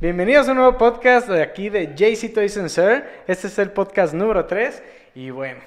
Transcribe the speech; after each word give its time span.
Bienvenidos 0.00 0.48
a 0.48 0.52
un 0.52 0.56
nuevo 0.56 0.78
podcast 0.78 1.28
de 1.28 1.42
aquí 1.42 1.68
de 1.68 1.94
JC 1.94 2.32
Toys 2.32 2.56
and 2.56 2.70
Sir. 2.70 3.04
Este 3.26 3.48
es 3.48 3.58
el 3.58 3.70
podcast 3.70 4.14
número 4.14 4.46
3 4.46 4.82
y 5.14 5.28
bueno, 5.28 5.60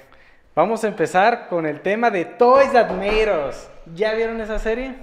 vamos 0.56 0.82
a 0.82 0.88
empezar 0.88 1.46
con 1.46 1.66
el 1.66 1.80
tema 1.82 2.10
de 2.10 2.24
Toys 2.24 2.72
That 2.72 2.90
Made 2.90 3.48
Us. 3.48 3.68
¿Ya 3.94 4.12
vieron 4.14 4.40
esa 4.40 4.58
serie? 4.58 4.96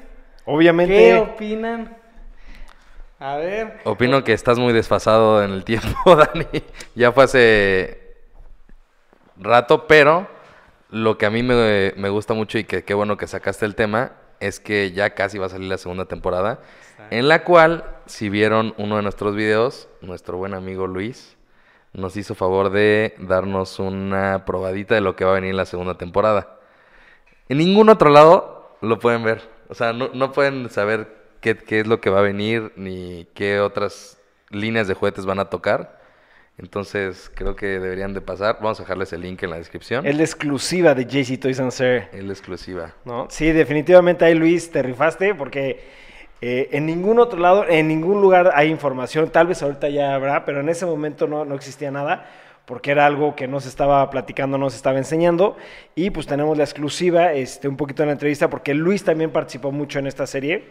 Obviamente. 0.44 0.94
¿Qué 0.94 1.16
opinan? 1.16 1.96
A 3.20 3.38
ver. 3.38 3.80
Opino 3.86 4.22
que 4.22 4.34
estás 4.34 4.60
muy 4.60 4.74
desfasado 4.74 5.42
en 5.42 5.52
el 5.52 5.64
tiempo, 5.64 6.14
Dani. 6.14 6.48
Ya 6.94 7.14
fue 7.14 7.24
hace 7.24 8.16
rato, 9.38 9.88
pero 9.88 10.28
lo 10.90 11.18
que 11.18 11.26
a 11.26 11.30
mí 11.30 11.42
me, 11.42 11.94
me 11.96 12.10
gusta 12.10 12.34
mucho 12.34 12.58
y 12.58 12.66
que 12.66 12.84
qué 12.84 12.94
bueno 12.94 13.16
que 13.16 13.28
sacaste 13.28 13.66
el 13.66 13.76
tema 13.76 14.12
es 14.42 14.60
que 14.60 14.92
ya 14.92 15.12
casi 15.12 15.38
va 15.38 15.46
a 15.46 15.50
salir 15.50 15.70
la 15.70 15.78
segunda 15.78 16.06
temporada, 16.06 16.60
en 17.10 17.28
la 17.28 17.44
cual, 17.44 17.86
si 18.06 18.30
vieron 18.30 18.74
uno 18.78 18.98
de 18.98 19.04
nuestros 19.04 19.36
videos, 19.36 19.88
nuestro 20.02 20.38
buen 20.38 20.54
amigo 20.54 20.88
Luis 20.88 21.38
nos 21.94 22.16
hizo 22.16 22.36
favor 22.36 22.70
de 22.70 23.16
darnos 23.20 23.80
una 23.80 24.46
probadita 24.46 24.96
de 24.96 25.02
lo 25.02 25.16
que 25.16 25.26
va 25.26 25.32
a 25.32 25.36
venir 25.36 25.52
en 25.52 25.58
la 25.58 25.66
segunda 25.66 25.98
temporada. 25.98 26.58
En 27.50 27.58
ningún 27.58 27.90
otro 27.90 28.10
lado 28.10 28.78
lo 28.82 29.00
pueden 29.00 29.24
ver. 29.24 29.50
O 29.68 29.76
sea, 29.76 29.94
no, 29.94 30.10
no 30.14 30.32
pueden 30.32 30.70
saber 30.70 31.14
qué, 31.42 31.58
qué 31.58 31.82
es 31.82 31.88
lo 31.88 32.00
que 32.00 32.10
va 32.10 32.20
a 32.20 32.24
venir 32.24 32.72
ni 32.76 33.28
qué 33.34 33.60
otras 33.60 34.18
líneas 34.50 34.88
de 34.88 34.94
juguetes 34.94 35.26
van 35.26 35.40
a 35.40 35.50
tocar. 35.50 36.01
Entonces, 36.62 37.32
creo 37.34 37.56
que 37.56 37.66
deberían 37.66 38.14
de 38.14 38.22
pasar. 38.22 38.58
Vamos 38.62 38.80
a 38.80 38.84
dejarles 38.84 39.12
el 39.14 39.22
link 39.22 39.42
en 39.44 39.50
la 39.50 39.58
descripción. 39.58 40.06
Es 40.06 40.16
la 40.16 40.24
exclusiva 40.24 40.94
de 40.94 41.06
JC 41.06 41.40
Toys 41.40 41.60
and 41.60 41.72
Sir. 41.72 42.08
Es 42.14 42.24
la 42.24 42.34
exclusiva. 42.34 42.94
¿no? 43.04 43.28
Sí, 43.30 43.52
definitivamente 43.52 44.26
ahí 44.26 44.36
Luis 44.36 44.70
te 44.72 44.82
rifaste 44.82 45.34
porque 45.34 45.84
eh, 46.42 46.70
en 46.72 46.86
ningún 46.86 47.20
otro 47.20 47.40
lado, 47.40 47.68
en 47.68 47.88
ningún 47.88 48.22
lugar 48.22 48.52
hay 48.54 48.70
información. 48.70 49.30
Tal 49.30 49.48
vez 49.48 49.62
ahorita 49.64 49.90
ya 49.90 50.14
habrá, 50.14 50.46
pero 50.46 50.60
en 50.60 50.70
ese 50.70 50.86
momento 50.86 51.28
no, 51.28 51.46
no 51.46 51.56
existía 51.56 51.92
nada 51.92 52.30
porque 52.66 52.92
era 52.92 53.06
algo 53.06 53.36
que 53.36 53.48
no 53.48 53.60
se 53.60 53.70
estaba 53.70 54.10
platicando, 54.10 54.58
no 54.58 54.70
se 54.70 54.78
estaba 54.78 54.98
enseñando. 54.98 55.58
Y 55.96 56.12
pues 56.12 56.28
tenemos 56.28 56.58
la 56.58 56.64
exclusiva, 56.64 57.34
este, 57.34 57.68
un 57.68 57.76
poquito 57.76 58.04
en 58.04 58.08
la 58.08 58.14
entrevista, 58.14 58.50
porque 58.50 58.74
Luis 58.74 59.04
también 59.04 59.32
participó 59.32 59.72
mucho 59.72 60.00
en 60.00 60.08
esta 60.08 60.26
serie, 60.26 60.70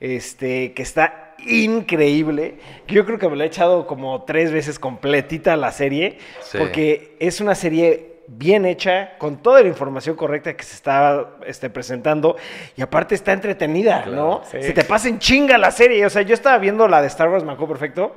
este, 0.00 0.72
que 0.74 0.82
está 0.82 1.34
increíble. 1.46 2.58
Yo 2.88 3.04
creo 3.04 3.18
que 3.18 3.28
me 3.28 3.36
la 3.36 3.44
he 3.44 3.46
echado 3.48 3.86
como 3.86 4.24
tres 4.24 4.52
veces 4.52 4.78
completita 4.78 5.56
la 5.56 5.72
serie, 5.72 6.18
Sí. 6.42 6.58
porque 6.58 7.16
es 7.20 7.40
una 7.40 7.54
serie 7.54 8.12
bien 8.26 8.64
hecha, 8.64 9.18
con 9.18 9.42
toda 9.42 9.60
la 9.60 9.68
información 9.68 10.16
correcta 10.16 10.56
que 10.56 10.62
se 10.64 10.74
está 10.74 11.34
este, 11.46 11.68
presentando, 11.68 12.36
y 12.74 12.80
aparte 12.82 13.14
está 13.14 13.32
entretenida, 13.32 14.06
¿no? 14.06 14.40
sí. 14.50 14.62
Se 14.62 14.72
te 14.72 14.84
pasa 14.84 15.08
en 15.08 15.18
chinga 15.18 15.58
la 15.58 15.70
serie. 15.70 16.06
O 16.06 16.10
sea, 16.10 16.22
yo 16.22 16.32
estaba 16.32 16.56
viendo 16.58 16.88
la 16.88 17.02
de 17.02 17.08
Star 17.08 17.28
Wars, 17.28 17.44
me 17.44 17.52
acuerdo 17.52 17.74
perfecto. 17.74 18.16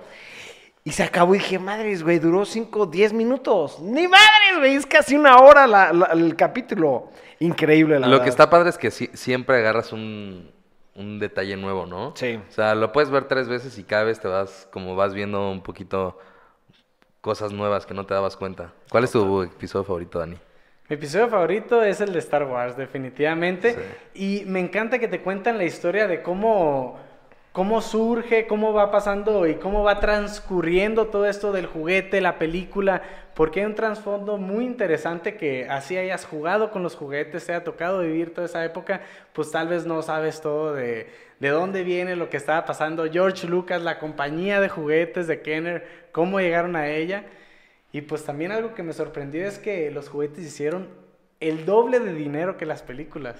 Y 0.85 0.91
se 0.93 1.03
acabó 1.03 1.35
y 1.35 1.39
dije, 1.39 1.59
madres, 1.59 2.01
güey, 2.03 2.19
duró 2.19 2.45
5, 2.45 2.85
10 2.85 3.11
minutos. 3.11 3.81
Ni 3.81 4.07
madres, 4.07 4.57
güey, 4.59 4.75
es 4.75 4.85
casi 4.85 5.17
una 5.17 5.35
hora 5.39 5.67
la- 5.67 5.91
la- 5.91 6.05
el 6.13 6.33
capítulo. 6.37 7.09
Increíble, 7.39 7.95
la 7.99 8.07
Lo 8.07 8.11
verdad. 8.11 8.23
que 8.23 8.29
está 8.29 8.49
padre 8.49 8.69
es 8.69 8.77
que 8.77 8.89
siempre 8.89 9.57
agarras 9.57 9.91
un, 9.91 10.49
un 10.97 11.19
detalle 11.19 11.55
nuevo, 11.55 11.85
¿no? 11.85 12.13
Sí. 12.15 12.39
O 12.49 12.51
sea, 12.51 12.75
lo 12.75 12.91
puedes 12.91 13.09
ver 13.09 13.25
tres 13.25 13.47
veces 13.47 13.77
y 13.77 13.83
cada 13.83 14.03
vez 14.03 14.19
te 14.19 14.27
vas, 14.27 14.67
como 14.71 14.95
vas 14.95 15.13
viendo 15.13 15.49
un 15.49 15.61
poquito 15.61 16.19
cosas 17.21 17.53
nuevas 17.53 17.85
que 17.85 17.93
no 17.93 18.05
te 18.05 18.13
dabas 18.13 18.35
cuenta. 18.35 18.73
¿Cuál 18.89 19.03
es 19.03 19.11
tu 19.11 19.43
episodio 19.43 19.83
favorito, 19.83 20.19
Dani? 20.19 20.37
Mi 20.89 20.95
episodio 20.95 21.27
favorito 21.27 21.83
es 21.83 22.01
el 22.01 22.13
de 22.13 22.19
Star 22.19 22.45
Wars, 22.45 22.77
definitivamente. 22.77 23.75
Y 24.13 24.43
me 24.47 24.59
encanta 24.59 24.99
que 24.99 25.07
te 25.07 25.21
cuentan 25.21 25.57
la 25.57 25.65
historia 25.65 26.07
de 26.07 26.21
cómo, 26.21 26.97
cómo 27.57 27.81
surge, 27.81 28.45
cómo 28.45 28.71
va 28.71 28.91
pasando 28.91 29.47
y 29.47 29.55
cómo 29.55 29.81
va 29.81 29.99
transcurriendo 29.99 31.07
todo 31.07 31.25
esto 31.25 31.51
del 31.51 31.65
juguete, 31.65 32.21
la 32.21 32.37
película, 32.37 33.01
porque 33.33 33.61
hay 33.61 33.65
un 33.65 33.73
trasfondo 33.73 34.37
muy 34.37 34.63
interesante 34.63 35.37
que 35.37 35.67
así 35.67 35.97
hayas 35.97 36.23
jugado 36.23 36.69
con 36.69 36.83
los 36.83 36.95
juguetes, 36.95 37.47
te 37.47 37.55
ha 37.55 37.63
tocado 37.63 38.01
vivir 38.01 38.31
toda 38.31 38.45
esa 38.45 38.63
época, 38.63 39.01
pues 39.33 39.49
tal 39.49 39.69
vez 39.69 39.87
no 39.87 40.03
sabes 40.03 40.39
todo 40.39 40.75
de, 40.75 41.07
de 41.39 41.49
dónde 41.49 41.81
viene 41.81 42.15
lo 42.15 42.29
que 42.29 42.37
estaba 42.37 42.63
pasando. 42.63 43.11
George 43.11 43.47
Lucas, 43.47 43.81
la 43.81 43.97
compañía 43.97 44.61
de 44.61 44.69
juguetes 44.69 45.25
de 45.25 45.41
Kenner, 45.41 46.09
cómo 46.11 46.39
llegaron 46.39 46.75
a 46.75 46.89
ella. 46.89 47.23
Y 47.91 48.01
pues 48.01 48.23
también 48.23 48.51
algo 48.51 48.75
que 48.75 48.83
me 48.83 48.93
sorprendió 48.93 49.47
es 49.47 49.57
que 49.57 49.89
los 49.89 50.09
juguetes 50.09 50.45
hicieron 50.45 50.89
el 51.39 51.65
doble 51.65 51.99
de 51.99 52.13
dinero 52.13 52.55
que 52.55 52.67
las 52.67 52.83
películas. 52.83 53.37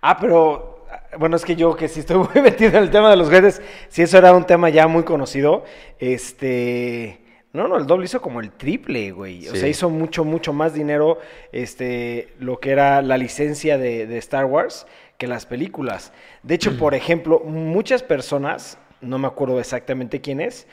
Ah, 0.00 0.16
pero 0.20 0.84
bueno, 1.18 1.36
es 1.36 1.44
que 1.44 1.56
yo 1.56 1.74
que 1.76 1.88
sí 1.88 2.00
estoy 2.00 2.16
muy 2.34 2.42
metido 2.42 2.70
en 2.76 2.84
el 2.84 2.90
tema 2.90 3.10
de 3.10 3.16
los 3.16 3.28
juguetes, 3.28 3.60
si 3.88 4.02
eso 4.02 4.18
era 4.18 4.34
un 4.34 4.44
tema 4.44 4.68
ya 4.68 4.86
muy 4.86 5.02
conocido, 5.04 5.64
este, 5.98 7.20
no, 7.52 7.68
no, 7.68 7.76
el 7.78 7.86
doble 7.86 8.04
hizo 8.04 8.20
como 8.20 8.40
el 8.40 8.50
triple, 8.52 9.10
güey. 9.12 9.48
O 9.48 9.52
Sí. 9.52 9.58
sea, 9.60 9.68
hizo 9.68 9.90
mucho, 9.90 10.24
mucho 10.24 10.52
más 10.52 10.74
dinero, 10.74 11.18
este, 11.52 12.28
lo 12.38 12.60
que 12.60 12.70
era 12.70 13.02
la 13.02 13.16
licencia 13.16 13.78
de, 13.78 14.06
de 14.06 14.18
Star 14.18 14.44
Wars 14.44 14.86
que 15.18 15.26
las 15.26 15.46
películas. 15.46 16.12
De 16.42 16.54
hecho, 16.54 16.76
por 16.76 16.94
ejemplo, 16.94 17.40
muchas 17.40 18.02
personas, 18.02 18.78
no 19.00 19.18
me 19.18 19.26
acuerdo 19.26 19.58
exactamente 19.58 20.20
quiénes, 20.20 20.66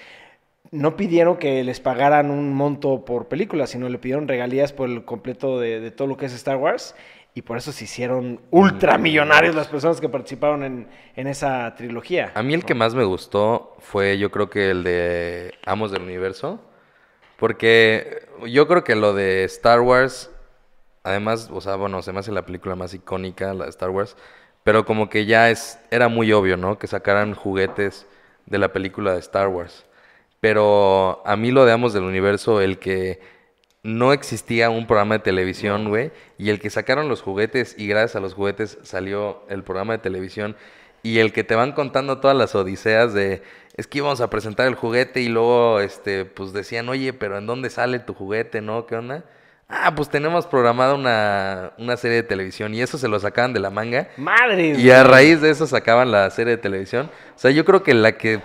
no 0.71 0.97
pidieron 0.97 1.37
que 1.37 1.63
les 1.63 1.79
pagaran 1.79 2.29
un 2.31 2.53
monto 2.53 3.05
por 3.05 3.27
película, 3.27 3.67
sino 3.67 3.87
le 3.87 3.99
pidieron 3.99 4.27
regalías 4.27 4.73
por 4.73 4.89
el 4.89 5.05
completo 5.05 5.59
de, 5.59 5.79
de 5.79 5.91
todo 5.91 6.07
lo 6.07 6.17
que 6.17 6.25
es 6.25 6.33
Star 6.33 6.57
Wars. 6.57 6.95
Y 7.35 7.41
por 7.41 7.57
eso 7.57 7.71
se 7.71 7.85
hicieron 7.85 8.39
ultramillonarios 8.51 9.55
las 9.55 9.67
personas 9.67 9.99
que 9.99 10.07
participaron 10.07 10.63
en, 10.63 10.87
en 11.15 11.27
esa 11.27 11.73
trilogía. 11.75 12.31
A 12.35 12.43
mí 12.43 12.53
el 12.53 12.63
que 12.63 12.75
más 12.75 12.93
me 12.93 13.03
gustó 13.03 13.75
fue 13.79 14.19
yo 14.19 14.29
creo 14.29 14.49
que 14.49 14.69
el 14.69 14.83
de 14.83 15.53
Amos 15.65 15.91
del 15.91 16.03
Universo. 16.03 16.61
Porque 17.43 18.25
yo 18.47 18.67
creo 18.67 18.83
que 18.83 18.95
lo 18.95 19.13
de 19.13 19.43
Star 19.43 19.81
Wars, 19.81 20.31
además, 21.03 21.49
o 21.51 21.59
sea, 21.59 21.75
bueno, 21.75 22.01
se 22.01 22.13
me 22.13 22.19
hace 22.19 22.31
la 22.31 22.45
película 22.45 22.75
más 22.75 22.93
icónica, 22.93 23.53
la 23.53 23.65
de 23.65 23.69
Star 23.69 23.89
Wars, 23.89 24.15
pero 24.63 24.85
como 24.85 25.09
que 25.09 25.25
ya 25.25 25.49
es, 25.49 25.77
era 25.91 26.07
muy 26.07 26.31
obvio, 26.31 26.55
¿no? 26.55 26.79
Que 26.79 26.87
sacaran 26.87 27.33
juguetes 27.33 28.07
de 28.45 28.59
la 28.59 28.71
película 28.71 29.13
de 29.13 29.19
Star 29.19 29.49
Wars. 29.49 29.85
Pero 30.39 31.21
a 31.25 31.35
mí 31.35 31.51
lo 31.51 31.65
de 31.65 31.73
Amos 31.73 31.93
del 31.93 32.03
Universo, 32.03 32.61
el 32.61 32.79
que 32.79 33.19
no 33.83 34.13
existía 34.13 34.69
un 34.69 34.87
programa 34.87 35.15
de 35.15 35.19
televisión, 35.19 35.89
güey, 35.89 36.11
y 36.37 36.49
el 36.49 36.59
que 36.59 36.69
sacaron 36.69 37.09
los 37.09 37.21
juguetes 37.21 37.75
y 37.77 37.87
gracias 37.87 38.15
a 38.15 38.21
los 38.21 38.33
juguetes 38.33 38.77
salió 38.81 39.43
el 39.49 39.63
programa 39.63 39.93
de 39.93 39.99
televisión 39.99 40.55
y 41.03 41.19
el 41.19 41.33
que 41.33 41.43
te 41.43 41.53
van 41.53 41.73
contando 41.73 42.19
todas 42.19 42.35
las 42.35 42.55
odiseas 42.55 43.13
de 43.13 43.43
es 43.75 43.87
que 43.87 43.97
íbamos 43.97 44.21
a 44.21 44.29
presentar 44.29 44.67
el 44.67 44.75
juguete 44.75 45.19
y 45.19 45.27
luego 45.27 45.81
este 45.81 46.23
pues 46.25 46.53
decían, 46.53 46.87
"Oye, 46.87 47.11
pero 47.11 47.37
¿en 47.37 47.45
dónde 47.45 47.69
sale 47.69 47.99
tu 47.99 48.13
juguete, 48.13 48.61
no? 48.61 48.85
¿Qué 48.85 48.95
onda?" 48.95 49.25
Ah, 49.67 49.93
pues 49.95 50.09
tenemos 50.09 50.45
programada 50.45 50.93
una, 50.93 51.73
una 51.77 51.97
serie 51.97 52.17
de 52.17 52.23
televisión 52.23 52.73
y 52.73 52.81
eso 52.81 52.97
se 52.97 53.07
lo 53.07 53.19
sacaban 53.19 53.53
de 53.53 53.59
la 53.59 53.69
manga. 53.69 54.09
¡Madre! 54.17 54.75
Y 54.77 54.91
a 54.91 55.03
raíz 55.03 55.41
de 55.41 55.49
eso 55.49 55.65
sacaban 55.67 56.11
la 56.11 56.29
serie 56.29 56.55
de 56.55 56.61
televisión. 56.61 57.09
O 57.35 57.39
sea, 57.39 57.49
yo 57.49 57.65
creo 57.65 57.81
que 57.81 57.93
la 57.93 58.17
que 58.17 58.39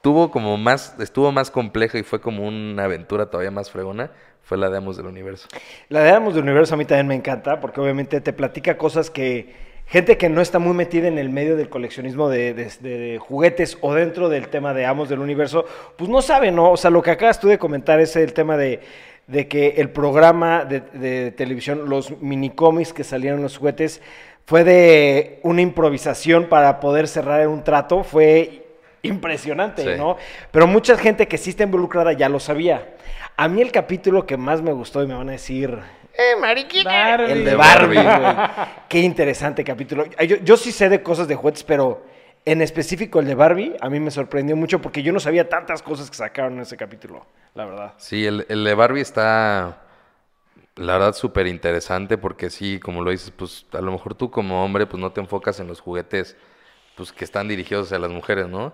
tuvo 0.00 0.30
como 0.30 0.56
más, 0.56 0.94
estuvo 1.00 1.32
más 1.32 1.50
compleja 1.50 1.98
y 1.98 2.02
fue 2.02 2.20
como 2.20 2.46
una 2.46 2.84
aventura 2.84 3.26
todavía 3.26 3.50
más 3.50 3.70
fregona, 3.70 4.10
fue 4.44 4.58
la 4.58 4.68
de 4.70 4.78
Amos 4.78 4.96
del 4.96 5.06
Universo. 5.06 5.48
La 5.88 6.00
de 6.02 6.10
Amos 6.10 6.34
de 6.34 6.40
Universo 6.40 6.74
a 6.74 6.76
mí 6.78 6.84
también 6.84 7.06
me 7.06 7.14
encanta 7.14 7.60
porque 7.60 7.80
obviamente 7.80 8.20
te 8.20 8.32
platica 8.32 8.76
cosas 8.76 9.10
que 9.10 9.64
gente 9.86 10.16
que 10.16 10.28
no 10.30 10.40
está 10.40 10.58
muy 10.58 10.72
metida 10.74 11.08
en 11.08 11.18
el 11.18 11.28
medio 11.28 11.56
del 11.56 11.68
coleccionismo 11.68 12.28
de, 12.30 12.54
de- 12.54 12.70
de 12.80 13.18
juguetes 13.18 13.76
o 13.82 13.92
dentro 13.94 14.28
del 14.28 14.48
tema 14.48 14.72
de 14.74 14.86
Amos 14.86 15.08
del 15.10 15.18
Universo, 15.18 15.66
pues 15.96 16.08
no 16.10 16.22
sabe, 16.22 16.50
¿no? 16.50 16.70
O 16.70 16.76
sea, 16.76 16.90
lo 16.90 17.02
que 17.02 17.10
acabas 17.10 17.38
tú 17.40 17.48
de 17.48 17.58
comentar 17.58 18.00
es 18.00 18.16
el 18.16 18.32
tema 18.32 18.56
de, 18.56 18.80
de 19.26 19.46
que 19.46 19.74
el 19.78 19.90
programa 19.90 20.64
de, 20.64 21.32
televisión, 21.32 21.88
los 21.88 22.18
minicómics 22.22 22.92
que 22.94 23.04
salieron 23.04 23.40
en 23.40 23.42
los 23.44 23.58
juguetes, 23.58 24.00
fue 24.46 24.64
de 24.64 25.38
una 25.42 25.60
improvisación 25.62 26.46
para 26.50 26.80
poder 26.80 27.06
cerrar 27.08 27.46
un 27.48 27.62
trato, 27.64 28.04
fue 28.04 28.62
impresionante, 29.02 29.82
Sí. 29.82 29.90
¿no? 29.98 30.16
Pero 30.50 30.66
mucha 30.66 30.96
gente 30.96 31.28
que 31.28 31.36
sí 31.38 31.50
está 31.50 31.62
involucrada 31.64 32.12
ya 32.14 32.28
lo 32.28 32.40
sabía. 32.40 32.93
A 33.36 33.48
mí 33.48 33.60
el 33.60 33.72
capítulo 33.72 34.26
que 34.26 34.36
más 34.36 34.62
me 34.62 34.72
gustó 34.72 35.02
y 35.02 35.06
me 35.06 35.14
van 35.14 35.28
a 35.28 35.32
decir, 35.32 35.76
eh, 36.12 36.36
mariquita, 36.40 36.88
Barbie. 36.90 37.32
el 37.32 37.44
de 37.44 37.54
Barbie, 37.56 38.02
güey. 38.02 38.36
Qué 38.88 39.00
interesante 39.00 39.64
capítulo. 39.64 40.04
Yo, 40.26 40.36
yo 40.36 40.56
sí 40.56 40.70
sé 40.70 40.88
de 40.88 41.02
cosas 41.02 41.26
de 41.26 41.34
juguetes, 41.34 41.64
pero 41.64 42.04
en 42.44 42.62
específico 42.62 43.18
el 43.18 43.26
de 43.26 43.34
Barbie 43.34 43.76
a 43.80 43.90
mí 43.90 43.98
me 43.98 44.12
sorprendió 44.12 44.54
mucho 44.54 44.80
porque 44.80 45.02
yo 45.02 45.12
no 45.12 45.18
sabía 45.18 45.48
tantas 45.48 45.82
cosas 45.82 46.10
que 46.10 46.16
sacaron 46.16 46.54
en 46.54 46.60
ese 46.60 46.76
capítulo, 46.76 47.26
la 47.54 47.64
verdad. 47.64 47.94
Sí, 47.96 48.24
el, 48.24 48.46
el 48.48 48.62
de 48.62 48.74
Barbie 48.74 49.00
está, 49.00 49.82
la 50.76 50.92
verdad, 50.92 51.14
súper 51.14 51.48
interesante 51.48 52.16
porque 52.18 52.50
sí, 52.50 52.78
como 52.78 53.02
lo 53.02 53.10
dices, 53.10 53.32
pues 53.32 53.66
a 53.72 53.80
lo 53.80 53.90
mejor 53.90 54.14
tú 54.14 54.30
como 54.30 54.64
hombre, 54.64 54.86
pues 54.86 55.00
no 55.00 55.10
te 55.10 55.20
enfocas 55.20 55.58
en 55.58 55.66
los 55.66 55.80
juguetes, 55.80 56.36
pues 56.96 57.10
que 57.10 57.24
están 57.24 57.48
dirigidos 57.48 57.92
a 57.92 57.98
las 57.98 58.10
mujeres, 58.10 58.46
¿no? 58.46 58.72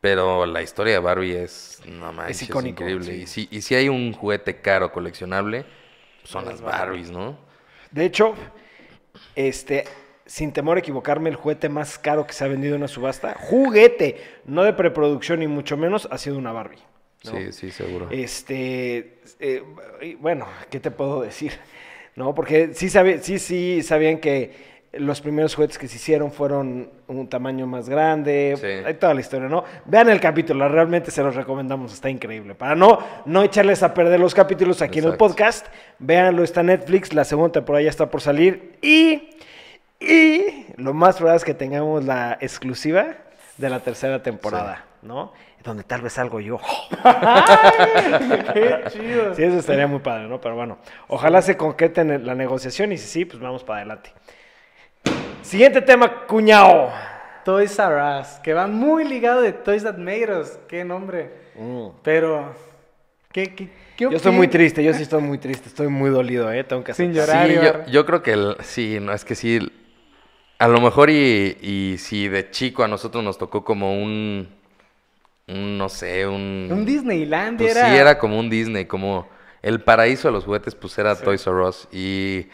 Pero 0.00 0.46
la 0.46 0.62
historia 0.62 0.94
de 0.94 0.98
Barbie 0.98 1.36
es, 1.36 1.82
no 1.86 2.12
manches, 2.12 2.42
es 2.42 2.48
icónico, 2.48 2.82
increíble. 2.84 3.04
sí. 3.04 3.22
Y, 3.22 3.26
si, 3.26 3.48
y 3.50 3.60
si 3.62 3.74
hay 3.74 3.88
un 3.88 4.12
juguete 4.12 4.60
caro 4.60 4.92
coleccionable, 4.92 5.64
pues 6.20 6.30
son 6.30 6.46
Las 6.46 6.60
Barbies, 6.62 7.10
¿no? 7.10 7.36
De 7.90 8.06
hecho, 8.06 8.34
este, 9.34 9.84
sin 10.24 10.52
temor 10.52 10.76
a 10.76 10.80
equivocarme, 10.80 11.28
el 11.28 11.36
juguete 11.36 11.68
más 11.68 11.98
caro 11.98 12.26
que 12.26 12.32
se 12.32 12.44
ha 12.44 12.48
vendido 12.48 12.76
en 12.76 12.80
una 12.82 12.88
subasta. 12.88 13.34
Juguete, 13.38 14.20
no 14.46 14.62
de 14.62 14.72
preproducción 14.72 15.40
ni 15.40 15.48
mucho 15.48 15.76
menos, 15.76 16.08
ha 16.10 16.18
sido 16.18 16.38
una 16.38 16.52
Barbie. 16.52 16.78
¿no? 17.24 17.32
Sí, 17.32 17.52
sí, 17.52 17.70
seguro. 17.70 18.08
Este, 18.10 19.18
eh, 19.38 19.62
bueno, 20.18 20.46
¿qué 20.70 20.80
te 20.80 20.90
puedo 20.90 21.20
decir? 21.20 21.52
¿No? 22.16 22.34
Porque 22.34 22.70
sí, 22.74 22.88
sabe- 22.88 23.18
sí, 23.22 23.38
sí 23.38 23.82
sabían 23.82 24.18
que 24.18 24.69
los 24.92 25.20
primeros 25.20 25.54
juguetes 25.54 25.78
que 25.78 25.86
se 25.86 25.96
hicieron 25.96 26.32
fueron 26.32 26.90
un 27.06 27.28
tamaño 27.28 27.66
más 27.66 27.88
grande. 27.88 28.56
Sí. 28.60 28.86
Hay 28.86 28.94
toda 28.94 29.14
la 29.14 29.20
historia, 29.20 29.48
¿no? 29.48 29.62
Vean 29.84 30.08
el 30.08 30.20
capítulo, 30.20 30.68
realmente 30.68 31.12
se 31.12 31.22
los 31.22 31.36
recomendamos, 31.36 31.92
está 31.92 32.10
increíble. 32.10 32.56
Para 32.56 32.74
no, 32.74 32.98
no 33.24 33.42
echarles 33.42 33.82
a 33.84 33.94
perder 33.94 34.18
los 34.18 34.34
capítulos 34.34 34.82
aquí 34.82 34.98
en 34.98 35.04
el 35.06 35.16
podcast, 35.16 35.66
véanlo, 35.98 36.42
está 36.42 36.62
Netflix, 36.62 37.12
la 37.12 37.24
segunda 37.24 37.52
temporada 37.52 37.84
ya 37.84 37.90
está 37.90 38.10
por 38.10 38.20
salir. 38.20 38.78
Y, 38.82 39.30
y 40.00 40.66
lo 40.76 40.92
más 40.92 41.16
probable 41.16 41.36
es 41.36 41.44
que 41.44 41.54
tengamos 41.54 42.04
la 42.04 42.36
exclusiva 42.40 43.14
de 43.58 43.70
la 43.70 43.80
tercera 43.80 44.22
temporada, 44.22 44.86
¿no? 45.02 45.32
Donde 45.62 45.84
tal 45.84 46.00
vez 46.00 46.14
salgo 46.14 46.40
yo. 46.40 46.58
Qué 48.54 48.84
chido. 48.88 49.34
Sí, 49.34 49.44
eso 49.44 49.58
estaría 49.58 49.86
muy 49.86 50.00
padre, 50.00 50.26
¿no? 50.26 50.40
Pero 50.40 50.56
bueno, 50.56 50.78
ojalá 51.06 51.42
se 51.42 51.56
concrete 51.56 52.00
en 52.00 52.26
la 52.26 52.34
negociación 52.34 52.92
y 52.92 52.98
si 52.98 53.06
sí, 53.06 53.24
pues 53.26 53.38
vamos 53.40 53.62
para 53.62 53.80
adelante. 53.80 54.10
Siguiente 55.42 55.80
tema, 55.82 56.26
cuñao. 56.26 56.92
Toys 57.44 57.78
R 57.78 58.20
Us, 58.20 58.28
que 58.42 58.52
va 58.52 58.66
muy 58.66 59.04
ligado 59.04 59.40
de 59.40 59.52
Toys 59.52 59.82
That 59.82 59.96
Made 59.96 60.40
Us. 60.40 60.58
Qué 60.68 60.84
nombre. 60.84 61.30
Pero, 62.02 62.54
¿qué, 63.32 63.54
qué, 63.54 63.68
qué 63.96 64.04
Yo 64.04 64.10
estoy 64.10 64.32
muy 64.32 64.48
triste, 64.48 64.84
yo 64.84 64.92
sí 64.92 65.02
estoy 65.02 65.22
muy 65.22 65.38
triste, 65.38 65.68
estoy 65.68 65.88
muy 65.88 66.10
dolido, 66.10 66.52
¿eh? 66.52 66.64
Tengo 66.64 66.84
que 66.84 66.94
Sin 66.94 67.12
llorar. 67.12 67.48
Sí, 67.48 67.54
yo, 67.54 67.86
yo 67.86 68.06
creo 68.06 68.22
que 68.22 68.32
el, 68.32 68.56
sí, 68.60 68.98
no, 69.00 69.12
es 69.12 69.24
que 69.24 69.34
sí. 69.34 69.72
A 70.58 70.68
lo 70.68 70.80
mejor 70.80 71.10
y, 71.10 71.56
y 71.60 71.96
si 71.98 72.28
de 72.28 72.50
chico 72.50 72.84
a 72.84 72.88
nosotros 72.88 73.24
nos 73.24 73.38
tocó 73.38 73.64
como 73.64 73.94
un, 73.94 74.48
un 75.48 75.78
no 75.78 75.88
sé, 75.88 76.26
un... 76.26 76.68
Un 76.70 76.84
Disneyland 76.84 77.58
Pues 77.58 77.74
era... 77.74 77.90
sí, 77.90 77.96
era 77.96 78.18
como 78.18 78.38
un 78.38 78.50
Disney, 78.50 78.84
como 78.84 79.28
el 79.62 79.80
paraíso 79.80 80.28
de 80.28 80.32
los 80.32 80.44
juguetes, 80.44 80.74
pues 80.74 80.96
era 80.98 81.16
Toys 81.16 81.46
R 81.46 81.56
Us. 81.62 81.88
Y 81.92 82.46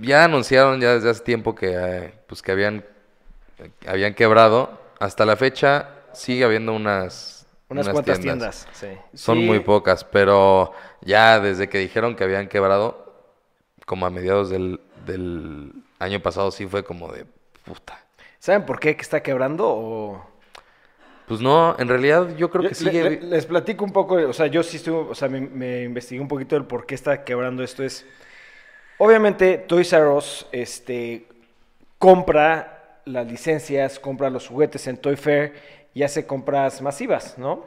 ya 0.00 0.24
anunciaron 0.24 0.80
ya 0.80 0.94
desde 0.94 1.10
hace 1.10 1.22
tiempo 1.22 1.54
que, 1.54 1.72
eh, 1.76 2.14
pues 2.26 2.42
que 2.42 2.52
habían, 2.52 2.84
habían 3.86 4.14
quebrado. 4.14 4.78
Hasta 5.00 5.24
la 5.24 5.36
fecha 5.36 5.90
sigue 6.12 6.44
habiendo 6.44 6.72
unas, 6.74 7.46
Unas 7.68 7.88
cuantas 7.88 8.20
tiendas. 8.20 8.66
sí. 8.72 8.88
Son 9.14 9.38
Sí. 9.38 9.44
muy 9.44 9.60
pocas, 9.60 10.04
pero 10.04 10.72
ya 11.02 11.40
desde 11.40 11.68
que 11.68 11.78
dijeron 11.78 12.16
que 12.16 12.24
habían 12.24 12.48
quebrado, 12.48 13.14
como 13.86 14.06
a 14.06 14.10
mediados 14.10 14.50
del, 14.50 14.80
del 15.06 15.72
año 15.98 16.20
pasado, 16.20 16.50
sí 16.50 16.66
fue 16.66 16.84
como 16.84 17.12
de 17.12 17.26
puta. 17.64 17.98
¿Saben 18.38 18.64
por 18.66 18.78
qué 18.80 18.96
que 18.96 19.02
está 19.02 19.22
quebrando? 19.22 19.66
O... 19.68 20.26
Pues 21.26 21.40
no, 21.40 21.76
en 21.78 21.88
realidad 21.88 22.34
yo 22.36 22.50
creo 22.50 22.62
Yo- 22.64 22.68
que 22.70 22.74
sigue... 22.74 23.02
le- 23.04 23.10
le- 23.20 23.22
les 23.28 23.46
platico 23.46 23.84
un 23.84 23.92
poco, 23.92 24.14
o 24.14 24.32
sea, 24.32 24.46
yo 24.46 24.62
sí 24.62 24.78
estuve, 24.78 25.10
o 25.10 25.14
sea, 25.14 25.28
me, 25.28 25.40
me 25.42 25.82
investigué 25.82 26.20
un 26.22 26.28
poquito 26.28 26.54
del 26.56 26.64
por 26.64 26.86
qué 26.86 26.94
está 26.94 27.22
quebrando 27.24 27.62
esto. 27.62 27.82
Es, 27.84 28.06
obviamente, 28.98 29.58
Toys 29.58 29.92
R 29.92 30.08
Us, 30.08 30.46
este, 30.52 31.26
compra 31.98 33.00
las 33.04 33.26
licencias, 33.26 33.98
compra 33.98 34.30
los 34.30 34.48
juguetes 34.48 34.86
en 34.86 34.98
Toy 34.98 35.16
Fair 35.16 35.54
y 35.94 36.02
hace 36.02 36.26
compras 36.26 36.82
masivas, 36.82 37.38
¿no? 37.38 37.64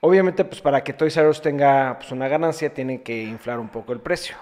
Obviamente, 0.00 0.44
pues 0.44 0.60
para 0.60 0.82
que 0.82 0.92
Toys 0.92 1.16
R 1.16 1.28
Us 1.28 1.42
tenga 1.42 1.98
pues, 1.98 2.10
una 2.12 2.28
ganancia, 2.28 2.72
tienen 2.72 3.00
que 3.00 3.22
inflar 3.24 3.58
un 3.58 3.68
poco 3.68 3.92
el 3.92 4.00
precio. 4.00 4.36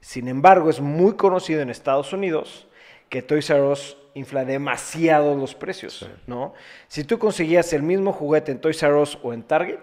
Sin 0.00 0.28
embargo, 0.28 0.70
es 0.70 0.80
muy 0.80 1.14
conocido 1.14 1.60
en 1.60 1.70
Estados 1.70 2.12
Unidos 2.12 2.68
que 3.08 3.22
Toys 3.22 3.50
R 3.50 3.62
Us 3.62 3.96
infla 4.14 4.44
demasiado 4.44 5.34
los 5.34 5.54
precios, 5.54 6.08
¿no? 6.26 6.54
Si 6.88 7.04
tú 7.04 7.18
conseguías 7.18 7.72
el 7.72 7.82
mismo 7.82 8.12
juguete 8.12 8.52
en 8.52 8.60
Toys 8.60 8.82
R 8.82 8.94
Us 8.94 9.18
o 9.22 9.32
en 9.32 9.42
Target, 9.42 9.80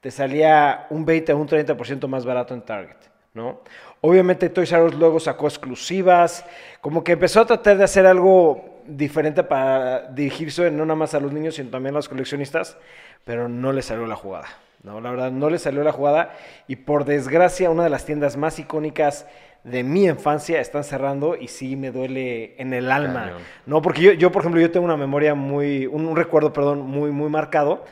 te 0.00 0.10
salía 0.10 0.86
un 0.90 1.04
20 1.04 1.32
o 1.32 1.38
un 1.38 1.48
30% 1.48 2.06
más 2.06 2.24
barato 2.24 2.54
en 2.54 2.62
Target, 2.62 2.96
¿no? 3.34 3.60
Obviamente 4.00 4.48
Toys 4.48 4.72
R 4.72 4.84
Us 4.84 4.94
luego 4.94 5.18
sacó 5.20 5.46
exclusivas, 5.46 6.44
como 6.80 7.02
que 7.02 7.12
empezó 7.12 7.40
a 7.40 7.46
tratar 7.46 7.78
de 7.78 7.84
hacer 7.84 8.06
algo 8.06 8.82
diferente 8.86 9.42
para 9.42 10.08
dirigirse 10.08 10.70
no 10.70 10.84
nada 10.84 10.96
más 10.96 11.14
a 11.14 11.20
los 11.20 11.32
niños, 11.32 11.56
sino 11.56 11.70
también 11.70 11.94
a 11.94 11.98
los 11.98 12.08
coleccionistas, 12.08 12.76
pero 13.24 13.48
no 13.48 13.72
le 13.72 13.82
salió 13.82 14.06
la 14.06 14.16
jugada. 14.16 14.46
No, 14.82 15.00
la 15.00 15.10
verdad, 15.10 15.32
no 15.32 15.50
le 15.50 15.58
salió 15.58 15.82
la 15.82 15.90
jugada. 15.90 16.36
Y 16.68 16.76
por 16.76 17.04
desgracia, 17.04 17.70
una 17.70 17.82
de 17.82 17.90
las 17.90 18.04
tiendas 18.04 18.36
más 18.36 18.58
icónicas 18.60 19.26
de 19.64 19.82
mi 19.82 20.04
infancia 20.04 20.60
están 20.60 20.84
cerrando 20.84 21.34
y 21.34 21.48
sí 21.48 21.74
me 21.74 21.90
duele 21.90 22.54
en 22.60 22.72
el 22.72 22.92
alma. 22.92 23.24
Cañón. 23.24 23.42
No, 23.66 23.82
porque 23.82 24.00
yo, 24.00 24.12
yo, 24.12 24.30
por 24.30 24.42
ejemplo, 24.42 24.60
yo 24.60 24.70
tengo 24.70 24.86
una 24.86 24.96
memoria 24.96 25.34
muy, 25.34 25.86
un, 25.86 26.06
un 26.06 26.16
recuerdo, 26.16 26.52
perdón, 26.52 26.82
muy, 26.82 27.10
muy 27.10 27.28
marcado, 27.28 27.84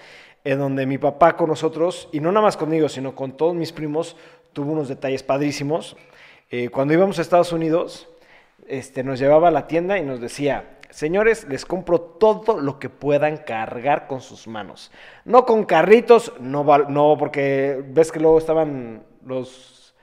en 0.44 0.58
donde 0.60 0.86
mi 0.86 0.98
papá 0.98 1.36
con 1.36 1.48
nosotros, 1.48 2.08
y 2.12 2.20
no 2.20 2.30
nada 2.30 2.46
más 2.46 2.56
conmigo, 2.56 2.88
sino 2.88 3.16
con 3.16 3.36
todos 3.36 3.56
mis 3.56 3.72
primos, 3.72 4.16
tuvo 4.54 4.72
unos 4.72 4.88
detalles 4.88 5.22
padrísimos. 5.22 5.96
Eh, 6.50 6.70
cuando 6.70 6.94
íbamos 6.94 7.18
a 7.18 7.22
Estados 7.22 7.52
Unidos, 7.52 8.08
este, 8.66 9.02
nos 9.02 9.18
llevaba 9.18 9.48
a 9.48 9.50
la 9.50 9.66
tienda 9.66 9.98
y 9.98 10.02
nos 10.02 10.20
decía, 10.20 10.78
señores, 10.90 11.46
les 11.48 11.66
compro 11.66 12.00
todo 12.00 12.60
lo 12.60 12.78
que 12.78 12.88
puedan 12.88 13.38
cargar 13.38 14.06
con 14.06 14.20
sus 14.20 14.46
manos. 14.46 14.90
No 15.24 15.44
con 15.44 15.64
carritos, 15.64 16.32
no, 16.40 16.64
no 16.88 17.16
porque 17.18 17.84
ves 17.88 18.12
que 18.12 18.20
luego 18.20 18.38
estaban 18.38 19.02
los, 19.26 19.94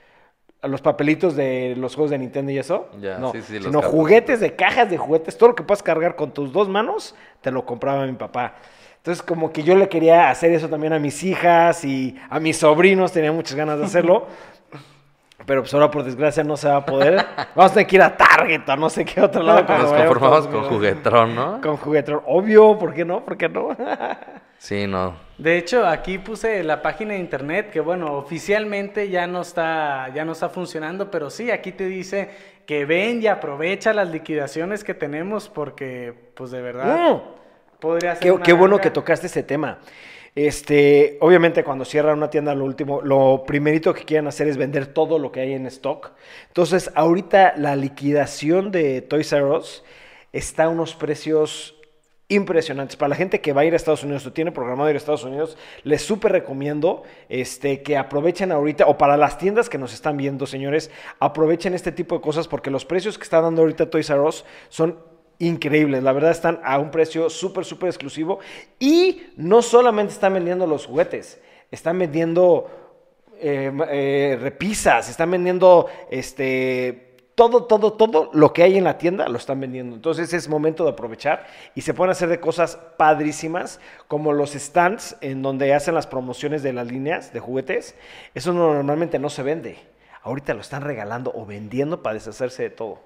los 0.62 0.82
papelitos 0.82 1.34
de 1.34 1.74
los 1.76 1.94
juegos 1.94 2.10
de 2.10 2.18
Nintendo 2.18 2.52
y 2.52 2.58
eso. 2.58 2.88
Ya, 3.00 3.18
no, 3.18 3.32
sí, 3.32 3.42
sí, 3.42 3.60
sino 3.60 3.82
juguetes 3.82 4.40
de 4.40 4.54
cajas 4.54 4.90
de 4.90 4.98
juguetes, 4.98 5.36
todo 5.36 5.50
lo 5.50 5.54
que 5.54 5.64
puedas 5.64 5.82
cargar 5.82 6.14
con 6.14 6.32
tus 6.32 6.52
dos 6.52 6.68
manos, 6.68 7.14
te 7.40 7.50
lo 7.50 7.64
compraba 7.64 8.06
mi 8.06 8.12
papá. 8.12 8.56
Entonces, 9.02 9.20
como 9.20 9.52
que 9.52 9.64
yo 9.64 9.74
le 9.74 9.88
quería 9.88 10.30
hacer 10.30 10.52
eso 10.52 10.68
también 10.68 10.92
a 10.92 11.00
mis 11.00 11.24
hijas 11.24 11.84
y 11.84 12.16
a 12.30 12.38
mis 12.38 12.58
sobrinos, 12.58 13.10
tenía 13.10 13.32
muchas 13.32 13.56
ganas 13.56 13.80
de 13.80 13.84
hacerlo. 13.84 14.28
Pero 15.44 15.62
pues 15.62 15.74
ahora 15.74 15.90
por 15.90 16.04
desgracia 16.04 16.44
no 16.44 16.56
se 16.56 16.68
va 16.68 16.76
a 16.76 16.86
poder. 16.86 17.16
Vamos 17.56 17.72
a 17.72 17.74
tener 17.74 17.88
que 17.88 17.96
ir 17.96 18.02
a 18.02 18.16
Target 18.16 18.60
o 18.68 18.76
no 18.76 18.88
sé 18.88 19.04
qué 19.04 19.20
otro 19.20 19.42
lado. 19.42 19.64
Nos 19.64 19.92
conformamos 19.92 20.46
con 20.46 20.54
unidos. 20.54 20.72
juguetrón, 20.72 21.34
¿no? 21.34 21.60
Con 21.60 21.78
juguetón. 21.78 22.20
Obvio, 22.26 22.78
¿por 22.78 22.94
qué 22.94 23.04
no? 23.04 23.24
¿Por 23.24 23.36
qué 23.36 23.48
no? 23.48 23.76
Sí, 24.58 24.86
no. 24.86 25.16
De 25.38 25.58
hecho, 25.58 25.84
aquí 25.84 26.18
puse 26.18 26.62
la 26.62 26.80
página 26.80 27.14
de 27.14 27.18
internet 27.18 27.70
que, 27.72 27.80
bueno, 27.80 28.12
oficialmente 28.12 29.08
ya 29.08 29.26
no 29.26 29.40
está, 29.40 30.08
ya 30.14 30.24
no 30.24 30.30
está 30.30 30.48
funcionando, 30.48 31.10
pero 31.10 31.30
sí, 31.30 31.50
aquí 31.50 31.72
te 31.72 31.86
dice 31.86 32.30
que 32.64 32.84
ven 32.84 33.20
y 33.20 33.26
aprovecha 33.26 33.92
las 33.92 34.10
liquidaciones 34.10 34.84
que 34.84 34.94
tenemos 34.94 35.48
porque, 35.48 36.14
pues 36.36 36.52
de 36.52 36.62
verdad. 36.62 37.22
Podría 37.82 38.14
ser 38.14 38.22
Qué, 38.22 38.30
una 38.30 38.42
qué 38.42 38.52
bueno 38.54 38.80
que 38.80 38.90
tocaste 38.90 39.26
ese 39.26 39.42
tema. 39.42 39.80
Este, 40.34 41.18
obviamente 41.20 41.62
cuando 41.62 41.84
cierran 41.84 42.16
una 42.16 42.30
tienda, 42.30 42.54
lo 42.54 42.64
último, 42.64 43.02
lo 43.02 43.44
primerito 43.46 43.92
que 43.92 44.04
quieren 44.04 44.26
hacer 44.28 44.48
es 44.48 44.56
vender 44.56 44.86
todo 44.86 45.18
lo 45.18 45.30
que 45.30 45.40
hay 45.40 45.52
en 45.52 45.66
stock. 45.66 46.12
Entonces, 46.48 46.90
ahorita 46.94 47.52
la 47.58 47.76
liquidación 47.76 48.70
de 48.70 49.02
Toys 49.02 49.30
R 49.32 49.44
Us 49.44 49.84
está 50.32 50.64
a 50.64 50.68
unos 50.70 50.94
precios 50.94 51.74
impresionantes. 52.28 52.96
Para 52.96 53.10
la 53.10 53.16
gente 53.16 53.42
que 53.42 53.52
va 53.52 53.60
a 53.60 53.64
ir 53.66 53.74
a 53.74 53.76
Estados 53.76 54.04
Unidos 54.04 54.24
o 54.24 54.32
tiene 54.32 54.52
programado 54.52 54.88
ir 54.88 54.96
a 54.96 54.98
Estados 54.98 55.24
Unidos, 55.24 55.58
les 55.84 56.00
súper 56.00 56.32
recomiendo 56.32 57.02
este, 57.28 57.82
que 57.82 57.98
aprovechen 57.98 58.52
ahorita, 58.52 58.86
o 58.86 58.96
para 58.96 59.18
las 59.18 59.36
tiendas 59.36 59.68
que 59.68 59.76
nos 59.76 59.92
están 59.92 60.16
viendo, 60.16 60.46
señores, 60.46 60.90
aprovechen 61.20 61.74
este 61.74 61.92
tipo 61.92 62.14
de 62.14 62.22
cosas 62.22 62.48
porque 62.48 62.70
los 62.70 62.86
precios 62.86 63.18
que 63.18 63.24
está 63.24 63.42
dando 63.42 63.60
ahorita 63.60 63.90
Toys 63.90 64.08
R 64.08 64.20
Us 64.20 64.46
son 64.70 65.11
increíbles. 65.46 66.02
La 66.02 66.12
verdad 66.12 66.30
están 66.30 66.60
a 66.64 66.78
un 66.78 66.90
precio 66.90 67.28
súper, 67.30 67.64
súper 67.64 67.88
exclusivo. 67.88 68.38
Y 68.78 69.22
no 69.36 69.62
solamente 69.62 70.12
están 70.12 70.34
vendiendo 70.34 70.66
los 70.66 70.86
juguetes, 70.86 71.40
están 71.70 71.98
vendiendo 71.98 72.70
eh, 73.40 73.72
eh, 73.90 74.38
repisas, 74.40 75.08
están 75.08 75.30
vendiendo 75.30 75.86
este... 76.10 77.08
Todo, 77.34 77.64
todo, 77.64 77.94
todo 77.94 78.28
lo 78.34 78.52
que 78.52 78.62
hay 78.62 78.76
en 78.76 78.84
la 78.84 78.98
tienda 78.98 79.26
lo 79.26 79.38
están 79.38 79.58
vendiendo. 79.58 79.96
Entonces 79.96 80.34
es 80.34 80.48
momento 80.50 80.84
de 80.84 80.90
aprovechar 80.90 81.46
y 81.74 81.80
se 81.80 81.94
pueden 81.94 82.10
hacer 82.12 82.28
de 82.28 82.38
cosas 82.40 82.76
padrísimas 82.98 83.80
como 84.06 84.34
los 84.34 84.52
stands 84.52 85.16
en 85.22 85.40
donde 85.40 85.72
hacen 85.72 85.94
las 85.94 86.06
promociones 86.06 86.62
de 86.62 86.74
las 86.74 86.86
líneas 86.88 87.32
de 87.32 87.40
juguetes. 87.40 87.94
Eso 88.34 88.52
no- 88.52 88.74
normalmente 88.74 89.18
no 89.18 89.30
se 89.30 89.42
vende. 89.42 89.78
Ahorita 90.22 90.52
lo 90.52 90.60
están 90.60 90.82
regalando 90.82 91.32
o 91.34 91.46
vendiendo 91.46 92.02
para 92.02 92.14
deshacerse 92.14 92.64
de 92.64 92.70
todo. 92.70 92.98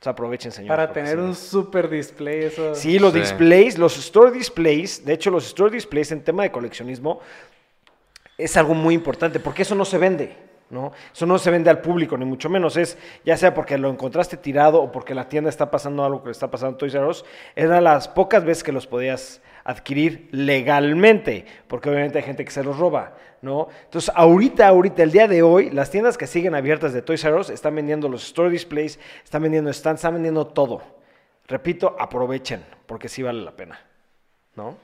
Entonces 0.00 0.12
aprovechen, 0.14 0.50
señores. 0.50 0.78
Para 0.78 0.92
tener 0.94 1.16
sí. 1.18 1.22
un 1.22 1.34
super 1.34 1.90
display, 1.90 2.44
eso. 2.44 2.74
Sí, 2.74 2.98
los 2.98 3.12
Sí. 3.12 3.20
displays, 3.20 3.76
los 3.76 3.98
store 3.98 4.30
displays, 4.30 5.04
de 5.04 5.12
hecho 5.12 5.30
los 5.30 5.44
store 5.44 5.70
displays 5.70 6.10
en 6.10 6.24
tema 6.24 6.42
de 6.42 6.50
coleccionismo 6.50 7.20
es 8.38 8.56
algo 8.56 8.72
muy 8.72 8.94
importante 8.94 9.40
porque 9.40 9.60
eso 9.60 9.74
no 9.74 9.84
se 9.84 9.98
vende, 9.98 10.34
¿no? 10.70 10.92
Eso 11.12 11.26
no 11.26 11.38
se 11.38 11.50
vende 11.50 11.68
al 11.68 11.82
público, 11.82 12.16
ni 12.16 12.24
mucho 12.24 12.48
menos. 12.48 12.78
Es 12.78 12.96
ya 13.26 13.36
sea 13.36 13.52
porque 13.52 13.76
lo 13.76 13.90
encontraste 13.90 14.38
tirado 14.38 14.80
o 14.80 14.90
porque 14.90 15.14
la 15.14 15.28
tienda 15.28 15.50
está 15.50 15.70
pasando 15.70 16.02
algo 16.02 16.22
que 16.22 16.28
le 16.28 16.32
está 16.32 16.50
pasando 16.50 16.76
a 16.76 16.78
Toys 16.78 16.94
R 16.94 17.04
Us, 17.04 17.26
eran 17.54 17.84
las 17.84 18.08
pocas 18.08 18.42
veces 18.42 18.64
que 18.64 18.72
los 18.72 18.86
podías 18.86 19.42
adquirir 19.64 20.30
legalmente, 20.32 21.44
porque 21.68 21.90
obviamente 21.90 22.16
hay 22.16 22.24
gente 22.24 22.42
que 22.46 22.50
se 22.50 22.64
los 22.64 22.78
roba, 22.78 23.12
¿no? 23.42 23.68
Entonces, 23.84 24.12
ahorita, 24.14 24.66
ahorita, 24.68 25.02
el 25.02 25.12
día 25.12 25.26
de 25.28 25.42
hoy, 25.42 25.70
las 25.70 25.90
tiendas 25.90 26.18
que 26.18 26.26
siguen 26.26 26.54
abiertas 26.54 26.92
de 26.92 27.02
Toys 27.02 27.24
R 27.24 27.34
Us 27.36 27.50
están 27.50 27.74
vendiendo 27.74 28.08
los 28.08 28.24
store 28.24 28.50
displays, 28.50 28.98
están 29.24 29.42
vendiendo 29.42 29.72
stands, 29.72 30.00
están 30.00 30.14
vendiendo 30.14 30.46
todo. 30.46 30.82
repito, 31.48 31.96
aprovechen, 31.98 32.64
porque 32.86 33.08
sí 33.08 33.22
vale 33.24 33.42
la 33.42 33.50
pena, 33.50 33.80
¿no? 34.54 34.76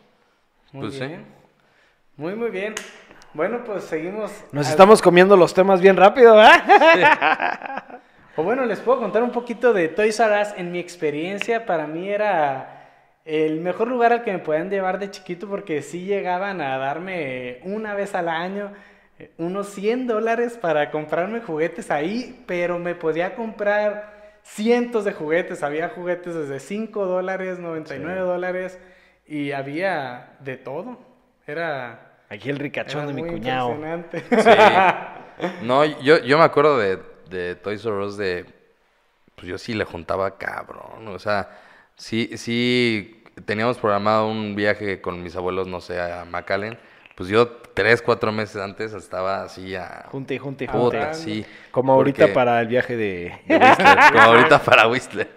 Muy 0.72 0.82
Pues 0.88 0.94
sí. 0.94 1.06
bien. 1.06 1.24
Muy, 2.16 2.34
muy 2.34 2.50
bien. 2.50 2.74
Bueno, 3.34 3.62
pues 3.64 3.84
seguimos. 3.84 4.32
Nos 4.50 4.66
al- 4.66 4.72
estamos 4.72 5.00
comiendo 5.00 5.36
los 5.36 5.54
temas 5.54 5.80
bien 5.80 5.96
rápido, 5.96 6.34
¿verdad? 6.34 8.00
O 8.36 8.42
bueno, 8.42 8.64
les 8.64 8.80
puedo 8.80 8.98
contar 8.98 9.22
un 9.22 9.30
poquito 9.30 9.72
de 9.72 9.88
Toys 9.88 10.18
R 10.18 10.42
Us. 10.42 10.48
En 10.56 10.72
mi 10.72 10.78
experiencia, 10.78 11.64
para 11.66 11.86
mí 11.86 12.08
era 12.08 12.75
el 13.26 13.60
mejor 13.60 13.88
lugar 13.88 14.12
al 14.12 14.22
que 14.22 14.32
me 14.32 14.38
podían 14.38 14.70
llevar 14.70 14.98
de 15.00 15.10
chiquito 15.10 15.48
porque 15.48 15.82
sí 15.82 16.04
llegaban 16.04 16.60
a 16.60 16.78
darme 16.78 17.58
una 17.64 17.92
vez 17.94 18.14
al 18.14 18.28
año 18.28 18.72
eh, 19.18 19.32
unos 19.38 19.68
100 19.70 20.06
dólares 20.06 20.56
para 20.60 20.90
comprarme 20.90 21.40
juguetes 21.40 21.90
ahí, 21.90 22.42
pero 22.46 22.78
me 22.78 22.94
podía 22.94 23.34
comprar 23.34 24.38
cientos 24.44 25.04
de 25.04 25.12
juguetes. 25.12 25.62
Había 25.64 25.88
juguetes 25.88 26.34
desde 26.34 26.60
5 26.60 27.04
dólares, 27.06 27.58
99 27.58 28.20
dólares 28.20 28.78
y 29.26 29.50
había 29.52 30.36
de 30.40 30.56
todo. 30.56 30.98
Era, 31.46 32.18
Aquí 32.28 32.48
el 32.50 32.58
ricachón 32.58 33.02
era 33.02 33.08
de 33.08 33.14
mi 33.14 33.22
muy 33.22 33.30
cuñado. 33.30 33.72
impresionante. 33.72 34.22
No, 35.62 35.84
yo, 35.84 36.18
yo 36.20 36.38
me 36.38 36.44
acuerdo 36.44 36.78
de, 36.78 36.98
de 37.28 37.56
Toys 37.56 37.84
R 37.84 37.94
Us 37.96 38.16
de... 38.16 38.46
Pues 39.34 39.46
yo 39.48 39.58
sí 39.58 39.74
le 39.74 39.84
juntaba 39.84 40.38
cabrón. 40.38 41.08
O 41.08 41.18
sea, 41.18 41.50
sí, 41.96 42.30
sí 42.38 43.15
teníamos 43.44 43.78
programado 43.78 44.28
un 44.28 44.54
viaje 44.56 45.00
con 45.00 45.22
mis 45.22 45.36
abuelos, 45.36 45.66
no 45.68 45.80
sé, 45.80 46.00
a 46.00 46.24
McAllen. 46.24 46.78
Pues 47.14 47.28
yo 47.30 47.48
tres, 47.48 48.02
cuatro 48.02 48.30
meses 48.30 48.56
antes 48.56 48.92
estaba 48.92 49.42
así 49.42 49.74
a... 49.74 50.04
Junte, 50.10 50.38
junte, 50.38 50.66
junte. 50.66 51.14
Sí. 51.14 51.46
Como 51.70 51.92
ahorita 51.94 52.22
Porque- 52.24 52.34
para 52.34 52.60
el 52.60 52.68
viaje 52.68 52.96
de... 52.96 53.38
de 53.46 53.56
Whistler, 53.58 53.98
como 54.12 54.20
ahorita 54.22 54.58
para 54.62 54.86
Whistler. 54.88 55.28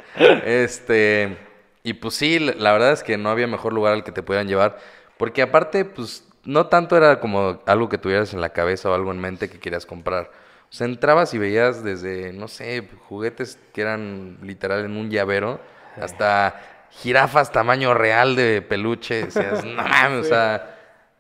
Este, 0.46 1.38
y 1.84 1.94
pues 1.94 2.16
sí, 2.16 2.40
la 2.40 2.54
la 2.54 2.72
verdad 2.74 2.92
es 2.92 3.04
que 3.04 3.18
no 3.18 3.30
había 3.30 3.48
mejor 3.48 3.72
lugar 3.74 3.94
al 3.94 4.04
que 4.04 4.12
te 4.12 4.22
pudieran 4.24 4.48
llevar, 4.48 4.78
porque 5.18 5.42
aparte, 5.42 5.86
pues 5.86 6.26
no 6.44 6.68
tanto 6.68 6.98
era 6.98 7.20
como 7.22 7.62
algo 7.66 7.88
que 7.90 7.98
tuvieras 7.98 8.34
en 8.34 8.42
la 8.42 8.50
cabeza 8.50 8.90
o 8.90 8.94
algo 8.94 9.12
en 9.12 9.20
mente 9.20 9.50
que 9.50 9.60
querías 9.60 9.86
comprar. 9.86 10.32
O 10.70 10.74
sea, 10.74 10.86
entrabas 10.86 11.34
y 11.34 11.38
veías 11.38 11.84
desde, 11.84 12.34
no 12.34 12.48
sé, 12.50 12.88
juguetes 13.08 13.58
que 13.74 13.82
eran 13.82 14.38
literal 14.42 14.84
en 14.86 14.98
un 14.98 15.10
llavero, 15.10 15.60
hasta 16.00 16.62
jirafas 16.92 17.52
tamaño 17.52 17.94
real 17.94 18.36
de 18.36 18.62
peluche. 18.62 19.26
Decías, 19.26 19.66
no 19.66 19.84
mames, 19.84 20.26
o 20.26 20.30
sea, 20.30 20.78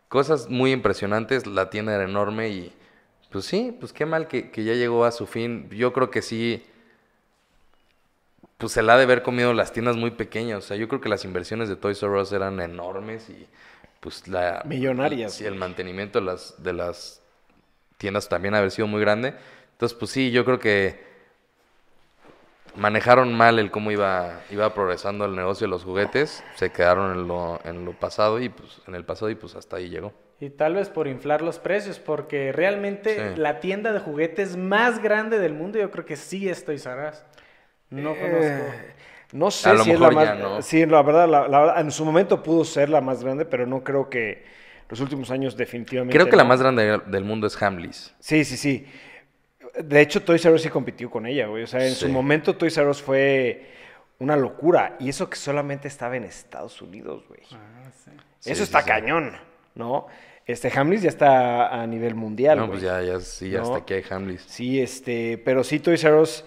cosas 0.08 0.50
muy 0.50 0.72
impresionantes. 0.72 1.48
La 1.48 1.70
tienda 1.70 1.94
era 1.94 2.04
enorme 2.04 2.50
y, 2.50 2.74
pues 3.32 3.46
sí, 3.46 3.76
pues 3.80 3.94
qué 3.94 4.06
mal 4.06 4.28
que, 4.28 4.52
que 4.52 4.64
ya 4.64 4.74
llegó 4.74 5.06
a 5.06 5.12
su 5.12 5.28
fin. 5.28 5.70
Yo 5.72 5.94
creo 5.94 6.10
que 6.10 6.22
sí, 6.22 6.66
pues 8.58 8.74
se 8.74 8.82
la 8.82 8.94
ha 8.94 8.98
de 8.98 9.04
haber 9.04 9.24
comido 9.24 9.54
las 9.54 9.72
tiendas 9.72 9.96
muy 9.96 10.12
pequeñas. 10.12 10.66
O 10.66 10.68
sea, 10.68 10.78
yo 10.78 10.88
creo 10.88 11.02
que 11.02 11.10
las 11.10 11.26
inversiones 11.26 11.70
de 11.70 11.76
Toys 11.76 12.02
R 12.04 12.20
Us 12.20 12.32
eran 12.32 12.60
enormes 12.60 13.30
y 13.30 13.48
pues 14.00 14.28
la... 14.28 14.64
Millonarias, 14.66 15.34
Sí, 15.34 15.46
el 15.46 15.56
mantenimiento 15.56 16.20
de 16.20 16.26
las, 16.26 16.62
de 16.62 16.74
las 16.74 17.22
tiendas 17.98 18.30
también 18.30 18.54
ha 18.54 18.60
haber 18.60 18.72
sido 18.72 18.88
muy 18.88 19.02
grande. 19.02 19.34
Entonces, 19.74 19.98
pues 19.98 20.12
sí, 20.12 20.32
yo 20.32 20.46
creo 20.46 20.60
que 20.60 21.09
manejaron 22.80 23.34
mal 23.34 23.60
el 23.60 23.70
cómo 23.72 23.92
iba, 23.92 24.42
iba 24.50 24.74
progresando 24.74 25.26
el 25.26 25.36
negocio 25.36 25.68
de 25.68 25.72
los 25.72 25.84
juguetes. 25.84 26.44
Se 26.56 26.72
quedaron 26.72 27.12
en 27.18 27.28
lo, 27.28 27.60
en 27.64 27.86
lo 27.86 27.94
pasado 27.94 28.40
y 28.40 28.50
pues 28.50 28.82
en 28.88 28.96
el 28.96 29.06
pasado 29.06 29.30
y 29.30 29.36
pues 29.36 29.56
hasta 29.56 29.78
ahí 29.78 29.90
llegó. 29.90 30.14
Y 30.40 30.50
tal 30.50 30.76
vez 30.76 30.90
por 30.90 31.08
inflar 31.08 31.42
los 31.42 31.60
precios, 31.60 32.00
porque 32.00 32.52
realmente 32.54 33.34
Sí. 33.36 33.40
la 33.42 33.60
tienda 33.60 33.92
de 33.92 34.00
juguetes 34.00 34.56
más 34.56 35.02
grande 35.04 35.38
del 35.38 35.54
mundo 35.54 35.78
yo 35.78 35.92
creo 35.92 36.06
que 36.06 36.16
sí 36.16 36.48
es 36.50 36.64
Toys 36.66 36.86
R 36.86 37.10
Us. 37.10 37.24
No 37.90 38.16
conozco. 38.16 38.40
Eh, 38.42 38.94
no 39.34 39.52
sé 39.52 39.70
A 39.70 39.74
lo 39.74 39.84
si 39.84 39.92
es 39.92 40.00
la 40.00 40.10
mejor 40.10 40.26
más... 40.26 40.38
ya 40.40 40.44
no. 40.44 40.62
Sí, 40.62 40.86
la 40.86 41.02
verdad, 41.04 41.28
la, 41.28 41.48
la 41.48 41.60
verdad, 41.60 41.82
en 41.82 41.92
su 41.92 42.06
momento 42.06 42.42
pudo 42.42 42.64
ser 42.64 42.90
la 42.90 43.02
más 43.02 43.24
grande, 43.24 43.46
pero 43.46 43.66
no 43.68 43.84
creo 43.84 44.10
que 44.10 44.46
los 44.88 45.00
últimos 45.02 45.30
años 45.30 45.58
definitivamente... 45.58 46.16
Creo 46.18 46.30
que 46.30 46.36
la 46.36 46.46
más 46.46 46.62
grande 46.62 47.00
del 47.06 47.24
mundo 47.26 47.46
es 47.46 47.62
Hamleys. 47.62 48.16
Sí, 48.20 48.44
sí, 48.46 48.58
sí. 48.58 48.88
De 49.84 50.02
hecho, 50.02 50.22
Toys 50.22 50.44
R 50.46 50.54
Us 50.56 50.62
sí 50.62 50.70
compitió 50.70 51.10
con 51.10 51.26
ella, 51.26 51.48
güey. 51.48 51.64
O 51.64 51.68
sea, 51.68 51.86
en 51.86 51.94
su 51.96 52.10
momento 52.10 52.56
Toys 52.56 52.78
R 52.78 52.90
Us 52.90 53.02
fue 53.02 53.70
una 54.20 54.36
locura. 54.36 54.96
Y 55.00 55.10
eso 55.10 55.30
que 55.30 55.38
solamente 55.38 55.88
estaba 55.88 56.18
en 56.18 56.26
Estados 56.26 56.82
Unidos, 56.82 57.24
güey. 57.28 57.42
Ah, 57.54 57.90
sí. 58.04 58.12
Eso 58.52 58.58
sí, 58.58 58.64
está 58.64 58.82
sí. 58.82 58.88
cañón, 58.88 59.34
¿no? 59.76 60.08
Este, 60.46 60.72
Hamleys 60.76 61.04
ya 61.04 61.10
está 61.10 61.82
a 61.82 61.86
nivel 61.86 62.16
mundial, 62.16 62.58
No, 62.58 62.68
güey. 62.68 62.80
pues 62.80 62.84
ya, 62.84 63.02
ya, 63.04 63.20
sí, 63.20 63.52
¿No? 63.52 63.62
hasta 63.62 63.78
aquí 63.78 63.94
hay 63.94 64.04
Hamleys. 64.10 64.42
Sí, 64.48 64.82
este, 64.82 65.38
pero 65.38 65.64
sí, 65.64 65.80
Toys 65.80 66.04
R 66.04 66.16
Us 66.16 66.44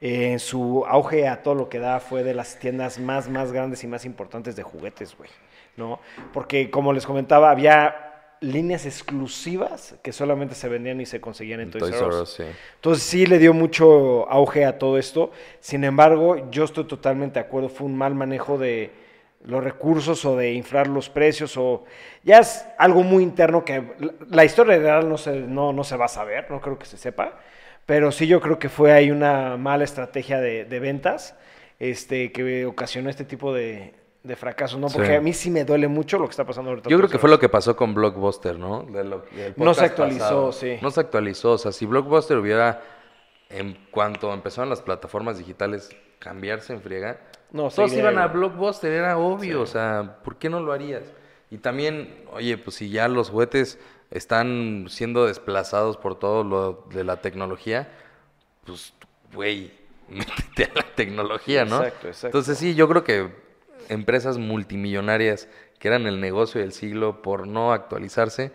eh, 0.00 0.32
en 0.32 0.40
su 0.40 0.84
auge 0.86 1.28
a 1.28 1.42
todo 1.42 1.54
lo 1.54 1.68
que 1.68 1.78
da 1.78 2.00
fue 2.00 2.24
de 2.24 2.34
las 2.34 2.58
tiendas 2.58 2.98
más, 2.98 3.28
más 3.28 3.52
grandes 3.52 3.84
y 3.84 3.86
más 3.86 4.04
importantes 4.04 4.56
de 4.56 4.64
juguetes, 4.64 5.16
güey, 5.16 5.30
¿no? 5.76 6.00
Porque, 6.32 6.68
como 6.68 6.92
les 6.92 7.06
comentaba, 7.06 7.50
había 7.50 8.03
líneas 8.44 8.86
exclusivas 8.86 9.94
que 10.02 10.12
solamente 10.12 10.54
se 10.54 10.68
vendían 10.68 11.00
y 11.00 11.06
se 11.06 11.20
conseguían 11.20 11.60
en 11.60 11.70
Toys, 11.70 11.94
R 11.94 12.06
Us. 12.06 12.34
sí. 12.34 12.44
Entonces 12.76 13.02
sí 13.04 13.26
le 13.26 13.38
dio 13.38 13.52
mucho 13.52 14.28
auge 14.30 14.64
a 14.64 14.78
todo 14.78 14.98
esto. 14.98 15.32
Sin 15.60 15.84
embargo, 15.84 16.50
yo 16.50 16.64
estoy 16.64 16.84
totalmente 16.84 17.40
de 17.40 17.46
acuerdo. 17.46 17.68
Fue 17.68 17.86
un 17.86 17.96
mal 17.96 18.14
manejo 18.14 18.58
de 18.58 18.92
los 19.44 19.62
recursos 19.62 20.24
o 20.24 20.36
de 20.36 20.52
inflar 20.52 20.86
los 20.86 21.10
precios 21.10 21.56
o 21.56 21.84
ya 22.22 22.38
es 22.38 22.64
algo 22.78 23.02
muy 23.02 23.22
interno 23.22 23.64
que 23.64 23.82
la, 23.98 24.12
la 24.30 24.44
historia 24.44 24.78
real 24.78 25.08
no 25.08 25.18
se, 25.18 25.32
no, 25.32 25.72
no 25.72 25.84
se 25.84 25.96
va 25.96 26.06
a 26.06 26.08
saber, 26.08 26.50
no 26.50 26.60
creo 26.60 26.78
que 26.78 26.86
se 26.86 26.96
sepa. 26.96 27.38
Pero 27.86 28.10
sí 28.12 28.26
yo 28.26 28.40
creo 28.40 28.58
que 28.58 28.68
fue 28.68 28.92
ahí 28.92 29.10
una 29.10 29.56
mala 29.56 29.84
estrategia 29.84 30.40
de, 30.40 30.64
de 30.64 30.80
ventas 30.80 31.36
este, 31.78 32.32
que 32.32 32.64
ocasionó 32.64 33.10
este 33.10 33.24
tipo 33.24 33.52
de, 33.52 33.94
de 34.24 34.34
fracasos, 34.36 34.80
¿no? 34.80 34.88
Porque 34.88 35.08
Sí. 35.10 35.14
a 35.14 35.20
mí 35.20 35.32
sí 35.34 35.50
me 35.50 35.64
duele 35.64 35.86
mucho 35.86 36.18
lo 36.18 36.24
que 36.24 36.30
está 36.30 36.44
pasando 36.44 36.70
ahorita. 36.70 36.88
Yo 36.90 36.96
creo 36.96 37.08
que 37.10 37.18
fue 37.18 37.28
lo 37.30 37.38
que 37.38 37.48
pasó 37.50 37.76
con 37.76 37.94
Blockbuster, 37.94 38.58
¿no? 38.58 38.82
De 38.82 39.04
lo- 39.04 39.24
del 39.30 39.52
No 39.56 39.74
se 39.74 39.84
actualizó, 39.84 40.18
pasado. 40.18 40.52
sí. 40.52 40.78
No 40.80 40.90
se 40.90 41.00
actualizó. 41.00 41.52
O 41.52 41.58
sea, 41.58 41.70
si 41.72 41.84
Blockbuster 41.86 42.38
hubiera, 42.38 42.82
en 43.50 43.74
cuanto 43.90 44.32
empezaron 44.32 44.70
las 44.70 44.80
plataformas 44.80 45.36
digitales, 45.38 45.90
cambiarse 46.18 46.72
en 46.72 46.80
friega, 46.80 47.20
No, 47.52 47.68
todos 47.68 47.92
iban 47.92 48.18
a. 48.18 48.26
Blockbuster, 48.28 48.90
era 48.92 49.16
obvio. 49.18 49.60
O 49.60 49.66
sea, 49.66 50.18
¿por 50.24 50.36
qué 50.38 50.48
no 50.48 50.58
lo 50.60 50.72
harías? 50.72 51.04
Y 51.50 51.58
también, 51.58 52.24
oye, 52.32 52.56
pues 52.58 52.76
si 52.76 52.88
ya 52.90 53.06
los 53.08 53.28
juguetes 53.30 53.78
están 54.10 54.86
siendo 54.88 55.26
desplazados 55.26 55.96
por 55.98 56.18
todo 56.18 56.42
lo 56.42 56.86
de 56.94 57.04
la 57.04 57.20
tecnología, 57.20 57.88
pues, 58.64 58.94
güey, 59.34 59.70
métete 60.08 60.64
a 60.64 60.74
la 60.76 60.94
tecnología, 60.96 61.64
¿no? 61.66 61.76
Exacto, 61.76 62.06
exacto. 62.08 62.26
Entonces 62.28 62.58
sí, 62.58 62.74
yo 62.74 62.88
creo 62.88 63.04
que 63.04 63.43
empresas 63.88 64.38
multimillonarias 64.38 65.48
que 65.78 65.88
eran 65.88 66.06
el 66.06 66.20
negocio 66.20 66.60
del 66.60 66.72
siglo 66.72 67.22
por 67.22 67.46
no 67.46 67.72
actualizarse, 67.72 68.52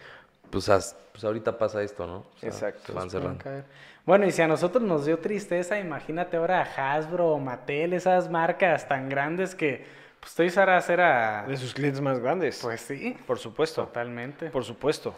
pues, 0.50 0.70
as- 0.70 0.96
pues 1.12 1.24
ahorita 1.24 1.58
pasa 1.58 1.84
esto, 1.84 2.08
¿no? 2.08 2.18
O 2.18 2.26
sea, 2.40 2.50
Exacto. 2.50 2.82
Se 2.88 2.92
van 2.94 3.10
Pueden 3.10 3.38
cerrando. 3.40 3.68
Bueno, 4.06 4.26
y 4.26 4.32
si 4.32 4.42
a 4.42 4.48
nosotros 4.48 4.82
nos 4.84 5.06
dio 5.06 5.20
tristeza, 5.20 5.78
imagínate 5.80 6.38
ahora 6.38 6.62
a 6.62 6.96
Hasbro 6.96 7.28
o 7.30 7.40
Mattel, 7.40 7.94
esas 7.94 8.30
marcas 8.30 8.88
tan 8.88 9.10
grandes 9.10 9.54
que 9.54 9.86
pues 10.20 10.34
Toys 10.36 10.58
R 10.58 10.78
Us 10.78 10.90
era... 10.90 11.46
De 11.48 11.56
sus 11.58 11.74
clientes 11.74 12.02
más 12.02 12.20
grandes. 12.20 12.60
Pues 12.62 12.82
sí, 12.82 13.16
por 13.28 13.38
supuesto. 13.38 13.84
totalmente. 13.86 14.50
Por 14.50 14.64
supuesto. 14.66 15.14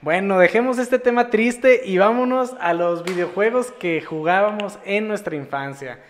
Bueno, 0.00 0.38
dejemos 0.38 0.78
este 0.78 0.98
tema 0.98 1.30
triste 1.30 1.82
y 1.84 1.96
vámonos 1.98 2.54
a 2.60 2.74
los 2.74 3.04
videojuegos 3.04 3.70
que 3.72 4.00
jugábamos 4.02 4.78
en 4.84 5.08
nuestra 5.08 5.34
infancia. 5.36 6.00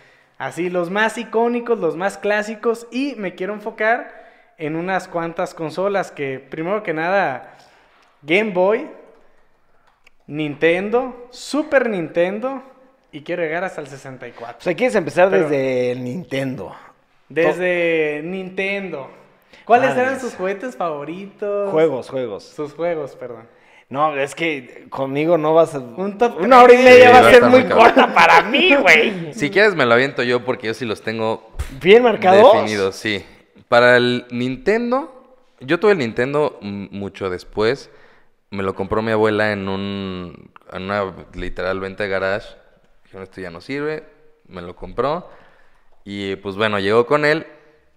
Así, 0.43 0.69
los 0.69 0.89
más 0.89 1.17
icónicos, 1.17 1.79
los 1.79 1.95
más 1.95 2.17
clásicos 2.17 2.85
y 2.91 3.15
me 3.15 3.33
quiero 3.33 3.53
enfocar 3.53 4.23
en 4.57 4.75
unas 4.75 5.07
cuantas 5.07 5.53
consolas 5.53 6.11
que, 6.11 6.37
primero 6.37 6.83
que 6.83 6.93
nada, 6.93 7.55
Game 8.23 8.51
Boy, 8.51 8.89
Nintendo, 10.27 11.27
Super 11.31 11.89
Nintendo 11.89 12.61
y 13.13 13.21
quiero 13.21 13.41
llegar 13.41 13.63
hasta 13.63 13.79
el 13.79 13.87
64. 13.87 14.57
O 14.59 14.61
sea, 14.61 14.75
quieres 14.75 14.95
empezar 14.95 15.29
Pero- 15.29 15.43
desde 15.43 15.91
el 15.91 16.03
Nintendo. 16.03 16.75
Desde 17.29 18.21
Nintendo. 18.25 19.09
¿Cuáles 19.63 19.95
eran 19.95 20.19
sus 20.19 20.35
juguetes 20.35 20.75
favoritos? 20.75 21.71
Juegos, 21.71 22.09
juegos. 22.09 22.43
Sus 22.43 22.73
juegos, 22.73 23.15
perdón. 23.15 23.47
No, 23.93 24.17
es 24.17 24.33
que 24.33 24.87
conmigo 24.89 25.37
no 25.37 25.53
vas 25.53 25.75
a... 25.75 25.79
Un 25.79 26.17
top 26.17 26.39
Una 26.41 26.63
hora 26.63 26.73
y 26.73 26.77
media 26.77 27.09
Sí, 27.09 27.13
va 27.13 27.21
va 27.21 27.27
a 27.27 27.31
ser 27.31 27.43
muy 27.43 27.61
cabrón. 27.61 27.77
corta 27.77 28.11
para 28.11 28.41
mí, 28.41 28.73
güey. 28.73 29.31
Si 29.35 29.51
quieres 29.51 29.75
me 29.75 29.85
lo 29.85 29.93
aviento 29.93 30.23
yo 30.23 30.43
porque 30.43 30.65
yo 30.65 30.73
sí 30.73 30.83
los 30.83 31.03
tengo 31.03 31.51
Bien 31.79 32.01
marcados. 32.01 32.53
definidos, 32.53 32.95
sí. 32.95 33.23
Para 33.67 33.97
el 33.97 34.25
Nintendo, 34.31 35.35
yo 35.59 35.79
tuve 35.79 35.91
el 35.91 35.99
Nintendo 35.99 36.57
mucho 36.61 37.29
después. 37.29 37.91
Me 38.49 38.63
lo 38.63 38.73
compró 38.73 39.03
mi 39.03 39.11
abuela 39.11 39.51
en 39.51 39.69
un 39.69 40.49
en 40.71 40.81
una 40.81 41.13
literal 41.35 41.79
venta 41.79 42.01
de 42.01 42.09
garage. 42.09 42.47
Dijeron, 43.03 43.21
esto 43.25 43.41
ya 43.41 43.51
no 43.51 43.61
sirve. 43.61 44.05
Me 44.47 44.63
lo 44.63 44.75
compró. 44.75 45.29
Y 46.03 46.35
pues 46.37 46.55
bueno, 46.55 46.79
llegó 46.79 47.05
con 47.05 47.25
él. 47.25 47.45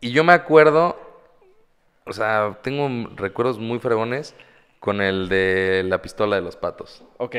Y 0.03 0.11
yo 0.11 0.25
me 0.25 0.35
acuerdo, 0.35 1.01
o 2.05 2.13
sea, 2.13 2.59
tengo 2.63 2.87
recuerdos 3.17 3.59
muy 3.59 3.79
fregones 3.79 4.35
con 4.81 5.01
el 5.01 5.29
de 5.29 5.83
la 5.87 6.01
pistola 6.03 6.37
de 6.37 6.43
los 6.43 6.57
patos. 6.57 7.03
Ok. 7.19 7.37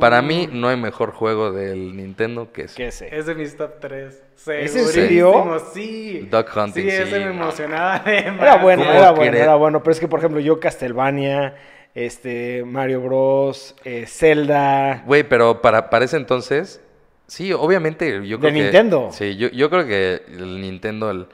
Para 0.00 0.22
mí 0.22 0.48
no 0.50 0.68
hay 0.68 0.78
mejor 0.78 1.12
juego 1.12 1.52
del 1.52 1.94
Nintendo 1.94 2.50
que 2.52 2.62
ese. 2.62 2.76
¿Qué 2.76 2.86
ese? 2.86 3.14
Es 3.14 3.26
de 3.26 3.34
mis 3.34 3.54
top 3.54 3.72
3. 3.80 4.22
¿Es 4.46 4.76
en 4.76 4.84
serio? 4.86 5.62
Sí. 5.74 6.26
Duck 6.30 6.48
Hunting, 6.56 6.82
Sí, 6.84 6.88
ese 6.88 7.04
sí. 7.04 7.10
me 7.12 7.26
emocionaba 7.26 7.98
demasiado. 7.98 8.42
Era 8.42 8.56
bueno, 8.62 8.82
¿Cómo 8.82 8.94
era 8.94 9.10
bueno, 9.10 9.24
querer? 9.24 9.42
era 9.42 9.54
bueno. 9.56 9.82
Pero 9.82 9.92
es 9.92 10.00
que, 10.00 10.08
por 10.08 10.20
ejemplo, 10.20 10.40
yo 10.40 10.58
Castlevania, 10.58 11.56
este, 11.94 12.64
Mario 12.64 13.02
Bros, 13.02 13.76
eh, 13.84 14.06
Zelda. 14.06 15.02
Güey, 15.04 15.22
pero 15.24 15.60
para, 15.60 15.90
para 15.90 16.06
ese 16.06 16.16
entonces, 16.16 16.80
sí, 17.26 17.52
obviamente, 17.52 18.26
yo 18.26 18.40
creo 18.40 18.52
¿De 18.52 18.56
que... 18.56 18.62
Nintendo? 18.62 19.10
Sí, 19.12 19.36
yo, 19.36 19.48
yo 19.48 19.68
creo 19.68 19.86
que 19.86 20.22
el 20.28 20.62
Nintendo, 20.62 21.10
el, 21.10 21.26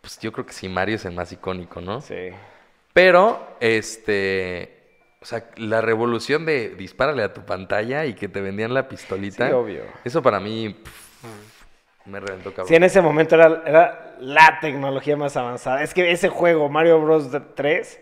pues 0.00 0.18
yo 0.18 0.32
creo 0.32 0.46
que 0.46 0.54
sí, 0.54 0.66
Mario 0.70 0.96
es 0.96 1.04
el 1.04 1.12
más 1.12 1.30
icónico, 1.30 1.82
¿no? 1.82 2.00
Sí. 2.00 2.30
Pero, 2.94 3.56
este... 3.60 4.77
O 5.28 5.30
sea, 5.30 5.44
la 5.56 5.82
revolución 5.82 6.46
de 6.46 6.70
dispárale 6.70 7.22
a 7.22 7.34
tu 7.34 7.42
pantalla 7.44 8.06
y 8.06 8.14
que 8.14 8.28
te 8.28 8.40
vendían 8.40 8.72
la 8.72 8.88
pistolita. 8.88 9.46
Sí, 9.48 9.52
obvio. 9.52 9.82
Eso 10.02 10.22
para 10.22 10.40
mí 10.40 10.70
pff, 10.70 12.06
me 12.06 12.18
reventó 12.18 12.48
cabrón. 12.52 12.68
Sí, 12.68 12.74
en 12.76 12.84
ese 12.84 13.02
momento 13.02 13.34
era, 13.34 13.62
era 13.66 14.16
la 14.20 14.58
tecnología 14.62 15.18
más 15.18 15.36
avanzada. 15.36 15.82
Es 15.82 15.92
que 15.92 16.10
ese 16.12 16.30
juego, 16.30 16.70
Mario 16.70 16.98
Bros 17.02 17.28
3, 17.54 18.00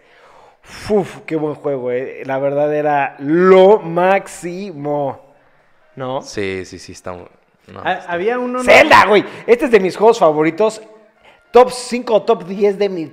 uf, 0.90 1.22
qué 1.26 1.34
buen 1.34 1.56
juego, 1.56 1.90
eh. 1.90 2.22
La 2.26 2.38
verdad 2.38 2.72
era 2.72 3.16
lo 3.18 3.80
máximo. 3.80 5.34
¿No? 5.96 6.22
Sí, 6.22 6.64
sí, 6.64 6.78
sí, 6.78 6.92
está... 6.92 7.10
no, 7.10 7.24
está- 7.66 8.04
Había 8.06 8.38
uno. 8.38 8.58
¿no? 8.58 8.62
Zelda, 8.64 9.04
güey. 9.06 9.24
Este 9.48 9.64
es 9.64 9.72
de 9.72 9.80
mis 9.80 9.96
juegos 9.96 10.20
favoritos. 10.20 10.80
Top 11.52 11.70
5 11.70 12.14
o 12.14 12.22
top 12.22 12.44
10 12.44 12.78
de 12.78 12.88
mi 12.88 13.06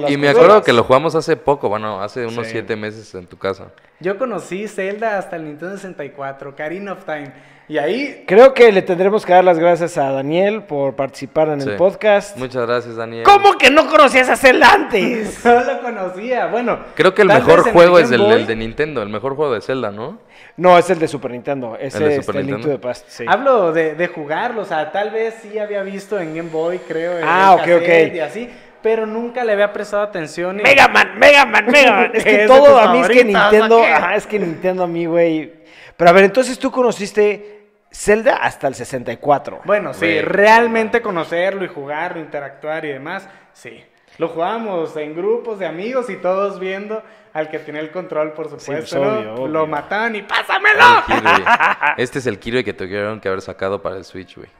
las 0.00 0.10
Y, 0.10 0.14
y 0.14 0.16
me 0.16 0.28
acuerdo 0.28 0.62
que 0.62 0.72
lo 0.72 0.82
jugamos 0.82 1.14
hace 1.14 1.36
poco, 1.36 1.68
bueno, 1.68 2.00
hace 2.02 2.26
unos 2.26 2.46
Sí. 2.46 2.52
siete 2.52 2.74
meses 2.76 3.14
en 3.14 3.26
tu 3.26 3.36
casa. 3.36 3.72
Yo 4.04 4.18
conocí 4.18 4.68
Zelda 4.68 5.16
hasta 5.16 5.36
el 5.36 5.44
Nintendo 5.44 5.76
64, 5.76 6.54
Karina 6.54 6.92
of 6.92 7.06
Time. 7.06 7.32
Y 7.66 7.78
ahí 7.78 8.24
Creo 8.26 8.52
que 8.52 8.70
le 8.70 8.82
tendremos 8.82 9.24
que 9.24 9.32
dar 9.32 9.42
las 9.42 9.58
gracias 9.58 9.96
a 9.96 10.10
Daniel 10.12 10.64
por 10.64 10.94
participar 10.94 11.48
en 11.48 11.62
Sí. 11.62 11.70
el 11.70 11.76
podcast. 11.76 12.36
Muchas 12.36 12.66
gracias, 12.66 12.96
Daniel. 12.96 13.22
¿Cómo 13.24 13.56
que 13.56 13.70
no 13.70 13.86
conocías 13.88 14.28
a 14.28 14.36
Zelda 14.36 14.74
antes? 14.74 15.42
no 15.46 15.64
lo 15.64 15.80
conocía. 15.80 16.48
Bueno, 16.48 16.80
Creo 16.94 17.14
que 17.14 17.22
el 17.22 17.28
mejor 17.28 17.62
juego 17.72 17.98
es 17.98 18.10
el, 18.10 18.46
de 18.46 18.54
Nintendo, 18.54 19.00
el 19.00 19.08
mejor 19.08 19.36
juego 19.36 19.54
de 19.54 19.62
Zelda, 19.62 19.90
¿no? 19.90 20.18
No, 20.58 20.76
es 20.76 20.90
el 20.90 20.98
de 20.98 21.08
Super 21.08 21.30
Nintendo. 21.30 21.78
Ese 21.80 21.96
¿El 21.96 22.04
de 22.04 22.16
es 22.16 22.26
Super 22.26 22.42
el 22.42 22.46
Link 22.46 22.56
to 22.56 22.58
Nintendo? 22.68 22.78
the 22.78 22.86
Past, 22.86 23.06
sí. 23.08 23.24
Hablo 23.26 23.72
de, 23.72 23.94
de 23.94 24.06
jugarlo, 24.08 24.60
o 24.60 24.64
sea, 24.66 24.92
tal 24.92 25.10
vez 25.12 25.34
sí 25.40 25.58
había 25.58 25.82
visto 25.82 26.20
en 26.20 26.36
Game 26.36 26.50
Boy, 26.50 26.76
creo. 26.86 27.16
en 27.16 27.24
Ah, 27.26 27.54
el 27.64 27.72
ok, 27.72 27.80
cassette 27.80 28.08
ok. 28.10 28.14
Y 28.16 28.20
así, 28.20 28.50
pero 28.84 29.06
nunca 29.06 29.42
le 29.44 29.52
había 29.52 29.72
prestado 29.72 30.02
atención. 30.02 30.60
y- 30.60 30.62
Mega 30.62 30.88
Man, 30.88 31.18
Mega 31.18 31.46
Man, 31.46 31.64
Mega 31.68 31.90
Man. 31.90 32.10
Es 32.12 32.22
que 32.22 32.44
todo 32.46 32.78
a 32.78 32.92
mí 32.92 33.00
es 33.00 33.08
que 33.08 33.24
Nintendo. 33.24 33.82
es 34.14 34.26
que 34.26 34.38
Nintendo 34.38 34.84
a 34.84 34.86
mí, 34.86 35.06
güey. 35.06 35.54
Pero 35.96 36.10
a 36.10 36.12
ver, 36.12 36.24
entonces 36.24 36.58
tú 36.58 36.70
conociste 36.70 37.70
Zelda 37.90 38.36
hasta 38.36 38.68
el 38.68 38.74
64. 38.74 39.62
Bueno, 39.64 39.94
sí, 39.94 40.20
realmente 40.20 41.00
conocerlo 41.00 41.64
y 41.64 41.68
jugarlo, 41.68 42.20
interactuar 42.20 42.84
y 42.84 42.88
demás, 42.88 43.26
sí. 43.54 43.82
Lo 44.18 44.28
jugábamos 44.28 44.94
en 44.98 45.16
grupos 45.16 45.58
de 45.58 45.66
amigos 45.66 46.10
y 46.10 46.16
todos 46.16 46.60
viendo 46.60 47.02
al 47.32 47.48
que 47.48 47.60
tenía 47.60 47.80
el 47.80 47.90
control, 47.90 48.32
por 48.34 48.50
supuesto. 48.50 48.74
pues, 48.74 48.92
¿no? 48.94 49.00
obvio, 49.18 49.34
obvio. 49.34 49.48
Lo 49.48 49.66
mataban 49.66 50.14
y 50.14 50.22
¡pásamelo! 50.22 50.84
Este 51.96 52.18
es 52.18 52.26
el 52.26 52.38
Kirby 52.38 52.62
que 52.64 52.74
tuvieron 52.74 53.18
que 53.18 53.28
haber 53.28 53.40
sacado 53.40 53.80
para 53.80 53.96
el 53.96 54.04
Switch, 54.04 54.36
güey. 54.36 54.50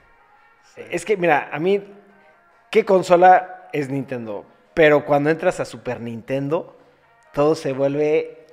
Es 0.90 1.04
que, 1.04 1.18
mira, 1.18 1.50
a 1.52 1.58
mí, 1.58 1.84
¿qué 2.70 2.86
consola 2.86 3.53
es 3.74 3.90
Nintendo? 3.90 4.46
Pero 4.72 5.04
cuando 5.04 5.28
entras 5.30 5.60
a 5.60 5.64
Super 5.64 6.00
Nintendo, 6.00 6.76
todo 7.32 7.54
se 7.54 7.72
vuelve 7.72 8.46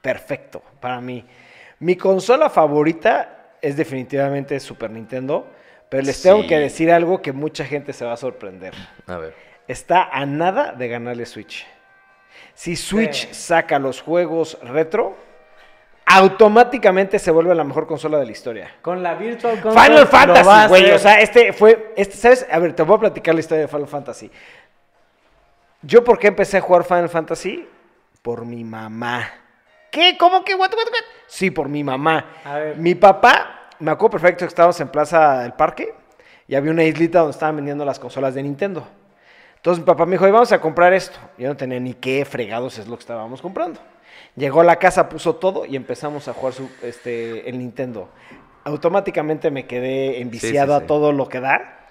perfecto 0.00 0.62
para 0.80 1.00
mí. 1.00 1.24
Mi 1.80 1.96
consola 1.96 2.48
favorita 2.48 3.54
es 3.60 3.76
definitivamente 3.76 4.58
Super 4.60 4.90
Nintendo, 4.90 5.46
pero 5.88 6.02
les 6.02 6.22
tengo 6.22 6.42
Sí. 6.42 6.48
que 6.48 6.58
decir 6.58 6.90
algo 6.90 7.20
que 7.20 7.32
mucha 7.32 7.64
gente 7.64 7.92
se 7.92 8.04
va 8.04 8.12
a 8.12 8.16
sorprender. 8.16 8.72
A 9.06 9.16
ver. 9.18 9.34
Está 9.68 10.04
a 10.04 10.24
nada 10.26 10.72
de 10.72 10.88
ganarle 10.88 11.26
Switch. 11.26 11.66
Si 12.54 12.76
Switch 12.76 13.28
Sí. 13.28 13.34
saca 13.34 13.78
los 13.78 14.00
juegos 14.00 14.58
retro, 14.62 15.16
automáticamente 16.06 17.18
se 17.18 17.32
vuelve 17.32 17.54
la 17.54 17.64
mejor 17.64 17.86
consola 17.86 18.18
de 18.18 18.26
la 18.26 18.32
historia. 18.32 18.76
Con 18.80 19.02
la 19.02 19.14
Virtual 19.16 19.60
Console 19.60 19.86
Final 19.86 20.06
Fantasy, 20.06 20.68
güey. 20.68 20.90
O 20.92 20.98
sea, 20.98 21.20
este 21.20 21.52
fue. 21.52 21.92
Este, 21.96 22.16
¿Sabes? 22.16 22.46
A 22.50 22.58
ver, 22.60 22.74
te 22.74 22.82
voy 22.84 22.96
a 22.96 23.00
platicar 23.00 23.34
la 23.34 23.40
historia 23.40 23.62
de 23.62 23.68
Final 23.68 23.88
Fantasy. 23.88 24.30
Yo, 25.82 26.04
¿por 26.04 26.18
qué 26.18 26.28
empecé 26.28 26.58
a 26.58 26.60
jugar 26.60 26.84
Final 26.84 27.08
Fantasy? 27.08 27.68
Por 28.22 28.46
mi 28.46 28.64
mamá. 28.64 29.28
¿Qué? 29.90 30.16
¿Cómo 30.18 30.44
que? 30.44 30.54
What, 30.54 30.70
what, 30.70 30.86
what? 30.86 31.04
Sí, 31.26 31.50
por 31.50 31.68
mi 31.68 31.82
mamá. 31.82 32.24
A 32.44 32.58
ver. 32.58 32.76
Mi 32.76 32.94
papá, 32.94 33.68
me 33.80 33.90
acuerdo 33.90 34.12
perfecto 34.12 34.44
que 34.44 34.48
estábamos 34.48 34.80
en 34.80 34.88
Plaza 34.88 35.42
del 35.42 35.52
Parque 35.54 35.92
y 36.46 36.54
había 36.54 36.70
una 36.70 36.84
islita 36.84 37.18
donde 37.18 37.32
estaban 37.32 37.56
vendiendo 37.56 37.84
las 37.84 37.98
consolas 37.98 38.34
de 38.34 38.42
Nintendo. 38.42 38.86
Entonces 39.56 39.80
mi 39.80 39.86
papá 39.86 40.06
me 40.06 40.12
dijo, 40.12 40.24
"Oye, 40.24 40.32
vamos 40.32 40.52
a 40.52 40.60
comprar 40.60 40.92
esto. 40.92 41.18
Yo 41.38 41.48
no 41.48 41.56
tenía 41.56 41.80
ni 41.80 41.94
qué 41.94 42.24
fregados 42.24 42.78
es 42.78 42.86
lo 42.86 42.96
que 42.96 43.00
estábamos 43.00 43.42
comprando. 43.42 43.80
Llegó 44.36 44.60
a 44.60 44.64
la 44.64 44.76
casa, 44.76 45.08
puso 45.08 45.36
todo 45.36 45.64
y 45.64 45.76
empezamos 45.76 46.28
a 46.28 46.32
jugar 46.32 46.52
su, 46.52 46.68
este, 46.82 47.48
el 47.48 47.58
Nintendo. 47.58 48.08
Automáticamente 48.64 49.50
me 49.50 49.66
quedé 49.66 50.20
enviciado 50.20 50.74
sí, 50.74 50.78
sí. 50.78 50.84
a 50.84 50.86
todo 50.86 51.12
lo 51.12 51.28
que 51.28 51.40
da. 51.40 51.88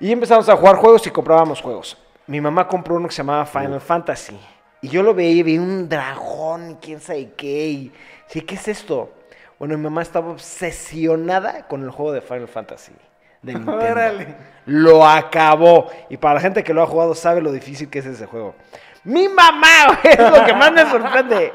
Y 0.00 0.12
empezamos 0.12 0.48
a 0.48 0.56
jugar 0.56 0.76
juegos 0.76 1.06
y 1.06 1.10
comprábamos 1.10 1.60
juegos. 1.60 1.96
Mi 2.26 2.40
mamá 2.40 2.66
compró 2.66 2.96
uno 2.96 3.08
que 3.08 3.14
se 3.14 3.18
llamaba 3.18 3.44
Final 3.44 3.80
Fantasy. 3.80 4.38
Y 4.82 4.88
yo 4.88 5.02
lo 5.02 5.14
veía 5.14 5.40
y 5.40 5.42
veía 5.42 5.60
un 5.60 5.88
dragón, 5.88 6.70
y 6.70 6.74
quién 6.76 7.00
sabe 7.00 7.32
qué. 7.36 7.66
Y 7.68 7.92
¿qué 8.28 8.54
es 8.54 8.68
esto? 8.68 9.10
Bueno, 9.58 9.76
mi 9.76 9.84
mamá 9.84 10.00
estaba 10.00 10.30
obsesionada 10.30 11.68
con 11.68 11.82
el 11.82 11.90
juego 11.90 12.12
de 12.12 12.22
Final 12.22 12.48
Fantasy. 12.48 12.92
De 13.42 13.54
Nintendo. 13.54 14.34
Lo 14.66 15.06
acabó. 15.06 15.90
Y 16.08 16.16
para 16.16 16.34
la 16.34 16.40
gente 16.40 16.64
que 16.64 16.72
lo 16.72 16.82
ha 16.82 16.86
jugado 16.86 17.14
sabe 17.14 17.42
lo 17.42 17.52
difícil 17.52 17.90
que 17.90 17.98
es 17.98 18.06
ese 18.06 18.26
juego. 18.26 18.54
Mi 19.04 19.28
mamá, 19.28 19.86
güey, 20.02 20.14
es 20.14 20.30
lo 20.38 20.44
que 20.44 20.52
más 20.54 20.72
me 20.72 20.84
sorprende. 20.90 21.52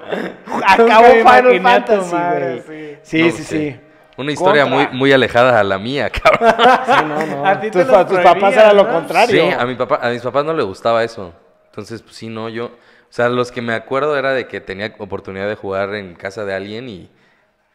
Acabó 0.68 1.06
Final 1.14 1.62
Fantasy, 1.62 2.14
madre, 2.16 2.64
güey. 2.66 2.96
sí. 2.96 2.98
Sí, 3.04 3.24
No, 3.24 3.32
sí, 3.32 3.44
sí. 3.44 3.80
Una 4.18 4.32
historia 4.32 4.64
Contra. 4.64 4.88
muy, 4.90 4.98
muy 4.98 5.12
alejada 5.12 5.60
a 5.60 5.64
la 5.64 5.78
mía, 5.78 6.10
cabrón. 6.10 6.56
Sí, 6.86 7.06
no, 7.06 7.26
no. 7.38 7.46
A 7.46 7.60
ti 7.60 7.70
te 7.70 7.80
tus, 7.80 7.88
lo 7.88 7.94
pa- 7.94 8.08
tus 8.08 8.20
papás 8.20 8.54
eran 8.54 8.76
lo 8.78 8.88
contrario. 8.90 9.44
Sí, 9.46 9.52
a, 9.60 9.66
mi 9.66 9.76
papá, 9.76 10.00
a 10.02 10.10
mis 10.10 10.22
papás 10.22 10.46
no 10.46 10.54
les 10.54 10.66
gustaba 10.66 11.04
eso. 11.04 11.34
Entonces, 11.68 12.02
pues 12.02 12.16
sí, 12.16 12.30
no, 12.30 12.48
yo... 12.50 12.66
O 12.68 13.14
sea, 13.16 13.30
los 13.30 13.52
que 13.52 13.62
me 13.62 13.74
acuerdo 13.74 14.18
era 14.18 14.32
de 14.34 14.48
que 14.48 14.60
tenía 14.62 14.94
oportunidad 14.98 15.48
de 15.48 15.56
jugar 15.56 15.94
en 15.96 16.16
casa 16.16 16.46
de 16.46 16.54
alguien 16.54 16.88
y... 16.90 17.10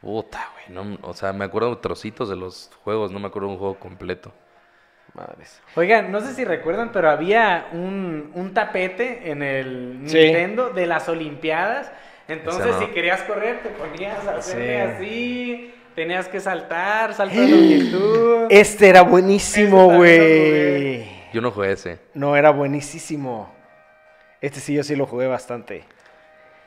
Puta, 0.01 0.49
güey, 0.55 0.65
no, 0.85 0.99
o 1.03 1.13
sea, 1.13 1.33
me 1.35 1.45
acuerdo 1.45 1.77
trocitos 1.79 2.29
de 2.31 2.37
los 2.37 2.71
juegos, 2.85 3.13
no 3.13 3.19
me 3.21 3.27
acuerdo 3.27 3.49
de 3.49 3.55
un 3.55 3.59
juego 3.59 3.75
completo. 3.79 4.33
Madres. 5.15 5.61
Oigan, 5.77 6.11
no 6.13 6.21
sé 6.21 6.35
si 6.35 6.45
recuerdan, 6.45 6.91
pero 6.93 7.11
había 7.11 7.67
un, 7.73 8.31
un 8.35 8.55
tapete 8.55 9.31
en 9.31 9.43
el 9.43 10.03
Sí. 10.07 10.19
Nintendo 10.19 10.71
de 10.71 10.87
las 10.87 11.09
Olimpiadas. 11.09 11.91
Entonces, 12.29 12.67
no. 12.67 12.79
si 12.81 12.87
querías 12.89 13.23
correr, 13.23 13.61
te 13.63 13.71
ponías 13.71 14.27
a 14.27 14.37
hacerle 14.37 14.77
Sí. 14.77 14.81
así. 14.95 15.75
Tenías 15.97 16.29
que 16.29 16.39
saltar, 16.39 17.13
salto 17.15 17.39
de 17.41 17.49
longitud. 17.49 18.47
Este 18.51 18.89
era 18.89 19.03
buenísimo, 19.03 19.87
güey. 19.97 21.05
Yo 21.33 21.41
no 21.41 21.51
jugué 21.51 21.73
ese. 21.73 21.99
No, 22.15 22.37
era 22.37 22.51
buenísimo. 22.51 23.53
Este 24.41 24.61
sí, 24.61 24.75
yo 24.75 24.85
sí 24.85 24.95
lo 24.97 25.07
jugué 25.07 25.27
bastante. 25.27 25.85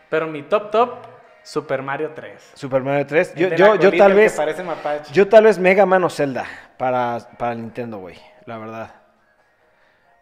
Pero 0.10 0.27
mi 0.27 0.43
top 0.43 0.69
top, 0.69 0.93
Super 1.41 1.82
Mario 1.82 2.12
3. 2.13 2.51
Super 2.53 2.82
Mario 2.84 3.06
3. 3.08 3.34
Yo, 3.36 3.47
yo, 3.56 3.75
yo 3.75 3.91
tal 3.97 4.13
vez. 4.13 4.34
parece 4.34 4.63
mapache. 4.63 5.12
Yo 5.13 5.27
tal 5.27 5.45
vez 5.45 5.58
Mega 5.58 5.86
Man 5.86 6.03
o 6.03 6.10
Zelda 6.10 6.45
para, 6.77 7.17
para 7.38 7.53
el 7.53 7.62
Nintendo, 7.62 7.97
güey. 7.97 8.17
La 8.45 8.58
verdad. 8.58 8.91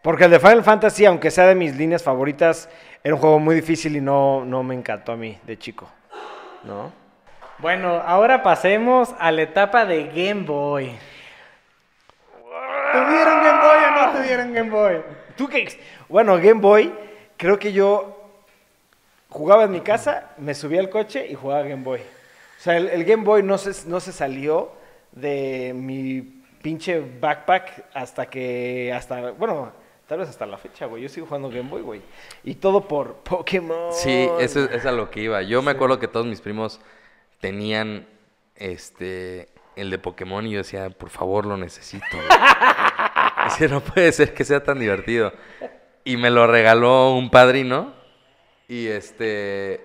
Porque 0.02 0.24
el 0.24 0.30
de 0.30 0.40
Final 0.40 0.64
Fantasy, 0.64 1.04
aunque 1.04 1.30
sea 1.30 1.46
de 1.46 1.54
mis 1.54 1.76
líneas 1.76 2.02
favoritas, 2.02 2.68
era 3.04 3.14
un 3.14 3.20
juego 3.20 3.38
muy 3.38 3.54
difícil 3.54 3.96
y 3.96 4.00
no, 4.00 4.44
no 4.44 4.62
me 4.62 4.74
encantó 4.74 5.12
a 5.12 5.16
mí 5.16 5.38
de 5.44 5.58
chico. 5.58 5.88
¿No? 6.64 6.92
Bueno, 7.58 8.02
ahora 8.04 8.42
pasemos 8.42 9.14
a 9.18 9.30
la 9.30 9.42
etapa 9.42 9.84
de 9.84 10.04
Game 10.06 10.44
Boy. 10.44 10.92
¿Tuvieron 12.92 13.42
Game 13.42 13.60
Boy 13.60 13.78
o 13.84 13.90
no 13.90 14.12
tuvieron 14.18 14.52
Game 14.52 14.70
Boy? 14.70 15.02
¿Tú 15.36 15.48
qué? 15.48 15.80
Bueno, 16.08 16.36
Game 16.36 16.60
Boy, 16.60 16.92
creo 17.36 17.58
que 17.58 17.72
yo 17.72 18.18
jugaba 19.28 19.64
en 19.64 19.70
mi 19.70 19.80
casa, 19.80 20.30
me 20.38 20.54
subía 20.54 20.80
al 20.80 20.90
coche 20.90 21.26
y 21.28 21.34
jugaba 21.34 21.62
Game 21.62 21.84
Boy. 21.84 22.00
O 22.00 22.60
sea, 22.62 22.76
el, 22.76 22.88
el 22.88 23.04
Game 23.04 23.22
Boy 23.22 23.44
no 23.44 23.56
se, 23.56 23.88
no 23.88 24.00
se 24.00 24.12
salió 24.12 24.72
de 25.12 25.72
mi 25.74 26.41
pinche 26.62 27.00
backpack 27.20 27.86
hasta 27.92 28.26
que, 28.26 28.92
hasta, 28.94 29.32
bueno, 29.32 29.72
tal 30.06 30.18
vez 30.18 30.28
hasta 30.28 30.46
la 30.46 30.58
fecha, 30.58 30.86
güey. 30.86 31.02
Yo 31.02 31.08
sigo 31.08 31.26
jugando 31.26 31.48
Game 31.48 31.68
Boy, 31.68 31.82
güey. 31.82 32.02
Y 32.44 32.54
todo 32.54 32.86
por 32.86 33.16
Pokémon. 33.16 33.92
Sí, 33.92 34.28
eso 34.38 34.64
es, 34.70 34.86
a 34.86 34.92
lo 34.92 35.10
que 35.10 35.22
iba. 35.22 35.42
Yo 35.42 35.62
me 35.62 35.72
acuerdo 35.72 35.98
que 35.98 36.08
todos 36.08 36.26
mis 36.26 36.40
primos 36.40 36.80
tenían 37.40 38.06
este 38.56 39.48
el 39.74 39.90
de 39.90 39.98
Pokémon 39.98 40.46
y 40.46 40.50
yo 40.50 40.58
decía, 40.58 40.90
por 40.90 41.08
favor, 41.10 41.46
lo 41.46 41.56
necesito. 41.56 42.04
güey". 42.12 42.28
Decía, 43.44 43.68
no 43.68 43.80
puede 43.80 44.12
ser 44.12 44.34
que 44.34 44.44
sea 44.44 44.62
tan 44.62 44.78
divertido. 44.78 45.32
Y 46.04 46.16
me 46.16 46.30
lo 46.30 46.46
regaló 46.46 47.14
un 47.14 47.30
padrino. 47.30 47.92
Y 48.68 48.86
este. 48.86 49.84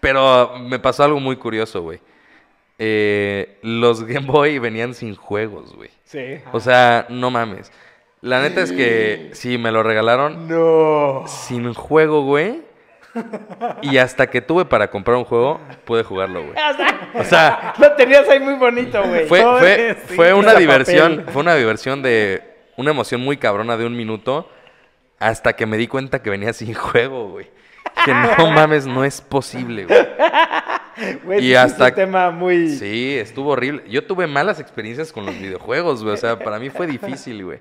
Pero 0.00 0.58
me 0.58 0.80
pasó 0.80 1.04
algo 1.04 1.20
muy 1.20 1.36
curioso, 1.36 1.82
güey. 1.82 2.00
Eh, 2.84 3.58
los 3.62 4.02
Game 4.04 4.26
Boy 4.26 4.58
venían 4.58 4.92
sin 4.94 5.14
juegos, 5.14 5.72
güey. 5.76 5.90
Sí. 6.04 6.38
O 6.50 6.58
sea, 6.58 7.06
no 7.10 7.30
mames. 7.30 7.70
La 8.22 8.42
neta 8.42 8.60
es 8.60 8.72
que 8.72 9.30
sí, 9.34 9.56
me 9.56 9.70
lo 9.70 9.82
regalaron 9.84 10.48
No. 10.48 11.22
sin 11.28 11.72
juego, 11.74 12.22
güey. 12.24 12.62
Y 13.82 13.98
hasta 13.98 14.28
que 14.28 14.40
tuve 14.40 14.64
para 14.64 14.90
comprar 14.90 15.16
un 15.16 15.24
juego, 15.24 15.60
pude 15.84 16.02
jugarlo, 16.02 16.42
güey. 16.44 16.54
O 17.14 17.24
sea, 17.24 17.74
Lo 17.78 17.92
tenías 17.92 18.28
ahí 18.28 18.40
muy 18.40 18.54
bonito, 18.54 19.00
güey. 19.04 19.26
fue, 19.26 19.42
fue, 19.42 19.94
fue 20.16 20.34
una 20.34 20.54
diversión, 20.54 21.18
papel. 21.18 21.32
fue 21.32 21.42
una 21.42 21.54
diversión 21.54 22.02
de 22.02 22.42
una 22.76 22.90
emoción 22.90 23.20
muy 23.20 23.36
cabrona 23.36 23.76
de 23.76 23.86
un 23.86 23.96
minuto 23.96 24.48
hasta 25.20 25.52
que 25.52 25.66
me 25.66 25.76
di 25.76 25.86
cuenta 25.86 26.20
que 26.22 26.30
venía 26.30 26.52
sin 26.52 26.74
juego, 26.74 27.28
güey. 27.28 27.48
Que 28.04 28.12
no 28.14 28.50
mames, 28.50 28.86
no 28.86 29.04
es 29.04 29.20
posible, 29.20 29.84
güey. 29.84 30.00
Güey, 31.24 31.44
y 31.46 31.52
es 31.52 31.58
hasta- 31.58 31.86
un 31.86 31.94
tema 31.94 32.30
muy... 32.30 32.68
Sí, 32.70 33.16
estuvo 33.18 33.50
horrible. 33.50 33.82
Yo 33.88 34.04
tuve 34.06 34.26
malas 34.26 34.60
experiencias 34.60 35.12
con 35.12 35.24
los 35.26 35.38
videojuegos, 35.38 36.02
güey. 36.02 36.14
O 36.14 36.16
sea, 36.16 36.38
para 36.38 36.58
mí 36.58 36.70
fue 36.70 36.86
difícil, 36.86 37.44
güey. 37.44 37.60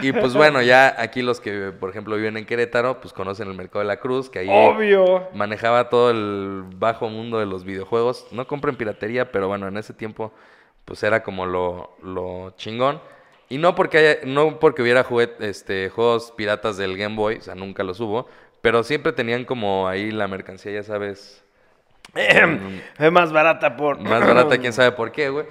Y 0.00 0.12
pues 0.12 0.34
bueno, 0.34 0.62
ya 0.62 0.94
aquí 0.98 1.22
los 1.22 1.40
que, 1.40 1.72
por 1.78 1.90
ejemplo, 1.90 2.16
viven 2.16 2.36
en 2.36 2.46
Querétaro, 2.46 3.00
pues 3.00 3.12
conocen 3.12 3.48
el 3.48 3.54
Mercado 3.54 3.80
de 3.80 3.86
la 3.86 3.98
Cruz, 3.98 4.30
que 4.30 4.40
ahí 4.40 4.48
Obvio. 4.50 5.28
manejaba 5.34 5.88
todo 5.88 6.10
el 6.10 6.64
bajo 6.76 7.08
mundo 7.08 7.38
de 7.38 7.46
los 7.46 7.64
videojuegos. 7.64 8.26
No 8.32 8.46
compren 8.46 8.76
piratería, 8.76 9.30
pero 9.32 9.48
bueno, 9.48 9.68
en 9.68 9.76
ese 9.76 9.92
tiempo, 9.94 10.32
pues 10.84 11.02
era 11.02 11.22
como 11.22 11.46
lo, 11.46 11.96
lo 12.02 12.54
chingón. 12.56 13.00
Y 13.48 13.58
no 13.58 13.74
porque 13.74 13.98
haya, 13.98 14.16
no 14.24 14.58
porque 14.58 14.80
hubiera 14.82 15.04
juguet- 15.04 15.40
este, 15.40 15.90
juegos 15.90 16.32
piratas 16.36 16.76
del 16.78 16.96
Game 16.96 17.16
Boy, 17.16 17.36
o 17.36 17.42
sea, 17.42 17.54
nunca 17.54 17.82
los 17.84 18.00
hubo, 18.00 18.26
pero 18.62 18.82
siempre 18.82 19.12
tenían 19.12 19.44
como 19.44 19.86
ahí 19.88 20.10
la 20.10 20.26
mercancía, 20.26 20.72
ya 20.72 20.82
sabes, 20.82 21.44
Es 22.14 23.12
más 23.12 23.32
barata 23.32 23.76
por... 23.76 24.00
más 24.00 24.26
barata, 24.26 24.58
quién 24.60 24.72
sabe 24.72 24.92
por 24.92 25.12
qué, 25.12 25.28
güey. 25.28 25.46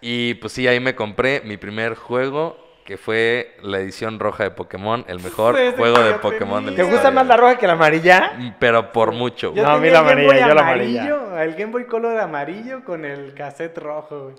Y 0.00 0.34
pues 0.34 0.52
sí, 0.52 0.68
ahí 0.68 0.80
me 0.80 0.94
compré 0.94 1.40
mi 1.44 1.56
primer 1.56 1.94
juego, 1.94 2.58
que 2.84 2.98
fue 2.98 3.56
la 3.62 3.78
edición 3.78 4.18
roja 4.20 4.44
de 4.44 4.50
Pokémon, 4.50 5.04
el 5.08 5.20
mejor 5.20 5.58
Ese 5.58 5.76
juego 5.76 5.98
de 6.00 6.14
Pokémon 6.14 6.64
de 6.64 6.72
la 6.72 6.76
¿Te 6.76 6.82
gusta 6.82 7.10
más 7.10 7.26
la 7.26 7.36
roja 7.36 7.56
que 7.56 7.66
la 7.66 7.72
amarilla? 7.72 8.54
Pero 8.58 8.92
por 8.92 9.12
mucho, 9.12 9.50
güey. 9.50 9.62
Yo 9.62 9.68
No, 9.68 9.76
a 9.76 9.80
mí 9.80 9.88
la 9.88 10.00
amarilla, 10.00 10.48
yo 10.48 10.54
la 10.54 10.60
amarillo, 10.60 11.38
el 11.38 11.54
Game 11.54 11.72
Boy 11.72 11.86
Color 11.86 12.20
amarillo 12.20 12.84
con 12.84 13.04
el 13.04 13.32
cassette 13.34 13.78
rojo, 13.78 14.24
güey. 14.24 14.36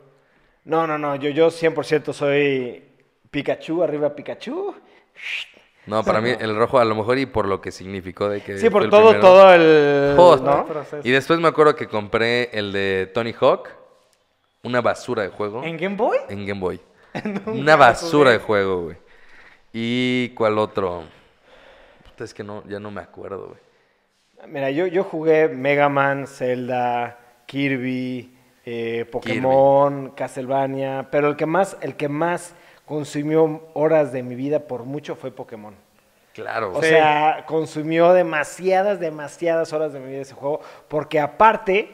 No, 0.66 0.86
no, 0.88 0.98
no. 0.98 1.16
Yo, 1.16 1.30
yo 1.30 1.48
100% 1.48 2.14
soy 2.14 2.84
Pikachu, 3.32 3.84
arriba 3.84 4.16
Pikachu. 4.16 4.76
No, 5.88 6.04
para 6.04 6.20
mí 6.20 6.32
el 6.40 6.56
rojo 6.56 6.80
a 6.80 6.86
lo 6.86 6.96
mejor 6.96 7.18
y 7.20 7.26
por 7.26 7.48
lo 7.48 7.62
que 7.62 7.72
significó 7.72 8.28
de 8.30 8.42
que 8.42 8.58
Sí, 8.58 8.70
por 8.70 8.84
el 8.84 8.90
todo, 8.90 9.10
primero. 9.12 9.22
todo 9.22 9.54
el... 9.54 10.16
Joder. 10.18 10.42
¿no? 10.42 10.66
Y 11.04 11.12
después 11.12 11.40
me 11.40 11.48
acuerdo 11.48 11.76
que 11.76 11.88
compré 11.88 12.50
el 12.58 12.72
de 12.72 13.12
Tony 13.14 13.34
Hawk, 13.40 13.70
una 14.64 14.82
basura 14.82 15.22
de 15.22 15.30
juego 15.30 15.64
¿En 15.64 15.78
Game 15.78 15.96
Boy? 15.96 16.18
en 16.30 16.46
Game 16.46 16.60
Boy. 16.60 16.80
Una 17.46 17.76
basura 17.78 18.32
de 18.32 18.40
juego, 18.40 18.82
güey. 18.84 18.98
¿Y 19.72 20.30
cuál 20.30 20.58
otro? 20.58 21.04
Puta, 22.04 22.24
es 22.26 22.34
que 22.34 22.44
no, 22.44 22.64
ya 22.68 22.80
no 22.80 22.92
me 22.92 23.02
acuerdo, 23.02 23.48
güey. 23.48 23.60
Mira, 24.52 24.70
yo, 24.72 24.86
yo 24.88 25.04
jugué 25.04 25.48
Mega 25.48 25.88
Man, 25.88 26.28
Zelda, 26.28 27.18
Kirby, 27.46 28.36
eh, 28.66 29.06
Pokémon, 29.12 30.12
Castlevania, 30.12 31.08
pero 31.10 31.30
el 31.30 31.36
que 31.36 31.46
más, 31.46 31.78
el 31.82 31.96
que 31.96 32.10
más 32.10 32.54
consumió 32.86 33.62
horas 33.74 34.12
de 34.12 34.24
mi 34.24 34.36
vida 34.36 34.60
por 34.60 34.84
mucho 34.84 35.16
fue 35.16 35.32
Pokémon. 35.32 35.74
Claro, 36.34 36.74
O 36.76 36.82
sea, 36.82 37.46
consumió 37.48 38.12
demasiadas, 38.12 39.00
demasiadas 39.00 39.72
horas 39.72 39.94
de 39.94 40.00
mi 40.02 40.10
vida 40.12 40.22
ese 40.22 40.34
juego, 40.34 40.60
porque 40.90 41.20
aparte, 41.20 41.90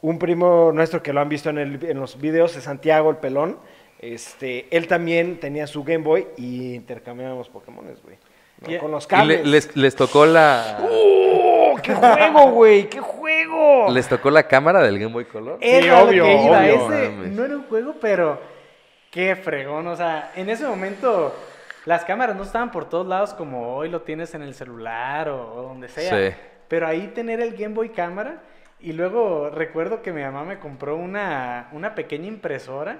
un 0.00 0.16
primo 0.18 0.70
nuestro 0.72 1.02
que 1.02 1.12
lo 1.12 1.20
han 1.20 1.28
visto 1.28 1.50
en, 1.50 1.58
el- 1.58 1.84
en 1.84 1.98
los 1.98 2.20
videos 2.20 2.54
de 2.54 2.60
Santiago, 2.60 3.10
el 3.10 3.16
pelón, 3.16 3.58
este, 3.98 4.66
él 4.74 4.86
también 4.86 5.40
tenía 5.40 5.66
su 5.66 5.82
Game 5.82 6.04
Boy 6.04 6.28
y 6.36 6.74
intercambiábamos 6.74 7.48
Pokémones, 7.48 8.00
güey. 8.02 8.16
¿no? 8.60 8.70
Y- 8.72 8.78
Con 8.78 8.92
los 8.92 9.04
Y 9.04 9.08
cables. 9.08 9.44
le- 9.44 9.50
les, 9.50 9.76
les 9.76 9.96
tocó 9.96 10.24
la... 10.24 10.78
¡Oh, 10.88 11.74
qué 11.82 11.92
juego, 11.94 12.50
güey! 12.52 12.88
¡Qué 12.88 13.00
juego! 13.00 13.90
¿Les 13.90 14.08
tocó 14.08 14.30
la 14.30 14.44
cámara 14.44 14.80
del 14.82 15.00
Game 15.00 15.12
Boy 15.12 15.24
Color? 15.24 15.58
Era 15.60 16.02
obvio, 16.04 16.24
que 16.24 16.32
iba. 16.44 16.58
obvio. 16.60 16.92
Ese 16.94 17.08
Mames. 17.10 17.32
no 17.32 17.44
era 17.44 17.56
un 17.56 17.64
juego, 17.64 17.94
pero 18.00 18.38
qué 19.10 19.36
fregón. 19.36 19.86
O 19.86 19.96
sea, 19.96 20.32
en 20.34 20.48
ese 20.48 20.66
momento 20.66 21.34
las 21.86 22.04
cámaras 22.04 22.36
no 22.36 22.42
estaban 22.42 22.70
por 22.70 22.88
todos 22.88 23.06
lados 23.06 23.34
como 23.34 23.74
hoy 23.76 23.88
lo 23.88 24.02
tienes 24.02 24.34
en 24.34 24.42
el 24.42 24.54
celular 24.54 25.28
o, 25.28 25.54
o 25.54 25.62
donde 25.62 25.88
sea. 25.88 26.30
Sí. 26.30 26.36
Pero 26.68 26.86
ahí 26.86 27.08
tener 27.08 27.40
el 27.40 27.56
Game 27.56 27.74
Boy 27.74 27.90
cámara 27.90 28.42
y 28.78 28.92
luego 28.92 29.50
recuerdo 29.50 30.02
que 30.02 30.12
mi 30.12 30.22
mamá 30.22 30.44
me 30.44 30.58
compró 30.58 30.96
una, 30.96 31.68
una 31.72 31.94
pequeña 31.94 32.26
impresora 32.26 32.98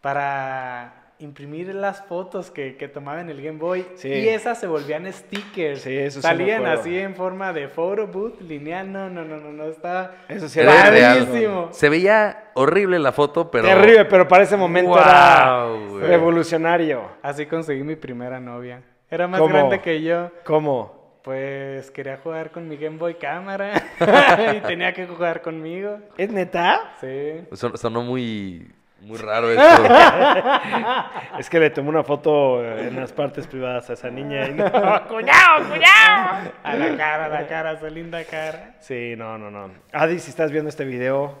para 0.00 0.99
imprimir 1.20 1.74
las 1.74 2.02
fotos 2.06 2.50
que, 2.50 2.76
que 2.76 2.88
tomaba 2.88 3.20
en 3.20 3.28
el 3.30 3.42
Game 3.42 3.58
Boy 3.58 3.86
Sí. 3.94 4.08
y 4.08 4.28
esas 4.28 4.58
se 4.58 4.66
volvían 4.66 5.10
stickers. 5.12 5.82
Sí, 5.82 5.96
eso 5.96 6.20
Salían 6.22 6.66
así 6.66 6.98
en 6.98 7.14
forma 7.14 7.52
de 7.52 7.68
photo 7.68 8.06
booth 8.06 8.40
lineal. 8.40 8.90
No, 8.90 9.08
no, 9.08 9.24
no, 9.24 9.36
no, 9.38 9.52
no, 9.52 9.64
estaba 9.64 10.12
Eso 10.28 10.48
sí 10.48 10.60
Era 10.60 10.88
era 10.88 11.14
padrísimo. 11.14 11.68
Se 11.72 11.88
veía 11.88 12.50
horrible 12.54 12.98
la 12.98 13.12
foto, 13.12 13.50
pero... 13.50 13.68
Terrible, 13.68 14.04
pero 14.06 14.26
para 14.26 14.44
ese 14.44 14.56
momento 14.56 14.98
era 14.98 15.64
Guau, 15.66 15.88
güey. 15.90 16.06
revolucionario. 16.06 17.02
Así 17.22 17.46
conseguí 17.46 17.82
mi 17.82 17.96
primera 17.96 18.40
novia. 18.40 18.82
Era 19.10 19.26
más 19.28 19.40
¿Cómo? 19.40 19.52
grande 19.54 19.80
que 19.80 20.02
yo. 20.02 20.30
¿Cómo? 20.44 20.98
Pues 21.22 21.90
quería 21.90 22.16
jugar 22.16 22.50
con 22.50 22.66
mi 22.66 22.76
Game 22.78 22.96
Boy 22.96 23.14
cámara 23.14 23.72
y 24.56 24.60
tenía 24.60 24.94
que 24.94 25.06
jugar 25.06 25.42
conmigo. 25.42 25.98
¿Es 26.16 26.30
neta? 26.32 26.94
Sí. 27.00 27.42
Son- 27.52 27.76
sonó 27.76 28.02
muy, 28.02 28.70
muy 29.00 29.18
raro 29.18 29.50
esto. 29.50 29.64
Es 31.38 31.48
que 31.48 31.58
le 31.58 31.70
tomé 31.70 31.88
una 31.88 32.04
foto 32.04 32.62
en 32.64 32.96
las 33.00 33.12
partes 33.12 33.46
privadas 33.46 33.88
a 33.90 33.94
esa 33.94 34.10
niña. 34.10 34.46
y 34.48 34.54
no- 34.54 34.64
A 36.64 36.74
la 36.74 36.96
cara, 36.96 37.24
a 37.24 37.28
la 37.28 37.46
cara, 37.46 37.78
su 37.80 37.86
linda 37.86 38.22
cara. 38.24 38.74
Sí, 38.80 39.14
no, 39.16 39.38
no, 39.38 39.50
no. 39.50 39.70
Adi, 39.92 40.18
si 40.18 40.30
estás 40.30 40.50
viendo 40.52 40.68
este 40.68 40.84
video, 40.84 41.38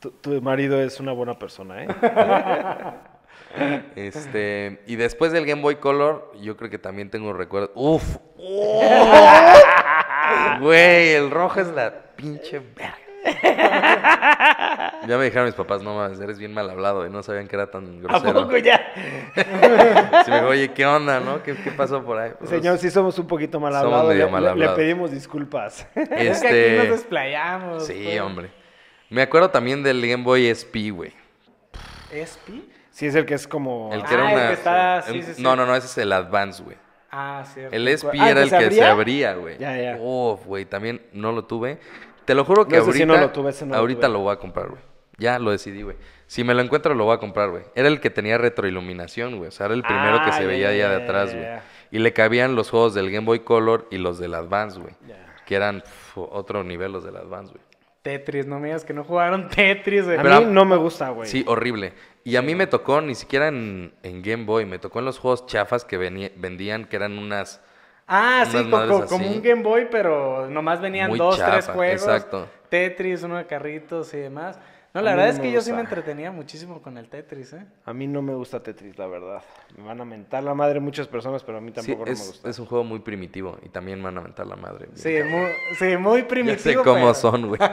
tu, 0.00 0.10
tu 0.10 0.42
marido 0.42 0.80
es 0.82 1.00
una 1.00 1.12
buena 1.12 1.38
persona, 1.38 1.84
¿eh? 1.84 1.88
Este, 3.96 4.82
y 4.86 4.96
después 4.96 5.30
del 5.32 5.44
Game 5.44 5.60
Boy 5.60 5.76
Color, 5.76 6.32
yo 6.40 6.56
creo 6.56 6.70
que 6.70 6.78
también 6.78 7.10
tengo 7.10 7.34
recuerdos. 7.34 7.70
¡Uf! 7.74 8.16
Güey, 10.60 11.10
el 11.14 11.30
rojo 11.30 11.60
es 11.60 11.68
la 11.68 11.92
pinche 12.16 12.58
verga. 12.60 12.96
Ya 15.06 15.18
me 15.18 15.24
dijeron 15.24 15.46
mis 15.46 15.54
papás, 15.54 15.82
no 15.82 15.96
mames, 15.96 16.20
eres 16.20 16.38
bien 16.38 16.54
mal 16.54 16.70
hablado 16.70 17.04
y 17.06 17.10
no 17.10 17.22
sabían 17.24 17.48
que 17.48 17.56
era 17.56 17.70
tan 17.70 17.98
¿A 17.98 18.08
grosero. 18.08 18.42
poco 18.44 18.56
ya? 18.58 18.80
Sí, 20.24 20.30
me 20.30 20.36
dijo, 20.36 20.46
oye, 20.48 20.68
¿qué 20.72 20.86
onda, 20.86 21.18
no? 21.20 21.42
¿Qué, 21.42 21.54
qué 21.56 21.72
pasó 21.72 22.04
por 22.04 22.18
ahí? 22.18 22.32
Pues, 22.38 22.50
Señor, 22.50 22.78
sí 22.78 22.88
somos 22.90 23.18
un 23.18 23.26
poquito 23.26 23.58
mal 23.58 23.72
Somos 23.72 23.86
hablados. 23.86 24.08
medio 24.10 24.26
Le, 24.26 24.30
mal 24.32 24.58
le- 24.58 24.68
pedimos 24.70 25.10
disculpas. 25.10 25.86
Es 25.94 26.08
que 26.08 26.14
aquí 26.14 26.26
Este, 26.28 26.76
nos 26.78 26.88
desplayamos. 26.88 27.86
sí, 27.86 28.00
pues. 28.04 28.20
hombre. 28.20 28.50
Me 29.10 29.22
acuerdo 29.22 29.50
también 29.50 29.82
del 29.82 30.00
Game 30.00 30.22
Boy 30.22 30.46
SP, 30.46 30.90
güey. 30.90 31.12
¿SP? 32.12 32.62
Sí, 32.90 33.06
es 33.06 33.14
el 33.14 33.26
que 33.26 33.34
es 33.34 33.48
como... 33.48 33.90
El 33.92 34.02
que 34.04 34.08
Ah, 34.10 34.14
era 34.14 34.28
el 34.30 34.36
una. 34.36 34.46
que 34.48 34.52
está- 34.54 35.04
un- 35.08 35.12
sí, 35.14 35.22
sí, 35.22 35.34
sí. 35.34 35.42
No, 35.42 35.56
no, 35.56 35.66
no, 35.66 35.74
ese 35.74 35.86
es 35.86 35.98
el 35.98 36.12
Advance, 36.12 36.62
güey. 36.62 36.76
Ah, 37.10 37.44
cierto. 37.52 37.74
El 37.74 37.88
SP 37.88 38.16
Ah, 38.20 38.30
¿el 38.30 38.30
era 38.30 38.42
el 38.42 38.50
se 38.50 38.56
que 38.58 38.62
se 38.70 38.84
abría? 38.84 38.90
abría, 38.90 39.34
güey. 39.34 39.58
Ya, 39.58 39.76
ya. 39.76 39.96
Uf, 40.00 40.46
güey, 40.46 40.64
también 40.64 41.02
no 41.12 41.32
lo 41.32 41.44
tuve. 41.44 41.78
Te 42.24 42.34
lo 42.34 42.44
juro 42.44 42.66
que 42.66 42.76
No, 42.76 42.84
ahorita, 42.84 43.06
no 43.06 43.16
lo 43.16 43.30
tuve, 43.30 43.52
no 43.62 43.66
lo 43.66 43.76
ahorita 43.76 44.00
tuve. 44.06 44.12
lo 44.12 44.18
voy 44.20 44.32
a 44.32 44.36
comprar, 44.36 44.68
güey. 44.68 44.80
Ya 45.18 45.38
lo 45.38 45.50
decidí, 45.50 45.82
güey. 45.82 45.96
Si 46.26 46.42
me 46.44 46.54
lo 46.54 46.62
encuentro, 46.62 46.94
lo 46.94 47.04
voy 47.04 47.14
a 47.14 47.18
comprar, 47.18 47.50
güey. 47.50 47.64
Era 47.74 47.88
el 47.88 48.00
que 48.00 48.10
tenía 48.10 48.38
retroiluminación, 48.38 49.36
güey. 49.36 49.48
O 49.48 49.50
sea, 49.52 49.66
era 49.66 49.74
el 49.74 49.82
primero 49.82 50.22
que 50.24 50.30
Ah, 50.30 50.32
se 50.32 50.42
ya, 50.42 50.48
veía 50.48 50.74
ya 50.74 50.88
de 50.90 51.04
atrás, 51.04 51.34
güey. 51.34 51.46
Y 51.90 51.98
le 51.98 52.12
cabían 52.12 52.54
los 52.54 52.70
juegos 52.70 52.94
del 52.94 53.10
Game 53.10 53.26
Boy 53.26 53.40
Color 53.40 53.86
y 53.90 53.98
los 53.98 54.18
del 54.18 54.34
Advance, 54.34 54.80
güey. 54.80 54.94
Ya. 55.06 55.34
Que 55.46 55.56
eran 55.56 55.80
pf, 55.82 56.20
otro 56.30 56.64
nivel 56.64 56.92
los 56.92 57.04
del 57.04 57.16
Advance, 57.16 57.52
güey. 57.52 57.62
Tetris, 58.02 58.46
no 58.46 58.58
me 58.58 58.68
digas 58.68 58.84
que 58.84 58.94
no 58.94 59.04
jugaron 59.04 59.48
Tetris. 59.48 60.04
güey. 60.06 60.16
A 60.18 60.22
Pero- 60.22 60.40
mí 60.40 60.46
no 60.52 60.64
me 60.64 60.76
gusta, 60.76 61.10
güey. 61.10 61.28
Sí, 61.28 61.44
horrible. 61.46 61.92
Y 62.24 62.36
a 62.36 62.42
mí 62.42 62.54
me 62.54 62.66
tocó, 62.66 63.00
ni 63.00 63.14
siquiera 63.14 63.48
en, 63.48 63.92
en 64.02 64.22
Game 64.22 64.44
Boy, 64.44 64.64
me 64.64 64.78
tocó 64.78 65.00
en 65.00 65.04
los 65.04 65.18
juegos 65.18 65.46
chafas 65.46 65.84
que 65.84 65.98
venía- 65.98 66.32
vendían, 66.36 66.86
que 66.86 66.96
eran 66.96 67.18
unas... 67.18 67.60
Ah, 68.14 68.44
sí, 68.46 68.58
como 69.08 69.26
un 69.26 69.40
Game 69.42 69.62
Boy, 69.62 69.88
pero 69.90 70.46
nomás 70.50 70.82
venían 70.82 71.08
Muy 71.08 71.18
dos, 71.18 71.38
tres 71.42 71.66
juegos. 71.68 72.02
exacto. 72.02 72.46
Tetris, 72.68 73.22
uno 73.22 73.38
de 73.38 73.46
carritos 73.46 74.12
y 74.12 74.18
demás. 74.18 74.58
No, 74.94 75.00
la 75.00 75.12
verdad 75.12 75.28
no 75.28 75.32
es 75.32 75.40
que 75.40 75.50
yo 75.50 75.62
sí 75.62 75.72
me 75.72 75.80
entretenía 75.80 76.30
muchísimo 76.30 76.82
con 76.82 76.98
el 76.98 77.08
Tetris, 77.08 77.54
¿eh? 77.54 77.64
A 77.86 77.94
mí 77.94 78.06
no 78.06 78.20
me 78.20 78.34
gusta 78.34 78.62
Tetris, 78.62 78.98
la 78.98 79.06
verdad. 79.06 79.40
Me 79.78 79.84
van 79.84 79.98
a 80.02 80.04
mentar 80.04 80.44
la 80.44 80.52
madre 80.52 80.78
muchas 80.80 81.08
personas, 81.08 81.42
pero 81.42 81.56
a 81.56 81.60
mí 81.62 81.70
Sí, 81.70 81.76
tampoco 81.76 82.04
no 82.04 82.12
me 82.12 82.18
gusta. 82.26 82.50
es 82.50 82.58
un 82.58 82.66
juego 82.66 82.84
muy 82.84 82.98
primitivo 82.98 83.56
y 83.64 83.70
también 83.70 83.96
me 84.00 84.04
van 84.04 84.18
a 84.18 84.20
mentar 84.20 84.46
la 84.46 84.56
madre. 84.56 84.88
Sí, 84.92 85.16
muy, 85.26 85.46
sí, 85.78 85.96
muy 85.96 86.20
Ya 86.20 86.28
primitivo. 86.28 86.62
sé 86.62 86.74
cómo 86.84 86.94
pero- 86.96 87.14
son, 87.14 87.48
güey. 87.48 87.60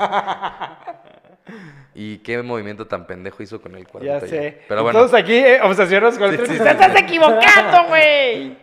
y 1.96 2.20
qué 2.20 2.42
movimiento 2.42 2.88
tan 2.88 3.06
pendejo 3.06 3.44
hizo 3.44 3.62
con 3.62 3.76
el 3.76 3.86
cuadrito. 3.88 4.20
Ya 4.22 4.26
sé. 4.26 4.62
Pero 4.68 4.80
Y 4.80 4.84
bueno, 4.84 5.00
Todos 5.00 5.14
aquí 5.14 5.34
eh, 5.34 5.60
obsesionados 5.62 6.18
con 6.18 6.30
el 6.30 6.38
Sí, 6.38 6.44
Tetris. 6.44 6.58
sí, 6.58 6.64
¡Te 6.64 6.70
sí, 6.70 6.76
estás 6.76 6.96
equivocando, 7.02 7.88
güey! 7.90 8.58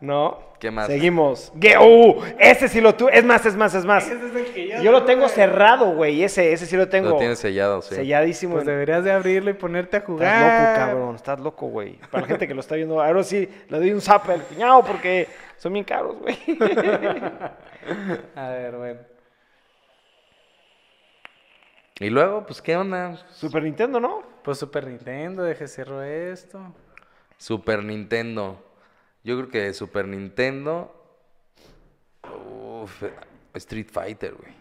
¿No? 0.00 0.51
¿Qué 0.62 0.70
más? 0.70 0.86
Seguimos. 0.86 1.52
¡Uh! 1.80 2.22
ese 2.38 2.68
sí 2.68 2.80
lo 2.80 2.94
tuve. 2.94 3.18
Es 3.18 3.24
más, 3.24 3.44
es 3.44 3.56
más, 3.56 3.74
es 3.74 3.84
más. 3.84 4.06
Ese 4.06 4.14
es 4.28 4.32
el 4.32 4.54
que 4.54 4.68
yo 4.68 4.80
Yo 4.80 4.92
lo 4.92 5.04
tengo 5.04 5.28
cerrado, 5.28 5.92
güey. 5.92 6.22
Ese, 6.22 6.52
ese 6.52 6.66
sí 6.66 6.76
lo 6.76 6.88
tengo 6.88 7.08
Lo 7.08 7.16
tienes 7.16 7.40
sellado, 7.40 7.82
sí. 7.82 7.96
selladísimo. 7.96 8.54
Pues 8.54 8.66
deberías 8.66 9.02
de 9.02 9.10
abrirlo 9.10 9.50
y 9.50 9.54
ponerte 9.54 9.96
a 9.96 10.02
jugar. 10.02 10.28
Estás 10.32 10.60
loco, 10.60 10.76
cabrón. 10.76 11.16
Estás 11.16 11.40
loco, 11.40 11.66
güey. 11.66 11.98
Para 12.12 12.20
la 12.20 12.28
gente 12.28 12.46
que 12.46 12.54
lo 12.54 12.60
está 12.60 12.76
viendo, 12.76 13.02
ahora 13.02 13.24
sí 13.24 13.48
le 13.68 13.76
doy 13.76 13.90
un 13.90 14.00
zap 14.00 14.30
al 14.30 14.40
cuñado 14.42 14.84
porque 14.84 15.26
son 15.56 15.72
bien 15.72 15.84
caros, 15.84 16.16
güey. 16.20 16.38
A 18.36 18.48
ver, 18.50 18.76
bueno. 18.76 19.00
Y 21.98 22.08
luego, 22.08 22.46
pues, 22.46 22.62
¿qué 22.62 22.76
onda? 22.76 23.16
Super 23.32 23.64
Nintendo, 23.64 23.98
¿no? 23.98 24.22
Pues 24.44 24.58
Super 24.58 24.86
Nintendo, 24.86 25.42
deje 25.42 25.66
cierro 25.66 26.04
esto. 26.04 26.72
Super 27.36 27.82
Nintendo. 27.82 28.62
Yo 29.24 29.36
creo 29.36 29.48
que 29.48 29.72
Super 29.74 30.06
Nintendo. 30.08 30.92
Uf, 32.82 33.02
Street 33.54 33.88
Fighter, 33.90 34.34
güey. 34.34 34.52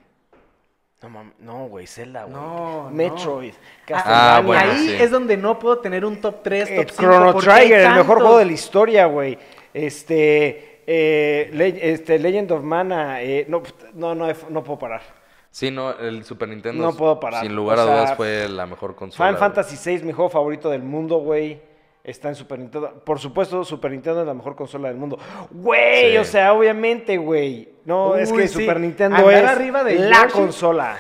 No, 1.02 1.32
no, 1.40 1.68
güey, 1.68 1.88
Zelda, 1.88 2.24
güey. 2.26 2.34
No, 2.36 2.84
no. 2.84 2.90
Metroid. 2.92 3.54
Ah, 3.56 3.86
Castlevania. 3.88 4.42
bueno, 4.42 4.72
ahí 4.72 4.88
sí. 4.88 4.96
es 5.00 5.10
donde 5.10 5.36
no 5.36 5.58
puedo 5.58 5.80
tener 5.80 6.06
un 6.06 6.22
top 6.22 6.44
3, 6.44 6.70
Eh, 6.70 6.76
top 6.76 6.90
5. 6.92 7.02
Chrono 7.02 7.34
Trigger, 7.36 7.80
el 7.88 7.96
mejor 7.96 8.20
juego 8.20 8.38
de 8.38 8.46
la 8.46 8.52
historia, 8.52 9.06
güey. 9.08 9.38
Este, 9.74 10.82
eh, 10.86 11.50
Le- 11.54 11.92
este, 11.94 12.20
Legend 12.20 12.52
of 12.52 12.62
Mana. 12.64 13.22
eh, 13.24 13.46
no, 13.48 13.64
no, 13.94 14.14
no, 14.14 14.28
no 14.50 14.64
puedo 14.64 14.78
parar. 14.78 15.02
Sí, 15.50 15.72
no, 15.72 15.92
el 15.98 16.24
Super 16.24 16.48
Nintendo. 16.50 16.84
No 16.84 16.94
puedo 16.96 17.20
parar. 17.20 17.42
Sin 17.44 17.56
lugar 17.56 17.80
O 17.80 17.82
a 17.82 17.86
dudas 17.86 18.16
fue 18.16 18.48
la 18.48 18.68
mejor 18.68 18.96
consola. 18.96 19.28
Final. 19.30 19.40
Fantasy 19.40 19.78
VI, 19.98 20.04
mi 20.06 20.12
juego 20.14 20.30
favorito 20.30 20.70
del 20.70 20.84
mundo, 20.84 21.18
güey. 21.18 21.60
Está 22.04 22.30
en 22.30 22.36
Super 22.36 22.58
Nintendo. 22.58 22.94
Por 23.06 23.20
supuesto, 23.20 23.64
Super 23.64 23.92
Nintendo 23.92 24.22
es 24.22 24.28
la 24.28 24.34
mejor 24.34 24.56
consola 24.56 24.88
del 24.88 24.98
mundo. 24.98 25.20
Güey, 25.52 26.12
Sí. 26.12 26.18
o 26.18 26.24
sea, 26.24 26.54
obviamente, 26.54 27.18
güey. 27.18 27.70
No, 27.86 28.16
es 28.16 28.32
que 28.32 28.48
sí. 28.48 28.60
Super 28.62 28.80
Nintendo 28.80 29.18
Andar 29.18 29.34
es 29.34 29.50
arriba 29.50 29.84
de 29.84 29.96
la 30.00 30.24
Yoshi. 30.24 30.34
consola. 30.34 30.98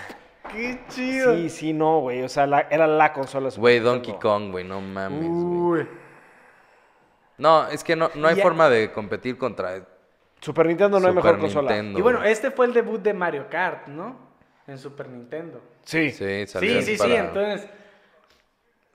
Qué 0.51 0.79
chido. 0.89 1.33
Sí, 1.35 1.49
sí, 1.49 1.73
no, 1.73 2.01
güey. 2.01 2.21
O 2.21 2.29
sea, 2.29 2.45
la- 2.45 2.67
era 2.69 2.85
la 2.85 3.13
consola. 3.13 3.49
Güey. 3.57 3.79
Donkey 3.79 4.13
Kong, 4.19 4.51
güey, 4.51 4.63
no 4.63 4.79
mames, 4.81 5.27
güey. 5.27 5.87
No, 7.37 7.67
es 7.69 7.83
que 7.83 7.95
no, 7.95 8.11
no 8.15 8.27
hay 8.27 8.35
forma 8.35 8.69
de 8.69 8.91
competir 8.91 9.37
contra 9.37 9.83
Super 10.39 10.65
Nintendo 10.67 10.99
no 10.99 11.07
hay 11.07 11.13
Super 11.13 11.23
mejor 11.37 11.39
consola. 11.39 11.77
Y 11.77 12.01
bueno, 12.01 12.23
este 12.23 12.51
fue 12.51 12.65
el 12.67 12.73
debut 12.73 13.01
de 13.01 13.13
Mario 13.13 13.45
Kart, 13.49 13.87
¿no? 13.87 14.15
En 14.67 14.77
Super 14.77 15.07
Nintendo. 15.09 15.61
Sí. 15.83 16.11
Sí, 16.11 16.45
salió 16.47 16.81
Sí, 16.81 16.81
sí, 16.83 16.97
sí, 16.97 17.11
entonces. 17.13 17.67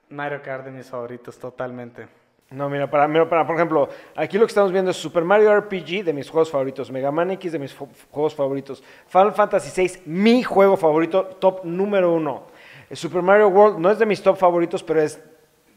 Mario 0.09 0.41
Kart 0.41 0.65
de 0.65 0.71
mis 0.71 0.87
favoritos, 0.89 1.37
totalmente. 1.37 2.07
No, 2.49 2.69
mira, 2.69 2.89
para, 2.89 3.07
mira, 3.09 3.27
para, 3.27 3.45
por 3.45 3.55
ejemplo, 3.57 3.89
aquí 4.15 4.37
lo 4.37 4.45
que 4.45 4.51
estamos 4.51 4.71
viendo 4.71 4.91
es 4.91 4.97
Super 4.97 5.23
Mario 5.25 5.53
RPG 5.59 6.05
de 6.05 6.13
mis 6.13 6.29
juegos 6.29 6.49
favoritos, 6.49 6.89
Mega 6.89 7.11
Man 7.11 7.31
X 7.31 7.51
de 7.51 7.59
mis 7.59 7.75
juegos 8.09 8.33
favoritos, 8.33 8.81
Final 9.07 9.33
Fantasy 9.33 9.81
VI, 9.81 10.01
mi 10.05 10.43
juego 10.43 10.77
favorito, 10.77 11.25
top 11.25 11.65
número 11.65 12.13
uno. 12.13 12.43
El 12.89 12.95
Super 12.95 13.21
Mario 13.21 13.49
World 13.49 13.79
no 13.79 13.91
es 13.91 13.99
de 13.99 14.05
mis 14.05 14.23
top 14.23 14.37
favoritos, 14.37 14.81
pero 14.81 15.01
es 15.01 15.21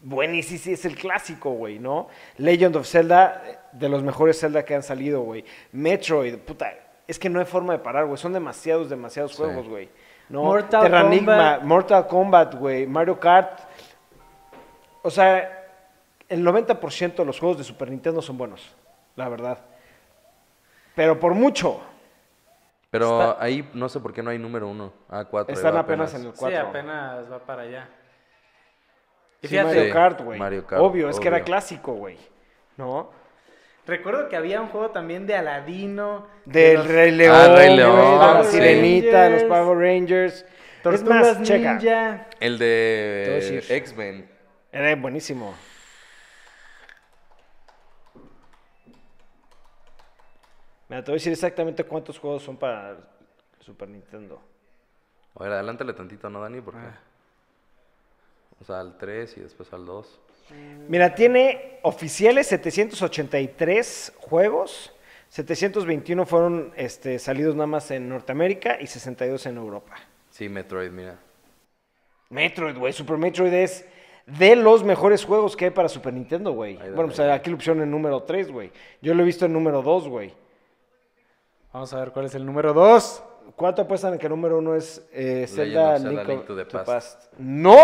buenísimo, 0.01 0.73
es 0.75 0.85
el 0.85 0.95
clásico, 0.97 1.51
güey, 1.51 1.81
¿no? 1.81 2.07
Legend 2.37 2.77
of 2.77 2.87
Zelda, 2.87 3.43
de 3.73 3.89
los 3.89 4.05
mejores 4.05 4.39
Zelda 4.39 4.65
que 4.65 4.77
han 4.77 4.85
salido, 4.85 5.23
güey. 5.23 5.45
Metroid, 5.73 6.37
puta, 6.39 6.73
es 7.09 7.19
que 7.19 7.29
no 7.29 7.41
hay 7.41 7.47
forma 7.47 7.73
de 7.73 7.81
parar, 7.81 8.07
güey, 8.07 8.17
son 8.17 8.33
demasiados, 8.33 8.89
demasiados 8.89 9.33
Sí. 9.33 9.39
juegos, 9.39 9.69
güey. 9.69 9.89
¿no? 10.29 10.45
Mortal 10.45 10.83
Terranigma, 10.83 11.33
Kombat. 11.57 11.63
Mortal 11.65 12.07
Kombat, 12.07 12.55
güey, 12.55 12.87
Mario 12.87 13.19
Kart. 13.19 13.63
O 15.03 15.11
sea, 15.11 15.67
el 16.29 16.45
90% 16.45 17.15
de 17.17 17.25
los 17.25 17.39
juegos 17.39 17.59
de 17.59 17.65
Super 17.65 17.91
Nintendo 17.91 18.21
son 18.23 18.37
buenos, 18.39 18.75
la 19.17 19.29
verdad. 19.29 19.59
Pero 20.95 21.19
por 21.19 21.35
mucho. 21.35 21.81
Pero 22.91 23.21
Está- 23.33 23.43
ahí 23.45 23.69
no 23.75 23.89
sé 23.89 24.01
por 24.01 24.13
qué 24.13 24.23
no 24.23 24.31
hay 24.31 24.39
número 24.39 24.67
uno. 24.69 24.93
Ah, 25.09 25.25
cuatro. 25.25 25.55
Están 25.55 25.75
va 25.77 25.81
apenas 25.81 26.13
en 26.15 26.23
el 26.27 26.33
Sí, 26.33 26.39
4. 26.39 26.61
apenas 26.69 27.31
va 27.33 27.39
para 27.39 27.63
allá. 27.63 27.89
Y 29.43 29.47
Sí, 29.47 29.55
fíjate, 29.57 29.77
Mario 29.77 29.93
Kart, 29.93 30.21
güey. 30.23 30.39
Mario 30.39 30.67
Kart, 30.67 30.83
Obvio, 30.83 31.09
es 31.09 31.19
que 31.21 31.29
era 31.29 31.37
obvio. 31.39 31.45
clásico, 31.47 31.93
güey. 31.95 32.17
¿No? 32.77 33.19
recuerdo 33.87 34.29
que 34.29 34.37
había 34.37 34.61
un 34.61 34.69
juego 34.69 34.91
también 34.91 35.27
de 35.27 35.35
Aladino. 35.35 36.29
de 36.45 36.61
Del 36.61 36.75
los 36.77 36.87
Rey 36.87 37.11
León, 37.11 37.35
Ah, 37.37 37.47
Rey 37.49 37.67
güey, 37.67 37.77
León, 37.77 37.97
de 37.97 38.19
la 38.19 38.45
sí. 38.45 38.51
Sirenita, 38.53 39.23
de 39.25 39.31
los 39.31 39.43
Power 39.45 39.79
Rangers. 39.79 40.35
Es 40.35 40.47
Tortugas 40.83 41.39
más, 41.39 41.43
checa. 41.43 41.73
Ninja. 41.75 42.27
El 42.39 42.59
Te 42.59 43.25
voy 43.25 43.33
a 43.33 43.35
de 43.35 43.41
decir. 43.41 43.65
X-Men. 43.77 44.30
Era 44.73 44.95
buenísimo. 44.97 45.55
Mira, 50.89 51.05
te 51.05 51.11
voy 51.11 51.17
a 51.17 51.21
decir 51.21 51.33
exactamente 51.33 51.85
cuántos 51.85 52.19
juegos 52.19 52.43
son 52.43 52.57
para 52.57 52.97
Super 53.61 53.89
Nintendo. 53.89 54.41
A 55.37 55.43
ver, 55.45 55.53
adelántale 55.53 55.93
tantito, 55.93 56.29
¿no, 56.29 56.41
Dani? 56.41 56.61
Porque... 56.61 56.81
Ah. 56.81 57.01
O 58.61 58.65
sea, 58.65 58.81
al 58.81 58.99
3 58.99 59.39
y 59.39 59.41
después 59.41 59.73
al 59.73 59.87
2. 59.87 60.21
Mira, 60.89 61.15
tiene 61.15 61.79
oficiales 61.83 62.49
783 62.49 64.13
juegos. 64.19 64.93
721 65.29 66.27
fueron 66.27 66.73
este, 66.77 67.19
salidos 67.19 67.55
nada 67.55 67.69
más 67.69 67.91
en 67.91 68.09
Norteamérica 68.09 68.79
y 68.81 68.87
62 68.87 69.47
en 69.47 69.57
Europa. 69.57 69.95
Sí, 70.29 70.49
Metroid, 70.49 70.91
mira. 70.91 71.17
Metroid, 72.29 72.77
güey. 72.77 72.93
Super 72.93 73.17
Metroid 73.17 73.53
es 73.53 73.87
de 74.39 74.57
los 74.57 74.85
mejores 74.85 75.25
juegos 75.25 75.57
que 75.57 75.67
hay 75.67 75.71
para 75.71 75.89
Super 75.89 76.13
Nintendo, 76.13 76.53
güey. 76.53 76.77
Bueno, 76.77 77.07
pues 77.07 77.21
aquí 77.21 77.51
lo 77.51 77.57
pusieron 77.57 77.83
en 77.83 77.91
número 77.91 78.23
3, 78.23 78.51
güey. 78.51 78.73
Yo 79.01 79.15
lo 79.15 79.23
he 79.23 79.27
visto 79.27 79.47
en 79.47 79.53
número 79.53 79.83
2, 79.83 80.09
güey. 80.09 80.33
Vamos 81.73 81.93
a 81.93 82.01
ver 82.01 82.11
cuál 82.13 82.27
es 82.27 82.35
el 82.35 82.45
número 82.45 82.73
2. 82.73 83.25
¿Cuánto 83.57 83.83
apuestan 83.83 84.13
en 84.13 84.19
que 84.19 84.27
el 84.27 84.31
número 84.31 84.59
uno 84.59 84.75
es 84.77 85.07
eh, 85.13 85.47
Zelda, 85.49 85.99
Link, 85.99 86.27
Link 86.27 86.47
to 86.47 86.57
the 86.57 86.65
Past. 86.65 87.33
¡No! 87.39 87.77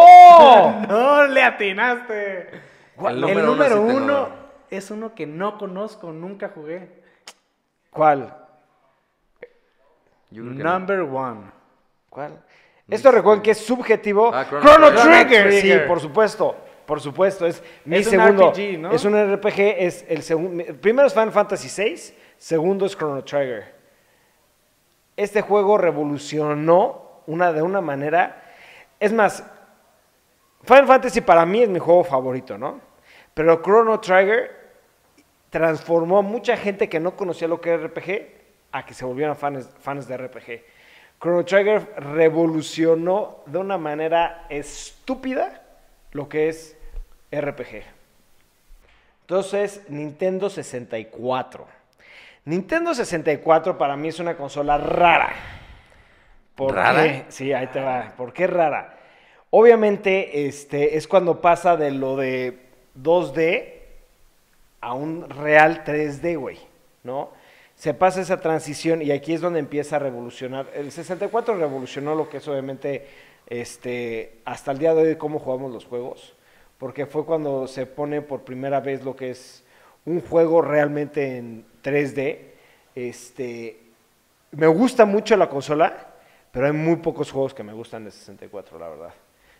No, 0.89 1.27
le 1.27 1.43
atinaste. 1.43 2.51
El 2.99 3.07
El 3.07 3.21
número 3.21 3.47
número, 3.47 3.83
uno 3.83 3.91
sí 3.91 3.97
uno, 3.97 4.25
tengo. 4.25 4.37
es 4.71 4.91
uno 4.91 5.15
que 5.15 5.27
no 5.27 5.59
conozco, 5.59 6.13
nunca 6.13 6.51
jugué. 6.55 7.03
¿Cuál? 7.91 8.35
Number 10.31 11.01
one. 11.01 11.51
¿Cuál? 12.09 12.43
Esto 12.89 13.11
recuerden 13.11 13.43
que 13.43 13.51
es 13.51 13.59
subjetivo. 13.59 14.31
Ah, 14.33 14.47
Chrono 14.47 14.63
Chrono, 14.63 14.93
Trigger. 14.93 15.53
Sí, 15.53 15.73
por 15.89 16.01
supuesto. 16.01 16.57
Por 16.87 17.01
supuesto. 17.01 17.47
Es 17.47 17.63
mi 17.85 17.97
Es 17.97 18.07
un 18.07 18.13
segundo. 18.13 18.51
RPG, 18.51 18.79
¿no? 18.79 18.93
Es 18.93 19.05
un 19.05 19.35
RPG. 19.35 19.61
Es 19.79 20.05
el 20.09 20.23
segundo. 20.23 20.65
Primero 20.81 21.09
es 21.09 21.13
Final 21.13 21.33
Fantasy 21.33 21.69
VI. 21.83 22.15
Segundo 22.39 22.87
es 22.87 22.97
Chrono 22.97 23.25
Trigger. 23.25 23.75
Este 25.17 25.41
juego 25.41 25.79
revolucionó 25.79 27.23
una, 27.27 27.53
de 27.53 27.63
una 27.63 27.81
manera. 27.81 28.43
Es 29.01 29.13
más, 29.13 29.43
Final 30.63 30.87
Fantasy 30.87 31.21
para 31.23 31.45
mí 31.45 31.63
es 31.63 31.69
mi 31.69 31.79
juego 31.79 32.05
favorito, 32.05 32.57
¿no? 32.57 32.81
Pero 33.35 33.61
Chrono 33.63 33.99
Trigger 34.01 34.51
transformó 35.51 36.19
a 36.19 36.23
mucha 36.23 36.57
gente 36.57 36.89
que 36.89 37.01
no 37.01 37.17
conocía 37.17 37.49
lo 37.49 37.61
que 37.61 37.71
era 37.71 37.87
RPG 37.87 38.29
a 38.73 38.85
que 38.85 38.95
se 38.95 39.05
volvieran 39.05 39.37
fans, 39.37 39.71
fans 39.81 40.07
de 40.07 40.17
RPG. 40.17 40.63
Chrono 41.21 41.45
Trigger 41.45 41.95
revolucionó 41.99 43.39
de 43.47 43.59
una 43.59 43.79
manera 43.79 44.47
estúpida 44.49 45.63
lo 46.13 46.29
que 46.29 46.49
es 46.49 46.77
RPG. 47.33 47.83
Entonces, 49.23 49.83
Nintendo 49.89 50.49
64. 50.51 51.67
Nintendo 52.45 52.95
64 52.95 53.77
para 53.77 53.97
mí 53.97 54.09
es 54.09 54.21
una 54.21 54.37
consola 54.37 54.79
rara. 54.79 55.33
¿Por 56.55 56.75
¿Rara? 56.75 57.03
qué? 57.03 57.25
Sí, 57.29 57.53
ahí 57.53 57.67
te 57.67 57.81
va. 57.81 58.15
¿Por 58.17 58.33
qué 58.33 58.47
rara? 58.47 58.97
Obviamente, 59.51 60.47
este, 60.47 60.97
es 60.97 61.09
cuando 61.09 61.41
pasa 61.41 61.77
de 61.77 61.91
lo 61.91 62.17
de 62.17 62.59
2D 62.97 63.73
a 64.81 64.93
un 64.95 65.29
real 65.29 65.83
3D, 65.85 66.39
güey, 66.39 66.59
¿no? 67.03 67.31
Se 67.77 67.93
pasa 67.95 68.23
esa 68.23 68.41
transición 68.41 69.03
y 69.03 69.11
aquí 69.11 69.35
es 69.35 69.41
donde 69.43 69.59
empieza 69.59 69.97
a 69.97 69.99
revolucionar. 69.99 70.67
El 70.75 70.91
64 70.91 71.57
revolucionó 71.57 72.15
lo 72.15 72.29
que 72.29 72.39
es 72.39 72.49
obviamente 72.49 73.07
este, 73.47 74.39
hasta 74.45 74.73
el 74.73 74.79
día 74.79 74.95
de 74.95 75.03
hoy 75.09 75.17
cómo 75.17 75.39
jugamos 75.39 75.73
los 75.73 75.85
juegos, 75.85 76.35
porque 76.79 77.07
fue 77.07 77.25
cuando 77.27 77.67
se 77.69 77.85
pone 77.87 78.23
por 78.23 78.43
primera 78.43 78.81
vez 78.81 79.05
lo 79.05 79.15
que 79.15 79.31
es 79.31 79.63
un 80.07 80.21
juego 80.23 80.63
realmente 80.63 81.37
en 81.37 81.65
3D. 81.85 82.39
Este, 82.95 83.79
me 84.53 84.67
gusta 84.67 85.05
mucho 85.05 85.37
la 85.37 85.49
consola, 85.51 86.15
pero 86.51 86.67
hay 86.67 86.73
muy 86.73 86.97
pocos 86.97 87.31
juegos 87.31 87.53
que 87.53 87.63
me 87.63 87.75
gustan 87.75 88.05
de 88.05 88.11
64, 88.11 88.79
la 88.79 88.89
verdad. 88.89 89.15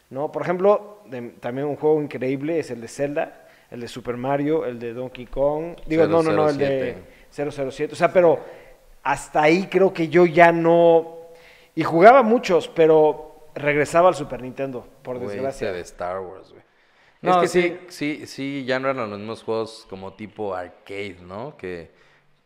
¿No? 0.09 0.33
Por 0.33 0.41
ejemplo, 0.43 1.01
de- 1.07 1.31
también 1.41 1.67
un 1.67 1.77
juego 1.77 2.01
increíble 2.01 2.59
es 2.61 2.71
el 2.71 2.81
de 2.81 2.89
Zelda, 2.89 3.47
el 3.71 3.81
de 3.81 3.89
Super 3.89 4.17
Mario, 4.17 4.65
el 4.65 4.79
de 4.79 4.95
Donkey 4.95 5.27
Kong. 5.27 5.77
Digo, 5.87 6.07
no, 6.07 6.23
no, 6.23 6.33
no, 6.33 6.49
el 6.49 6.57
de 6.59 6.95
007. 7.37 7.93
O 7.93 7.97
sea, 7.97 8.13
pero 8.13 8.41
hasta 9.03 9.43
ahí 9.43 9.67
creo 9.69 9.93
que 9.93 10.09
yo 10.09 10.27
ya 10.27 10.53
no... 10.53 11.15
Y 11.75 11.85
jugaba 11.85 12.23
muchos, 12.23 12.69
pero 12.69 13.49
regresaba 13.55 14.09
al 14.09 14.15
Super 14.15 14.43
Nintendo, 14.43 14.87
por 15.03 15.19
Güey, 15.19 15.29
desgracia. 15.37 15.69
ese 15.69 15.77
de 15.77 15.81
Star 15.83 16.21
Wars, 16.21 16.51
güey. 16.53 16.63
No, 17.23 17.43
es 17.43 17.51
que 17.53 17.61
sí. 17.61 17.79
sí, 17.89 18.19
sí, 18.21 18.27
sí, 18.27 18.65
ya 18.67 18.79
no 18.79 18.89
eran 18.91 19.11
los 19.11 19.19
mismos 19.19 19.43
juegos 19.43 19.87
como 19.91 20.15
tipo 20.15 20.55
arcade, 20.55 21.19
¿no? 21.23 21.57
Que, 21.57 21.91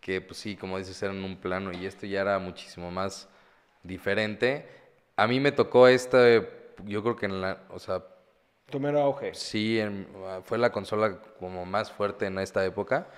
que 0.00 0.20
pues 0.20 0.38
sí, 0.38 0.56
como 0.56 0.78
dices, 0.78 1.00
eran 1.02 1.22
un 1.22 1.36
plano 1.36 1.72
y 1.72 1.86
esto 1.86 2.06
ya 2.06 2.22
era 2.22 2.38
muchísimo 2.38 2.90
más 2.90 3.28
diferente. 3.82 4.66
A 5.16 5.26
mí 5.26 5.40
me 5.40 5.52
tocó 5.52 5.86
este, 5.88 6.48
yo 6.86 7.02
creo 7.02 7.16
que 7.16 7.26
en 7.26 7.40
la, 7.40 7.62
o 7.70 7.78
sea, 7.78 8.02
Tu 8.70 8.78
mero 8.80 9.00
auge. 9.00 9.34
Sí, 9.34 9.80
en- 9.80 10.06
fue 10.44 10.56
la 10.58 10.70
consola 10.70 11.20
como 11.38 11.66
más 11.66 11.90
fuerte 11.92 12.26
en 12.26 12.38
esta 12.38 12.64
época. 12.64 13.08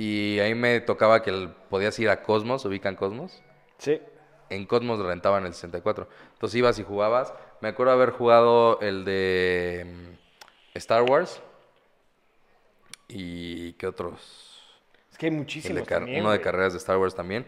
Y 0.00 0.38
ahí 0.38 0.54
me 0.54 0.78
tocaba 0.80 1.22
que 1.22 1.30
el- 1.30 1.48
podías 1.70 1.98
ir 1.98 2.08
a 2.08 2.22
Cosmos, 2.22 2.64
ubican 2.64 2.94
Cosmos. 2.94 3.42
Sí. 3.78 4.00
En 4.48 4.64
Cosmos 4.64 5.00
rentaban 5.00 5.44
el 5.44 5.52
64. 5.54 6.08
Entonces 6.34 6.56
ibas 6.56 6.78
y 6.78 6.84
jugabas. 6.84 7.34
Me 7.60 7.68
acuerdo 7.68 7.92
haber 7.92 8.10
jugado 8.10 8.78
el 8.80 9.04
de 9.04 9.84
mm, 9.86 10.76
Star 10.78 11.02
Wars. 11.02 11.42
¿Y 13.08 13.72
qué 13.72 13.88
otros? 13.88 14.62
Es 15.10 15.18
que 15.18 15.26
hay 15.26 15.32
de 15.32 15.38
muchísimos 15.38 15.84
también, 15.88 16.20
uno 16.20 16.30
de 16.30 16.40
carreras 16.40 16.74
de 16.74 16.78
Star 16.78 16.96
Wars 16.98 17.16
también. 17.16 17.44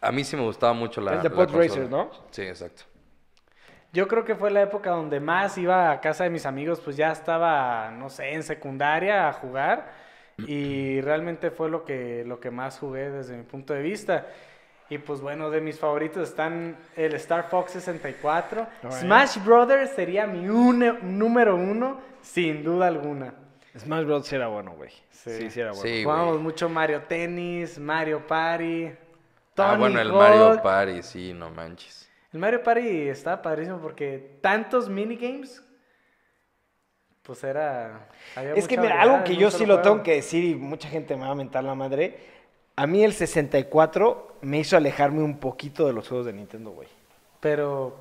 A 0.00 0.12
mí 0.12 0.22
sí 0.22 0.36
me 0.36 0.42
gustaba 0.42 0.72
mucho 0.74 1.00
la. 1.00 1.14
El 1.14 1.22
de 1.22 1.30
Pod. 1.30 1.52
Racers, 1.52 1.90
¿no? 1.90 2.10
Sí, 2.30 2.42
exacto. 2.42 2.84
Yo 3.92 4.06
creo 4.06 4.24
que 4.24 4.36
fue 4.36 4.52
la 4.52 4.62
época 4.62 4.90
donde 4.90 5.18
más 5.18 5.58
iba 5.58 5.90
a 5.90 6.00
casa 6.00 6.22
de 6.24 6.30
mis 6.30 6.46
amigos, 6.46 6.80
pues 6.80 6.96
ya 6.96 7.10
estaba, 7.10 7.90
no 7.90 8.08
sé, 8.08 8.34
en 8.34 8.44
secundaria 8.44 9.28
a 9.28 9.32
jugar 9.32 10.01
y 10.38 11.00
realmente 11.00 11.50
fue 11.50 11.68
lo 11.70 11.84
que, 11.84 12.24
lo 12.26 12.40
que 12.40 12.50
más 12.50 12.78
jugué 12.78 13.10
desde 13.10 13.36
mi 13.36 13.42
punto 13.44 13.74
de 13.74 13.82
vista. 13.82 14.26
Y 14.88 14.98
pues 14.98 15.20
bueno, 15.20 15.48
de 15.50 15.60
mis 15.60 15.78
favoritos 15.78 16.28
están 16.28 16.76
el 16.96 17.14
Star 17.14 17.48
Fox 17.48 17.72
64. 17.72 18.66
Alright. 18.82 19.00
Smash 19.02 19.38
Brothers 19.44 19.90
sería 19.92 20.26
mi 20.26 20.48
une- 20.48 20.98
número 21.02 21.56
uno, 21.56 22.00
sin 22.20 22.62
duda 22.62 22.88
alguna. 22.88 23.34
Smash 23.76 24.04
Bros. 24.04 24.26
sí 24.26 24.34
era 24.36 24.48
bueno, 24.48 24.72
güey. 24.72 24.90
Sí, 25.10 25.30
Sí. 25.30 25.50
sí, 25.50 25.60
era 25.60 25.70
bueno. 25.72 25.82
Sí, 25.84 26.02
Jugábamos 26.04 26.40
mucho 26.40 26.68
Mario 26.68 27.02
Tennis, 27.08 27.78
Mario 27.78 28.26
Party. 28.26 28.86
Ah, 28.86 28.96
Tony 29.54 29.78
bueno, 29.78 30.00
el 30.00 30.10
Hawk. 30.10 30.18
Mario 30.18 30.62
Party, 30.62 31.02
sí, 31.02 31.32
no 31.32 31.48
manches. 31.50 32.10
El 32.32 32.40
Mario 32.40 32.62
Party 32.62 33.08
estaba 33.08 33.40
padrísimo 33.40 33.78
porque 33.78 34.38
tantos 34.42 34.88
minigames, 34.90 35.62
pues 37.22 37.44
era... 37.44 38.08
había 38.34 38.54
Es 38.54 38.66
que 38.66 38.76
mira, 38.76 39.00
algo 39.00 39.24
que 39.24 39.36
yo 39.36 39.50
sí 39.50 39.64
lo 39.64 39.80
tengo 39.80 40.02
que 40.02 40.14
decir 40.14 40.44
y 40.44 40.54
mucha 40.54 40.88
gente 40.88 41.16
me 41.16 41.22
va 41.22 41.30
a 41.30 41.34
mentar 41.34 41.62
la 41.64 41.74
madre. 41.74 42.18
A 42.76 42.86
mí 42.86 43.04
el 43.04 43.12
64 43.12 44.38
me 44.42 44.58
hizo 44.58 44.76
alejarme 44.76 45.22
un 45.22 45.38
poquito 45.38 45.86
de 45.86 45.92
los 45.92 46.08
juegos 46.08 46.26
de 46.26 46.32
Nintendo, 46.32 46.70
güey. 46.70 46.88
Pero, 47.40 47.96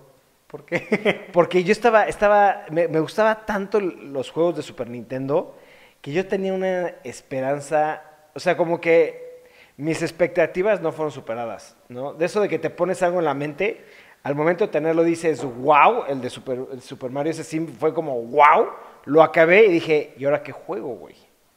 ¿por 0.48 0.66
qué? 0.66 1.28
Porque 1.34 1.64
yo 1.64 1.72
estaba, 1.72 2.06
estaba, 2.06 2.66
me, 2.72 2.88
me 2.88 3.00
gustaba 3.00 3.46
tanto 3.46 3.80
los 3.80 4.32
juegos 4.32 4.56
de 4.56 4.64
Super 4.64 4.90
Nintendo 4.90 5.56
que 6.02 6.12
yo 6.12 6.28
tenía 6.28 6.54
una 6.54 6.96
esperanza, 7.04 8.04
o 8.34 8.40
sea, 8.40 8.58
como 8.58 8.82
que 8.82 9.44
mis 9.78 10.02
expectativas 10.02 10.82
no 10.82 10.92
fueron 10.92 11.12
superadas, 11.12 11.76
¿no? 11.90 12.14
De 12.14 12.26
eso 12.26 12.42
de 12.42 12.50
que 12.50 12.60
te 12.60 12.70
pones 12.70 13.04
algo 13.04 13.20
en 13.20 13.26
la 13.26 13.34
mente, 13.34 13.86
al 14.24 14.36
momento 14.36 14.66
de 14.66 14.72
tenerlo 14.72 15.04
dices, 15.04 15.44
wow, 15.44 16.06
el 16.08 16.22
de 16.22 16.30
Super, 16.30 16.60
el 16.72 16.82
Super 16.82 17.12
Mario 17.12 17.32
ese 17.32 17.44
sí 17.44 17.60
fue 17.80 17.94
como, 17.94 18.20
wow, 18.22 18.70
lo 19.06 19.24
acabé 19.24 19.66
y 19.66 19.72
dije, 19.72 20.14
¿y 20.18 20.26
ahora 20.26 20.44
qué 20.44 20.52
juego, 20.52 20.96
güey? 20.96 21.16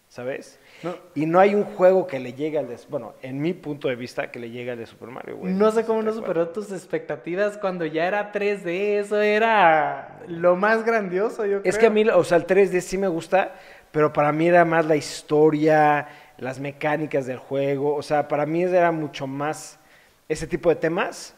¿Sabes? 0.08 0.60
No. 0.84 0.94
Y 1.16 1.26
no 1.26 1.40
hay 1.40 1.56
un 1.56 1.64
juego 1.64 2.06
que 2.06 2.20
le 2.20 2.34
llegue 2.34 2.56
al 2.56 2.68
de, 2.68 2.78
bueno, 2.88 3.14
en 3.20 3.40
mi 3.40 3.52
punto 3.52 3.88
de 3.88 3.96
vista, 3.96 4.30
que 4.30 4.38
le 4.38 4.50
llegue 4.50 4.70
al 4.70 4.78
de 4.78 4.86
Super 4.86 5.08
Mario, 5.08 5.38
güey. 5.38 5.52
no 5.52 5.72
sé 5.72 5.84
cómo 5.84 6.02
no 6.02 6.12
64. 6.12 6.14
superó 6.22 6.48
tus 6.50 6.70
expectativas 6.70 7.58
cuando 7.58 7.84
ya 7.84 8.06
era 8.06 8.32
3D. 8.32 9.00
Eso 9.00 9.20
era 9.20 10.20
lo 10.28 10.54
más 10.54 10.84
grandioso, 10.84 11.44
yo 11.46 11.62
creo. 11.62 11.70
Es 11.70 11.78
que 11.78 11.86
a 11.86 11.90
mí, 11.90 12.08
o 12.08 12.22
sea, 12.22 12.38
el 12.38 12.46
3D 12.46 12.80
sí 12.80 12.96
me 12.96 13.08
gusta, 13.08 13.54
pero 13.90 14.12
para 14.12 14.30
mí 14.30 14.46
era 14.46 14.64
más 14.64 14.86
la 14.86 14.94
historia, 14.94 16.06
las 16.38 16.60
mecánicas 16.60 17.26
del 17.26 17.38
juego. 17.38 17.96
O 17.96 18.02
sea, 18.02 18.28
para 18.28 18.46
mí 18.46 18.62
era 18.62 18.92
mucho 18.92 19.26
más 19.26 19.80
ese 20.28 20.46
tipo 20.46 20.68
de 20.68 20.76
temas 20.76 21.34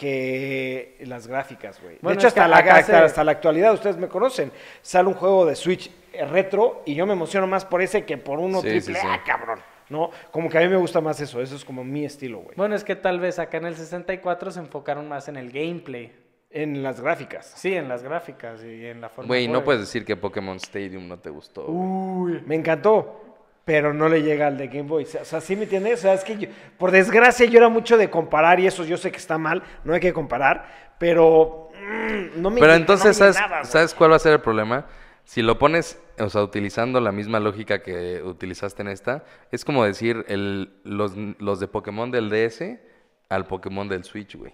que 0.00 0.96
las 1.06 1.26
gráficas, 1.26 1.80
güey. 1.82 1.98
Bueno, 2.00 2.16
de 2.16 2.20
hecho, 2.20 2.28
hasta 2.28 2.48
la, 2.48 2.56
acá 2.58 2.76
hasta, 2.76 2.98
se- 2.98 3.04
hasta 3.04 3.22
la 3.24 3.32
actualidad, 3.32 3.74
ustedes 3.74 3.96
me 3.98 4.08
conocen, 4.08 4.50
sale 4.82 5.08
un 5.08 5.14
juego 5.14 5.44
de 5.44 5.54
Switch 5.54 5.90
eh, 6.12 6.24
retro 6.24 6.82
y 6.86 6.94
yo 6.94 7.06
me 7.06 7.12
emociono 7.12 7.46
más 7.46 7.64
por 7.64 7.82
ese 7.82 8.04
que 8.04 8.16
por 8.16 8.38
uno 8.38 8.60
Sí, 8.62 8.68
triple 8.68 8.94
sí, 8.94 9.00
sí. 9.00 9.06
A, 9.08 9.22
cabrón. 9.22 9.60
¿No? 9.90 10.10
Como 10.30 10.48
que 10.48 10.56
a 10.56 10.60
mí 10.60 10.68
me 10.68 10.76
gusta 10.76 11.00
más 11.00 11.20
eso, 11.20 11.40
eso 11.42 11.56
es 11.56 11.64
como 11.64 11.82
mi 11.84 12.04
estilo, 12.04 12.38
güey. 12.38 12.54
Bueno, 12.56 12.74
es 12.76 12.84
que 12.84 12.94
tal 12.96 13.18
vez 13.20 13.38
acá 13.40 13.58
en 13.58 13.66
el 13.66 13.76
64 13.76 14.52
se 14.52 14.60
enfocaron 14.60 15.08
más 15.08 15.28
en 15.28 15.36
el 15.36 15.50
gameplay. 15.50 16.12
En 16.52 16.82
las 16.82 17.00
gráficas. 17.00 17.52
Sí, 17.56 17.74
en 17.74 17.88
las 17.88 18.02
gráficas 18.02 18.64
y 18.64 18.86
en 18.86 19.00
la 19.00 19.08
forma 19.08 19.28
Güey, 19.28 19.46
no 19.46 19.62
puedes 19.62 19.82
decir 19.82 20.04
que 20.04 20.16
Pokémon 20.16 20.56
Stadium 20.56 21.06
no 21.06 21.16
te 21.18 21.30
gustó. 21.30 21.66
Uy. 21.68 22.42
Me 22.46 22.56
encantó, 22.56 23.29
pero 23.70 23.94
no 23.94 24.08
le 24.08 24.20
llega 24.24 24.48
al 24.48 24.58
de 24.58 24.66
Game 24.66 24.88
Boy. 24.88 25.04
O 25.04 25.24
sea, 25.24 25.40
¿sí 25.40 25.54
me 25.54 25.62
entiendes? 25.62 26.00
O 26.00 26.02
sea, 26.02 26.14
es 26.14 26.24
que 26.24 26.36
yo- 26.36 26.48
por 26.76 26.90
desgracia 26.90 27.46
yo 27.46 27.56
era 27.58 27.68
mucho 27.68 27.96
de 27.96 28.10
comparar 28.10 28.58
y 28.58 28.66
eso 28.66 28.82
yo 28.84 28.96
sé 28.96 29.12
que 29.12 29.18
está 29.18 29.38
mal, 29.38 29.62
no 29.84 29.94
hay 29.94 30.00
que 30.00 30.12
comparar, 30.12 30.96
pero 30.98 31.68
mm, 31.80 32.42
no 32.42 32.50
me 32.50 32.58
Pero 32.60 32.74
entonces, 32.74 33.20
me 33.20 33.32
¿sabes. 33.32 33.68
¿sabes 33.68 33.94
cuál 33.94 34.10
va 34.10 34.16
a 34.16 34.18
ser 34.18 34.32
el 34.32 34.40
problema? 34.40 34.88
Si 35.22 35.40
lo 35.40 35.56
pones, 35.56 36.02
o 36.18 36.28
sea, 36.28 36.42
utilizando 36.42 37.00
la 37.00 37.12
misma 37.12 37.38
lógica 37.38 37.80
que 37.80 38.20
utilizaste 38.24 38.82
en 38.82 38.88
esta, 38.88 39.22
es 39.52 39.64
como 39.64 39.84
decir 39.84 40.24
el, 40.26 40.72
los, 40.82 41.14
los 41.38 41.60
de 41.60 41.68
Pokémon 41.68 42.10
del 42.10 42.28
DS 42.28 42.80
al 43.28 43.46
Pokémon 43.46 43.88
del 43.88 44.02
Switch, 44.02 44.34
güey. 44.34 44.52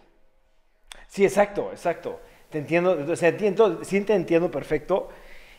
Sí, 1.08 1.24
exacto, 1.24 1.70
exacto. 1.72 2.20
Te 2.50 2.58
entiendo, 2.58 2.98
o 3.10 3.16
sea, 3.16 3.30
entiendo, 3.30 3.82
sí 3.82 3.98
te 4.02 4.12
entiendo 4.14 4.50
perfecto. 4.50 5.08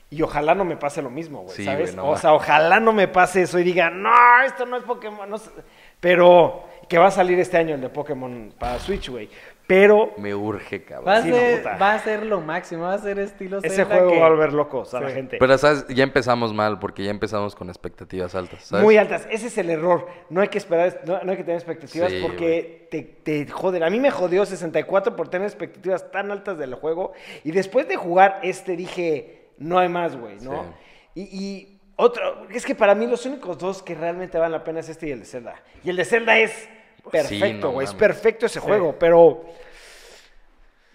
Y 0.10 0.22
ojalá 0.22 0.56
no 0.56 0.63
me 0.63 0.78
pase 0.78 1.02
lo 1.02 1.10
mismo, 1.10 1.41
güey, 1.41 1.56
Sí, 1.56 1.65
¿sabes? 1.65 1.93
güey, 1.93 1.96
no 1.96 2.12
o 2.12 2.17
sea, 2.17 2.34
ojalá 2.34 2.80
no 2.80 2.93
me 2.93 3.10
pase 3.10 3.41
eso 3.41 3.60
y 3.60 3.63
diga, 3.63 3.89
no, 3.89 4.10
esto 4.46 4.65
no 4.65 4.78
es 4.78 4.84
Pokémon. 4.84 5.30
no 5.30 5.38
sé". 5.38 5.52
Pero 6.00 6.63
que 6.88 6.98
va 6.98 7.08
a 7.08 7.12
salir 7.12 7.38
este 7.39 7.58
año 7.58 7.76
el 7.76 7.82
de 7.82 7.89
Pokémon 7.89 8.54
para 8.58 8.80
Switch, 8.80 9.10
güey. 9.10 9.30
Pero 9.65 10.13
Me 10.17 10.34
urge, 10.34 10.84
cabrón. 10.86 11.08
Va 11.10 11.17
a, 11.17 11.22
Sí, 11.24 11.30
no, 11.30 11.36
ser, 11.36 11.67
va 11.82 11.93
a 11.93 12.00
ser 12.00 12.26
lo 12.26 12.39
máximo, 12.39 12.84
va 12.84 12.93
a 12.93 12.98
ser 13.00 13.20
estilo 13.20 13.58
ese 13.58 13.70
Zelda 13.76 13.96
juego 13.96 14.12
que- 14.13 14.20
va 14.22 14.28
a 14.28 14.30
volver 14.30 14.54
locos 14.54 14.93
a 14.93 15.02
la 15.02 15.10
Sí. 15.10 15.15
gente. 15.15 15.38
Pero, 15.41 15.58
¿sabes? 15.58 15.86
Ya 15.89 16.06
empezamos 16.06 16.54
mal 16.54 16.80
porque 16.80 17.04
ya 17.04 17.12
empezamos 17.12 17.54
con 17.54 17.67
expectativas 17.67 18.34
altas, 18.34 18.63
¿sabes? 18.63 18.86
Muy 18.86 18.96
altas. 18.96 19.28
Ese 19.30 19.48
es 19.48 19.58
el 19.58 19.70
error. 19.70 20.08
No 20.30 20.39
hay 20.39 20.48
que 20.48 20.58
esperar, 20.58 21.02
no, 21.06 21.20
no 21.22 21.32
hay 21.32 21.38
que 21.38 21.43
tener 21.43 21.58
expectativas 21.60 22.10
Sí, 22.13 22.20
porque 22.22 22.88
te, 22.89 23.02
te 23.02 23.46
joden. 23.52 23.84
A 23.84 23.89
mí 23.89 24.00
me 24.00 24.10
jodió 24.10 24.46
64 24.46 25.17
por 25.17 25.28
tener 25.28 25.46
expectativas 25.48 26.10
tan 26.12 26.32
altas 26.32 26.58
del 26.58 26.74
juego. 26.76 27.12
Y 27.43 27.52
después 27.52 27.89
de 27.89 27.98
jugar 27.98 28.39
este 28.43 28.78
dije, 28.78 29.37
no 29.58 29.80
hay 29.80 29.89
más, 29.89 30.15
güey, 30.15 30.38
¿no? 30.41 30.74
Y, 31.15 31.22
y 31.24 31.80
otro, 31.96 32.48
es 32.50 32.65
que 32.65 32.76
para 32.76 32.93
mí 32.96 33.08
los 33.08 33.26
únicos 33.26 33.58
dos 33.58 33.82
que 33.82 33.96
realmente 33.96 34.38
valen 34.38 34.52
la 34.54 34.63
pena 34.63 34.80
es 34.82 34.89
este 34.89 35.08
y 35.08 35.12
el 35.12 35.20
de 35.22 35.26
Zelda. 35.26 35.56
Y 35.84 35.89
el 35.89 35.96
de 35.96 36.06
Zelda 36.06 36.38
es 36.38 36.70
perfecto, 37.12 37.67
no 37.67 37.74
güey. 37.74 37.86
es 37.86 37.93
perfecto 37.93 38.46
ese 38.46 38.60
juego, 38.60 38.96
pero 39.00 39.43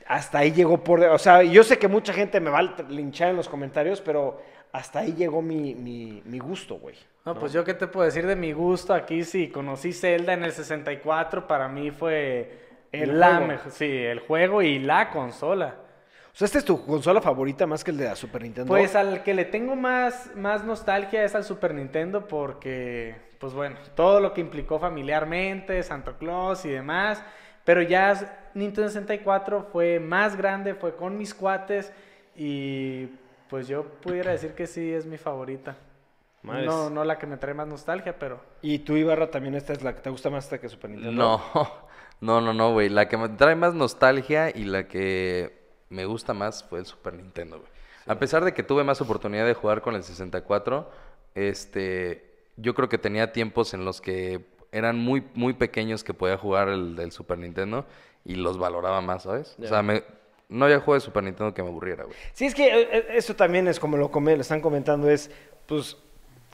hasta 0.06 0.38
ahí 0.38 0.52
llegó 0.52 0.82
por... 0.82 1.00
O 1.04 1.18
sea, 1.18 1.42
yo 1.42 1.62
sé 1.64 1.78
que 1.78 1.88
mucha 1.88 2.12
gente 2.12 2.40
me 2.40 2.50
va 2.50 2.58
a 2.58 2.82
linchar 2.88 3.30
en 3.30 3.36
los 3.36 3.48
comentarios, 3.48 4.00
pero 4.00 4.40
hasta 4.72 5.00
ahí 5.00 5.14
llegó 5.14 5.42
mi, 5.42 5.74
mi, 5.74 6.22
mi 6.24 6.38
gusto, 6.38 6.76
güey. 6.76 6.96
No, 7.24 7.34
pues 7.38 7.52
yo 7.52 7.64
qué 7.64 7.74
te 7.74 7.86
puedo 7.86 8.04
decir 8.04 8.26
de 8.26 8.34
mi 8.36 8.52
gusto 8.52 8.92
aquí, 8.94 9.22
sí, 9.24 9.48
conocí 9.48 9.92
Zelda 9.92 10.32
en 10.32 10.42
el 10.44 10.52
64, 10.52 11.46
para 11.46 11.68
mí 11.68 11.90
fue 11.92 12.58
El 12.90 13.18
la 13.20 13.36
juego. 13.36 13.46
mejor- 13.46 13.70
sí, 13.72 13.86
el 13.86 14.20
juego 14.20 14.60
y 14.62 14.78
la 14.80 15.08
consola. 15.10 15.76
O 16.32 16.34
sea, 16.34 16.46
¿esta 16.46 16.58
es 16.58 16.64
tu 16.64 16.84
consola 16.86 17.20
favorita 17.20 17.66
más 17.66 17.84
que 17.84 17.90
el 17.90 17.98
de 17.98 18.06
la 18.06 18.16
Super 18.16 18.42
Nintendo? 18.42 18.68
Pues 18.68 18.96
al 18.96 19.22
que 19.22 19.34
le 19.34 19.44
tengo 19.44 19.76
más, 19.76 20.30
más 20.34 20.64
nostalgia 20.64 21.24
es 21.24 21.34
al 21.34 21.44
Super 21.44 21.74
Nintendo 21.74 22.26
porque, 22.26 23.16
pues 23.38 23.52
bueno, 23.52 23.76
todo 23.94 24.18
lo 24.18 24.32
que 24.32 24.40
implicó 24.40 24.78
familiarmente, 24.78 25.82
Santa 25.82 26.16
Claus 26.16 26.64
y 26.64 26.70
demás, 26.70 27.22
pero 27.64 27.82
ya 27.82 28.50
Nintendo 28.54 28.88
64 28.88 29.68
fue 29.70 30.00
más 30.00 30.34
grande, 30.34 30.74
fue 30.74 30.96
con 30.96 31.18
mis 31.18 31.34
cuates 31.34 31.92
y 32.34 33.08
pues 33.50 33.68
yo 33.68 33.84
pudiera 33.84 34.32
decir 34.32 34.54
que 34.54 34.66
sí 34.66 34.90
es 34.90 35.04
mi 35.04 35.18
favorita. 35.18 35.76
Madres. 36.40 36.66
No, 36.66 36.88
no 36.88 37.04
la 37.04 37.18
que 37.18 37.26
me 37.26 37.36
trae 37.36 37.52
más 37.52 37.68
nostalgia, 37.68 38.18
pero... 38.18 38.40
¿Y 38.62 38.80
tu 38.80 38.96
Ibarra 38.96 39.30
también 39.30 39.54
esta 39.54 39.74
es 39.74 39.82
la 39.82 39.94
que 39.94 40.00
te 40.00 40.10
gusta 40.10 40.30
más 40.30 40.44
esta 40.44 40.58
que 40.58 40.68
Super 40.70 40.90
Nintendo? 40.90 41.12
No, 41.12 41.70
no, 42.20 42.40
no, 42.40 42.54
no, 42.54 42.72
güey. 42.72 42.88
La 42.88 43.06
que 43.06 43.18
me 43.18 43.28
trae 43.28 43.54
más 43.54 43.74
nostalgia 43.74 44.48
y 44.48 44.64
la 44.64 44.88
que 44.88 45.61
me 45.92 46.06
gusta 46.06 46.34
más 46.34 46.64
fue 46.64 46.78
el 46.80 46.86
Super 46.86 47.14
Nintendo, 47.14 47.58
güey. 47.58 47.70
A 48.06 48.18
pesar 48.18 48.44
de 48.44 48.52
que 48.52 48.62
tuve 48.64 48.82
más 48.82 49.00
oportunidad 49.00 49.46
de 49.46 49.54
jugar 49.54 49.80
con 49.80 49.94
el 49.94 50.02
64, 50.02 50.90
este, 51.36 52.24
yo 52.56 52.74
creo 52.74 52.88
que 52.88 52.98
tenía 52.98 53.32
tiempos 53.32 53.74
en 53.74 53.84
los 53.84 54.00
que 54.00 54.44
eran 54.72 54.98
muy, 54.98 55.22
muy 55.34 55.52
pequeños 55.52 56.02
que 56.02 56.14
podía 56.14 56.36
jugar 56.38 56.68
el 56.68 56.96
del 56.96 57.12
Super 57.12 57.38
Nintendo 57.38 57.84
y 58.24 58.36
los 58.36 58.58
valoraba 58.58 59.00
más, 59.00 59.24
¿sabes? 59.24 59.56
O 59.62 59.66
sea, 59.68 59.82
me, 59.82 60.02
no 60.48 60.64
había 60.64 60.78
juego 60.80 60.94
de 60.94 61.00
Super 61.00 61.22
Nintendo 61.24 61.52
que 61.54 61.62
me 61.62 61.68
aburriera, 61.68 62.04
güey. 62.04 62.16
Sí, 62.32 62.46
es 62.46 62.54
que 62.54 62.66
eh, 62.68 62.88
eh, 62.92 63.06
eso 63.10 63.36
también 63.36 63.68
es 63.68 63.78
como 63.78 63.96
lo, 63.96 64.10
come- 64.10 64.34
lo 64.34 64.40
están 64.42 64.60
comentando, 64.60 65.10
es, 65.10 65.30
pues, 65.66 65.96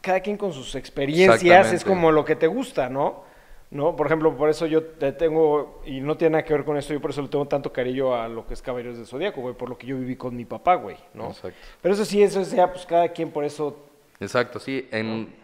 cada 0.03 0.21
quien 0.21 0.37
con 0.37 0.53
sus 0.53 0.75
experiencias, 0.75 1.41
es 1.73 1.85
como 1.85 2.13
lo 2.13 2.25
que 2.25 2.37
te 2.37 2.47
gusta, 2.47 2.89
¿no? 2.89 3.25
¿No? 3.71 3.95
Por 3.95 4.07
ejemplo, 4.07 4.35
por 4.35 4.49
eso 4.49 4.65
yo 4.65 4.83
te 4.83 5.13
tengo, 5.13 5.83
y 5.85 6.01
no 6.01 6.17
tiene 6.17 6.33
nada 6.33 6.45
que 6.45 6.55
ver 6.55 6.65
con 6.65 6.79
esto, 6.79 6.95
yo 6.95 7.01
por 7.03 7.11
eso 7.11 7.21
le 7.21 7.29
tengo 7.29 7.47
tanto 7.47 7.71
cariño 7.71 8.15
a 8.15 8.27
lo 8.27 8.47
que 8.47 8.55
es 8.55 8.63
Caballeros 8.63 8.97
del 8.97 9.07
Zodíaco, 9.07 9.43
güey, 9.43 9.55
por 9.55 9.69
lo 9.69 9.77
que 9.77 9.87
yo 9.87 9.99
viví 9.99 10.17
con 10.17 10.35
mi 10.35 10.47
papá, 10.47 10.77
güey, 10.77 10.97
¿no? 11.13 11.29
Exacto. 11.29 11.59
Pero 11.83 11.95
eso 11.95 12.05
sí, 12.07 12.23
eso 12.23 12.41
es 12.41 12.51
ya, 12.51 12.73
pues, 12.73 12.87
cada 12.87 13.09
quien 13.11 13.31
por 13.31 13.45
eso, 13.45 13.85
Exacto, 14.21 14.59
sí, 14.59 14.89
en 14.91 15.35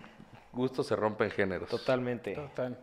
gusto 0.53 0.83
se 0.83 0.97
rompen 0.97 1.31
géneros. 1.31 1.69
totalmente. 1.69 2.33
Total. 2.35 2.79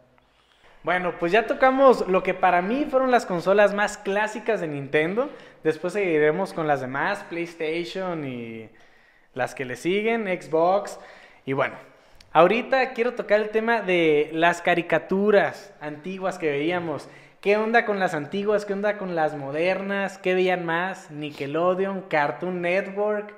Bueno, 0.84 1.14
pues 1.20 1.32
ya 1.32 1.46
tocamos 1.46 2.08
lo 2.08 2.24
que 2.24 2.34
para 2.34 2.62
mí 2.62 2.86
fueron 2.90 3.12
las 3.12 3.26
consolas 3.26 3.74
más 3.74 3.98
clásicas 3.98 4.62
de 4.62 4.68
Nintendo. 4.68 5.30
Después 5.64 5.94
seguiremos 5.94 6.54
con 6.54 6.66
las 6.66 6.82
demás, 6.82 7.24
PlayStation 7.30 8.26
y 8.26 8.68
las 9.36 9.54
que 9.54 9.64
le 9.66 9.76
siguen, 9.76 10.26
Xbox. 10.26 11.00
Y 11.46 11.54
bueno, 11.54 11.76
ahorita 12.34 12.94
quiero 12.94 13.14
tocar 13.14 13.40
el 13.42 13.50
tema 13.50 13.82
de 13.82 14.30
las 14.34 14.62
caricaturas 14.62 15.74
antiguas 15.82 16.38
que 16.38 16.50
veíamos. 16.52 17.08
¿Qué 17.42 17.58
onda 17.58 17.86
con 17.86 18.00
las 18.00 18.14
antiguas? 18.14 18.66
¿Qué 18.66 18.74
onda 18.74 18.98
con 18.98 19.16
las 19.16 19.36
modernas? 19.36 20.18
¿Qué 20.20 20.36
veían 20.36 20.66
más? 20.66 21.10
Nickelodeon, 21.10 22.02
Cartoon 22.02 22.62
Network. 22.62 23.34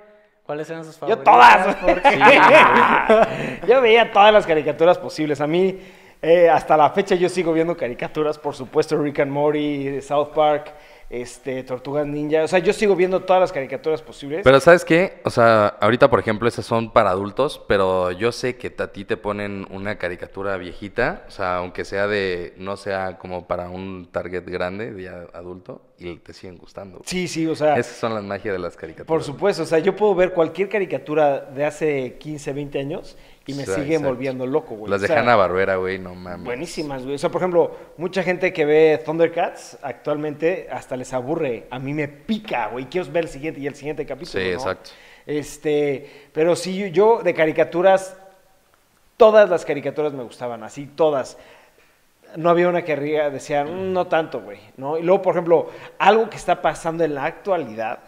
¿Cuáles 0.45 0.69
eran 0.69 0.83
sus 0.83 0.99
Yo 0.99 1.23
favoritas? 1.23 1.23
todas. 1.23 1.75
¿Por 1.81 2.01
qué? 2.01 3.67
yo 3.67 3.81
veía 3.81 4.11
todas 4.11 4.33
las 4.33 4.45
caricaturas 4.45 4.97
posibles. 4.97 5.39
A 5.39 5.47
mí, 5.47 5.79
eh, 6.21 6.49
hasta 6.49 6.75
la 6.75 6.89
fecha, 6.89 7.15
yo 7.15 7.29
sigo 7.29 7.53
viendo 7.53 7.77
caricaturas, 7.77 8.37
por 8.37 8.53
supuesto, 8.55 8.97
Rick 8.97 9.19
and 9.21 9.31
Morty, 9.31 10.01
South 10.01 10.29
Park, 10.35 10.73
este, 11.13 11.61
Tortugas 11.63 12.07
Ninja. 12.07 12.43
O 12.43 12.47
sea, 12.47 12.57
yo 12.57 12.73
sigo 12.73 12.95
viendo 12.95 13.21
todas 13.21 13.39
las 13.39 13.51
caricaturas 13.51 14.01
posibles. 14.01 14.41
Pero 14.43 14.59
¿sabes 14.59 14.83
qué? 14.83 15.21
O 15.23 15.29
sea, 15.29 15.67
ahorita, 15.67 16.09
por 16.09 16.19
ejemplo, 16.19 16.47
esas 16.47 16.65
son 16.65 16.91
para 16.91 17.11
adultos, 17.11 17.61
pero 17.67 18.11
yo 18.11 18.31
sé 18.31 18.55
que 18.57 18.73
a 18.79 18.87
ti 18.87 19.05
te 19.05 19.15
ponen 19.15 19.67
una 19.69 19.99
caricatura 19.99 20.57
viejita, 20.57 21.25
o 21.27 21.31
sea, 21.31 21.57
aunque 21.57 21.85
sea 21.85 22.07
de, 22.07 22.55
no 22.57 22.77
sea 22.77 23.19
como 23.19 23.45
para 23.47 23.69
un 23.69 24.09
target 24.11 24.43
grande, 24.47 24.91
de 24.91 25.03
ya 25.03 25.27
adulto, 25.33 25.81
y 25.99 26.15
te 26.17 26.33
siguen 26.33 26.57
gustando. 26.57 27.01
sí, 27.05 27.27
sí, 27.27 27.45
o 27.45 27.55
sea, 27.55 27.75
Esas 27.77 27.97
son 27.97 28.15
las 28.15 28.23
magias 28.23 28.53
de 28.53 28.59
las 28.59 28.75
caricaturas. 28.75 29.07
por 29.07 29.23
supuesto. 29.23 29.63
O 29.63 29.65
sea, 29.67 29.77
yo 29.79 29.95
puedo 29.95 30.15
ver 30.15 30.33
cualquier 30.33 30.67
caricatura 30.67 31.41
de 31.41 31.63
hace 31.63 32.17
15, 32.17 32.53
20 32.53 32.79
años 32.79 33.17
y 33.45 33.53
me 33.53 33.65
Sí, 33.65 33.71
siguen 33.71 33.85
exacto. 33.91 34.07
volviendo 34.07 34.45
loco, 34.47 34.75
güey. 34.75 34.89
Las 34.89 35.01
de 35.01 35.05
O 35.05 35.07
sea, 35.09 35.19
Hanna-Barbera, 35.19 35.75
güey, 35.75 35.99
no 35.99 36.15
mames. 36.15 36.45
Buenísimas, 36.45 37.03
güey. 37.03 37.15
O 37.15 37.17
sea, 37.17 37.29
por 37.29 37.41
ejemplo, 37.41 37.75
mucha 37.97 38.23
gente 38.23 38.53
que 38.53 38.63
ve 38.65 39.01
Thundercats 39.03 39.77
actualmente 39.81 40.67
hasta 40.71 40.95
les 40.95 41.11
aburre. 41.13 41.67
A 41.69 41.77
mí 41.79 41.93
me 41.93 42.07
pica, 42.07 42.67
güey. 42.67 42.85
Quiero 42.85 43.11
ver 43.11 43.25
el 43.25 43.29
siguiente 43.29 43.59
y 43.59 43.67
el 43.67 43.75
siguiente 43.75 44.05
capítulo. 44.05 44.41
Sí, 44.41 44.47
¿no? 44.49 44.53
exacto. 44.55 44.91
Este, 45.25 46.29
pero 46.33 46.55
sí, 46.55 46.91
yo 46.91 47.21
de 47.23 47.33
caricaturas, 47.33 48.15
todas 49.17 49.49
las 49.49 49.65
caricaturas 49.65 50.13
me 50.13 50.23
gustaban, 50.23 50.63
así 50.63 50.85
todas. 50.85 51.37
No 52.35 52.49
había 52.49 52.67
una 52.67 52.83
que 52.83 52.95
ría, 52.95 53.29
decía, 53.29 53.63
"Mm, 53.63 53.93
no 53.93 54.07
tanto, 54.07 54.41
güey, 54.41 54.59
¿no? 54.77 54.97
Y 54.97 55.03
luego, 55.03 55.21
por 55.21 55.33
ejemplo, 55.35 55.69
algo 55.99 56.29
que 56.29 56.37
está 56.37 56.61
pasando 56.61 57.03
en 57.03 57.13
la 57.15 57.25
actualidad 57.25 57.99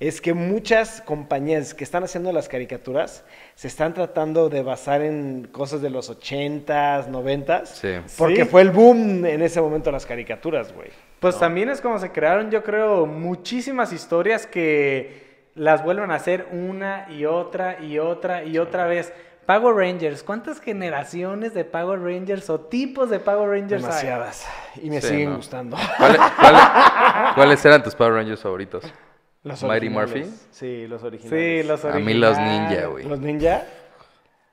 es 0.00 0.20
que 0.20 0.34
muchas 0.34 1.00
compañías 1.02 1.72
que 1.72 1.84
están 1.84 2.04
haciendo 2.04 2.30
las 2.32 2.48
caricaturas 2.48 3.24
se 3.54 3.68
están 3.68 3.94
tratando 3.94 4.48
de 4.48 4.62
basar 4.62 5.00
en 5.02 5.48
cosas 5.52 5.80
de 5.80 5.88
los 5.90 6.10
80s, 6.10 7.08
90s, 7.08 7.66
Sí. 7.66 7.88
porque 8.18 8.44
Sí. 8.44 8.48
fue 8.50 8.62
el 8.62 8.70
boom 8.70 9.24
en 9.26 9.42
ese 9.42 9.60
momento 9.60 9.90
las 9.92 10.06
caricaturas, 10.06 10.72
güey. 10.72 10.88
Pues 11.20 11.38
también 11.38 11.68
es 11.70 11.80
como 11.80 11.98
se 11.98 12.10
crearon, 12.10 12.50
yo 12.50 12.62
creo, 12.64 13.06
muchísimas 13.06 13.92
historias 13.92 14.46
que 14.46 15.48
las 15.54 15.84
vuelven 15.84 16.10
a 16.10 16.16
hacer 16.16 16.48
una 16.50 17.06
y 17.10 17.24
otra 17.26 17.80
y 17.80 17.98
otra 17.98 18.44
y 18.44 18.58
otra 18.58 18.86
vez. 18.86 19.12
Power 19.46 19.74
Rangers, 19.76 20.22
¿cuántas 20.22 20.58
generaciones 20.60 21.52
de 21.54 21.64
Power 21.66 22.00
Rangers 22.00 22.48
o 22.50 22.60
tipos 22.60 23.10
de 23.10 23.20
Power 23.20 23.50
Rangers 23.50 23.84
hay? 23.84 23.88
Demasiadas. 23.88 24.46
Y 24.82 24.88
me 24.90 25.00
Sí, 25.02 25.08
siguen 25.08 25.30
no. 25.30 25.36
gustando. 25.36 25.76
¿Cuáles, 25.98 26.18
cuáles- 26.40 26.62
cuáles 27.34 27.64
eran 27.64 27.82
tus 27.82 27.94
Power 27.94 28.14
Rangers 28.14 28.40
favoritos? 28.42 28.84
Los 29.44 29.62
Mighty 29.62 29.86
originales. 29.86 30.10
Murphy. 30.26 30.34
Sí, 30.50 30.86
los 30.88 31.02
originales. 31.04 31.62
Sí, 31.62 31.68
los 31.68 31.84
A 31.84 31.98
mí 31.98 32.14
los 32.14 32.36
originales. 32.36 32.70
ninja, 32.70 32.86
güey. 32.86 33.04
¿Los 33.04 33.18
ninja? 33.20 33.62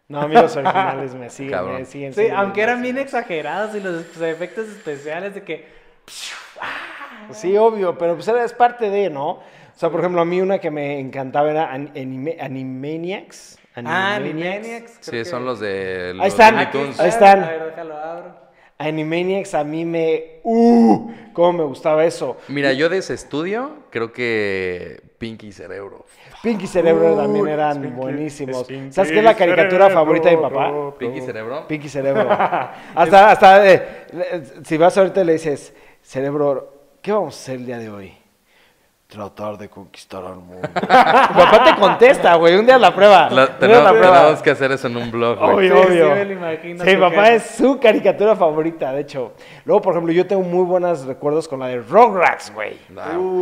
No, 0.10 0.22
a 0.22 0.28
mí 0.28 0.34
los 0.36 0.56
originales 0.56 1.16
me 1.16 1.30
siguen, 1.32 1.52
Cabrón. 1.54 1.76
me 1.80 1.86
siguen. 1.86 2.14
Sí, 2.14 2.28
aunque 2.36 2.62
eran 2.62 2.82
bien 2.82 2.98
exagerados 2.98 3.74
y 3.76 3.80
los 3.80 4.04
pues, 4.04 4.22
efectos 4.22 4.68
especiales 4.68 5.34
de 5.34 5.44
que... 5.44 5.68
Sí, 7.32 7.56
obvio, 7.58 7.98
pero 7.98 8.16
pues 8.16 8.28
era, 8.28 8.44
es 8.44 8.52
parte 8.54 8.89
de, 8.89 9.10
¿no? 9.10 9.30
O 9.30 9.44
sea, 9.76 9.89
por 9.89 10.02
ejemplo, 10.02 10.22
a 10.22 10.26
mí 10.26 10.42
una 10.42 10.60
que 10.60 10.70
me 10.70 11.00
encantaba 11.00 11.50
era 11.50 11.72
An- 11.72 11.94
Anime- 11.96 12.38
Animaniacs. 12.42 13.58
Ah, 13.76 14.16
Animaniacs. 14.16 14.98
Sí, 15.00 15.24
son 15.24 15.46
los 15.46 15.60
de 15.62 16.12
los 16.14 16.24
Ahí 16.24 16.28
están. 16.28 16.58
Ahí 16.58 17.08
están. 17.08 17.44
A 17.44 17.48
ver, 17.50 17.66
déjalo 17.68 17.96
abro. 17.98 18.41
Animaniacs 18.88 19.54
a 19.54 19.64
mí 19.64 19.86
me... 19.86 20.40
¡Uh! 20.44 21.12
¿Cómo 21.34 21.54
me 21.54 21.64
gustaba 21.64 22.04
eso? 22.06 22.38
Mira, 22.48 22.74
yo 22.74 22.90
de 22.90 22.98
ese 22.98 23.14
estudio 23.14 23.72
creo 23.90 24.12
que 24.12 25.02
Pinky 25.18 25.52
Cerebro. 25.52 26.06
Pinky 26.42 26.68
Cerebro 26.68 27.16
también 27.16 27.48
eran 27.48 27.82
Pinky- 27.82 27.96
buenísimos. 27.96 28.64
Pinky 28.68 28.92
¿Sabes 28.92 29.12
qué 29.12 29.20
es 29.20 29.24
la 29.24 29.36
caricatura 29.36 29.86
Cerebro, 29.86 29.94
favorita 29.94 30.30
de 30.30 30.36
mi 30.36 30.42
papá? 30.42 30.94
Pinky 30.98 31.22
Cerebro. 31.22 31.68
Pinky 31.68 31.90
Cerebro. 31.90 32.28
hasta, 32.96 33.32
hasta, 33.32 33.72
eh, 33.72 33.84
si 34.64 34.78
vas 34.78 34.98
ahorita 34.98 35.24
le 35.24 35.34
dices, 35.34 35.74
Cerebro, 36.02 36.96
¿qué 37.02 37.12
vamos 37.12 37.36
a 37.38 37.40
hacer 37.42 37.56
el 37.56 37.66
día 37.66 37.78
de 37.78 37.90
hoy? 37.90 38.14
Tratar 39.12 39.57
de 39.57 39.68
conquistar 39.68 40.24
al 40.24 40.38
mundo. 40.38 40.70
Tu 40.74 40.80
papá 40.88 41.64
te 41.66 41.76
contesta, 41.78 42.34
güey, 42.36 42.55
un 42.55 42.66
día 42.66 42.78
la 42.78 42.95
prueba. 42.95 43.30
La- 43.30 43.57
tenemos, 43.59 43.84
la 43.84 43.89
prueba. 43.91 44.20
tenemos 44.20 44.41
que 44.41 44.51
hacer 44.51 44.72
eso 44.72 44.88
en 44.88 44.95
un 44.95 45.12
blog, 45.12 45.38
güey. 45.38 45.70
Obvio, 45.70 45.76
Sí, 45.76 45.82
sí, 45.82 45.99
obvio. 46.01 46.16
me 46.16 46.26
lo 46.26 46.32
imagino, 46.32 46.86
Sí, 46.86 46.89
mi 46.91 46.95
papá 47.01 47.32
es 47.34 47.43
su 47.43 47.78
caricatura 47.78 48.38
favorita, 48.38 48.93
de 48.93 49.01
hecho. 49.01 49.34
Luego, 49.66 49.82
por 49.82 49.93
ejemplo, 49.95 50.14
yo 50.14 50.26
tengo 50.26 50.43
muy 50.43 50.64
buenos 50.64 51.03
recuerdos 51.05 51.45
con 51.49 51.59
la 51.59 51.68
de 51.68 51.80
Rugrats, 51.82 52.53
güey. 52.53 52.78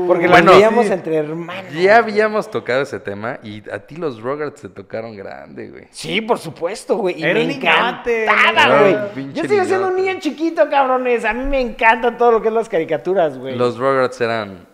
Porque 0.08 0.28
Bueno, 0.28 0.46
las 0.48 0.56
veíamos 0.56 0.88
sí. 0.88 0.92
entre 0.94 1.18
hermanos. 1.18 1.72
Ya 1.72 1.98
habíamos 1.98 2.50
tocado 2.50 2.82
ese 2.82 3.00
tema 3.00 3.38
y 3.44 3.62
a 3.70 3.78
ti 3.78 3.96
los 3.96 4.20
Rugrats 4.24 4.62
te 4.64 4.70
tocaron 4.70 5.16
grande, 5.16 5.70
güey. 5.70 5.84
Sí, 5.92 6.20
por 6.22 6.40
supuesto, 6.40 6.98
güey. 6.98 7.20
Y 7.20 7.24
Era 7.24 7.36
me 7.36 7.54
encantaba, 7.54 8.80
güey. 9.14 9.34
Yo 9.34 9.44
sigo 9.44 9.64
siendo 9.66 9.90
un 9.90 9.96
niño 9.98 10.16
chiquito, 10.20 10.68
cabrones. 10.68 11.24
A 11.26 11.34
mí 11.34 11.44
me 11.46 11.62
encanta 11.62 12.18
todo 12.18 12.32
lo 12.32 12.42
que 12.42 12.48
es 12.48 12.54
las 12.56 12.68
caricaturas, 12.68 13.38
güey. 13.38 13.56
Los 13.56 13.78
Rugrats 13.78 14.20
eran 14.22 14.68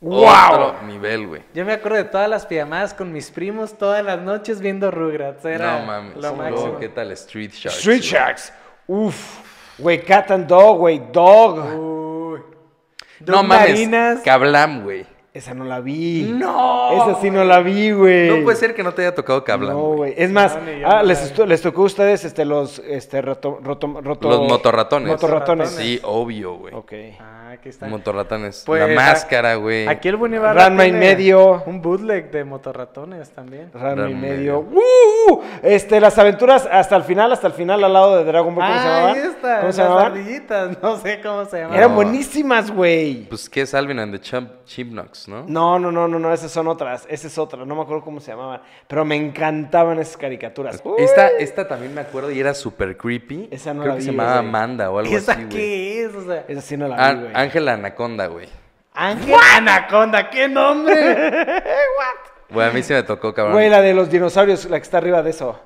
¡Wow! 0.00 0.24
otro 0.52 0.82
nivel, 0.86 1.26
güey. 1.26 1.42
Yo 1.54 1.64
me 1.64 1.72
acuerdo 1.72 1.96
de 1.98 2.04
todas 2.04 2.28
las 2.28 2.44
pijamadas 2.46 2.92
con 2.92 3.12
mis 3.12 3.30
primos 3.30 3.76
todas 3.78 4.04
las 4.04 4.20
noches 4.20 4.60
viendo 4.60 4.90
Rugrats. 4.90 5.44
Era 5.44 5.80
No 5.80 5.86
mames. 5.86 6.14
lo 6.16 6.20
Luego, 6.20 6.36
máximo. 6.36 6.78
¿Qué 6.78 6.88
tal 6.90 7.12
Street 7.12 7.50
Sharks? 7.52 7.78
Street? 7.78 8.00
Sharks. 8.02 8.52
Uf. 8.86 9.38
Güey, 9.78 10.02
Cat 10.02 10.30
and 10.30 10.46
Dog, 10.46 10.78
güey. 10.78 11.02
Dog. 11.12 11.58
Uy. 11.74 12.40
No 13.20 13.32
Dos 13.36 13.46
mames. 13.46 14.20
Kablam, 14.22 14.82
güey. 14.84 15.06
Esa 15.32 15.52
no 15.52 15.64
la 15.64 15.80
vi. 15.80 16.30
No. 16.32 16.92
Esa 17.10 17.20
sí 17.20 17.30
no 17.30 17.44
la 17.44 17.60
vi, 17.60 17.90
güey. 17.90 18.28
No 18.38 18.42
puede 18.44 18.56
ser 18.56 18.74
que 18.74 18.82
no 18.82 18.92
te 18.92 19.02
haya 19.02 19.14
tocado 19.14 19.44
Kablam, 19.44 19.72
No, 19.76 19.82
güey. 19.96 20.14
Es 20.16 20.30
más, 20.30 20.56
No, 20.56 20.62
ah, 20.86 21.02
les, 21.02 21.38
les 21.38 21.62
tocó 21.62 21.82
a 21.82 21.84
ustedes 21.86 22.24
este, 22.24 22.44
los 22.44 22.78
este, 22.80 23.20
roto, 23.22 23.58
roto, 23.62 24.00
roto- 24.02 24.28
Los 24.28 24.48
motorratones. 24.48 25.08
Motorratones. 25.08 25.70
Sí, 25.70 26.00
obvio, 26.04 26.54
güey. 26.54 26.74
Ok. 26.74 26.92
Ah, 27.20 27.50
aquí 27.52 27.68
está. 27.68 27.86
Motorratones. 27.86 28.62
Pues, 28.66 28.80
la 28.80 28.92
a- 29.02 29.08
máscara, 29.08 29.54
güey. 29.56 29.86
Aquí 29.88 30.08
el 30.08 30.16
Bunibarra 30.16 30.54
Ranma 30.64 30.86
y 30.86 30.92
medio. 30.92 31.62
Un 31.66 31.80
bootleg 31.82 32.30
de 32.30 32.44
motorratones 32.44 33.30
también. 33.30 33.70
Ramo 33.74 34.06
y 34.06 34.14
medio. 34.14 34.62
medio. 34.62 34.80
¡Uh! 34.80 35.40
Este, 35.62 36.00
las 36.00 36.18
aventuras 36.18 36.68
hasta 36.70 36.96
el 36.96 37.02
final, 37.02 37.32
hasta 37.32 37.46
el 37.48 37.52
final 37.52 37.82
al 37.82 37.92
lado 37.92 38.16
de 38.18 38.24
Dragon 38.24 38.54
Ball. 38.54 38.64
¿Cómo 38.66 38.78
se 38.80 38.86
Ah, 38.88 38.92
llamaban? 38.96 39.14
ahí 39.16 39.20
está. 39.28 39.60
¿Cómo 39.60 39.72
se 39.72 39.78
las 39.80 39.88
llamaban? 39.88 40.12
ardillitas. 40.12 40.82
No 40.82 40.96
sé 40.98 41.20
cómo 41.22 41.44
se 41.46 41.56
llamaban. 41.58 41.78
Eran 41.78 41.94
buenísimas, 41.94 42.70
güey. 42.70 43.28
Pues 43.28 43.48
que 43.48 43.62
es 43.62 43.74
Alvin 43.74 43.98
and 43.98 44.12
the 44.12 44.20
Chump 44.20 44.50
Chipmunks, 44.64 45.28
¿no? 45.28 45.44
No, 45.46 45.78
no, 45.78 45.90
no, 45.92 46.06
no, 46.08 46.18
no, 46.18 46.32
esas 46.32 46.50
son 46.50 46.68
otras. 46.68 47.06
Esa 47.08 47.26
es 47.26 47.38
otra. 47.38 47.64
No 47.64 47.74
me 47.74 47.82
acuerdo 47.82 48.02
cómo 48.04 48.20
se 48.20 48.30
llamaban. 48.32 48.60
Pero 48.86 49.04
me 49.04 49.16
encantaban 49.16 49.98
esas 49.98 50.16
caricaturas. 50.16 50.75
Esta, 50.98 51.28
esta 51.28 51.68
también 51.68 51.94
me 51.94 52.00
acuerdo 52.00 52.30
y 52.30 52.40
era 52.40 52.54
super 52.54 52.96
creepy. 52.96 53.48
Esa 53.50 53.74
no 53.74 53.82
Creo 53.82 53.94
la 53.94 53.98
que 53.98 54.00
vi, 54.00 54.06
se 54.06 54.12
llamaba 54.12 54.36
güey. 54.36 54.48
Amanda 54.48 54.90
o 54.90 54.98
algo 54.98 55.16
¿Esa 55.16 55.32
así, 55.32 55.42
güey. 55.44 55.56
qué 55.56 56.04
es? 56.04 56.14
O 56.14 56.24
sea, 56.24 56.44
Esa 56.48 56.60
sí 56.60 56.76
no 56.76 56.88
la 56.88 57.12
vi, 57.12 57.20
güey. 57.20 57.32
Ángela 57.34 57.72
Anaconda, 57.74 58.26
güey. 58.26 58.48
Ángel 58.94 59.34
Anaconda, 59.54 60.30
¿qué 60.30 60.48
nombre? 60.48 61.62
Güey, 62.48 62.68
a 62.68 62.70
mí 62.70 62.80
sí 62.82 62.92
me 62.92 63.02
tocó, 63.02 63.34
cabrón. 63.34 63.54
Güey, 63.54 63.68
la 63.68 63.82
de 63.82 63.92
los 63.92 64.08
dinosaurios, 64.08 64.66
la 64.66 64.78
que 64.78 64.84
está 64.84 64.98
arriba 64.98 65.20
de 65.20 65.30
eso. 65.30 65.60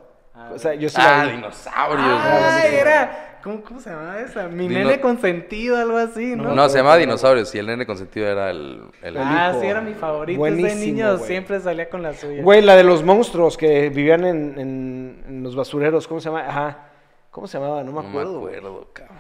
O 0.51 0.59
sea, 0.59 0.73
yo 0.75 0.89
sí 0.89 0.97
la 0.97 1.21
ah, 1.21 1.25
vi. 1.27 1.33
dinosaurios. 1.33 2.21
ah, 2.23 2.59
güey. 2.63 2.75
era. 2.75 3.30
¿Cómo, 3.43 3.63
¿Cómo 3.63 3.81
se 3.81 3.91
llamaba 3.91 4.21
esa? 4.21 4.49
Mi 4.49 4.69
Dino- 4.69 4.81
nene 4.85 5.01
consentido, 5.01 5.77
algo 5.79 5.97
así, 5.97 6.37
¿no? 6.37 6.55
No, 6.55 6.69
se 6.69 6.79
llamaba 6.79 6.97
Dinosaurios 6.99 7.55
y 7.55 7.59
el 7.59 7.67
nene 7.67 7.87
consentido 7.87 8.27
era 8.29 8.51
el... 8.51 8.83
el- 9.03 9.17
Ah, 9.17 9.51
hijo. 9.53 9.61
sí, 9.63 9.67
era 9.67 9.81
mi 9.81 9.95
favorito. 9.95 10.39
Buenísimo, 10.39 10.69
Ese 10.69 10.87
niño 10.87 11.17
güey. 11.17 11.27
siempre 11.27 11.61
salía 11.61 11.89
con 11.89 12.03
la 12.03 12.13
suya. 12.13 12.43
Güey, 12.43 12.61
la 12.63 12.77
de 12.77 12.85
los 12.85 13.03
monstruos 13.03 13.57
que 13.57 13.89
vivían 13.89 14.25
en, 14.25 14.59
en- 14.59 15.25
en 15.29 15.43
los 15.43 15.57
basureros. 15.57 16.07
¿Cómo 16.07 16.21
se 16.21 16.29
llama? 16.29 16.47
Ajá. 16.47 16.79
¿Cómo 17.31 17.47
se 17.47 17.59
llamaba? 17.59 17.83
No 17.83 17.93
me 17.93 18.03
no 18.03 18.09
acuerdo. 18.09 18.33
me 18.35 18.39
güey. 18.41 18.57
acuerdo, 18.57 18.89
cabrón. 18.93 19.17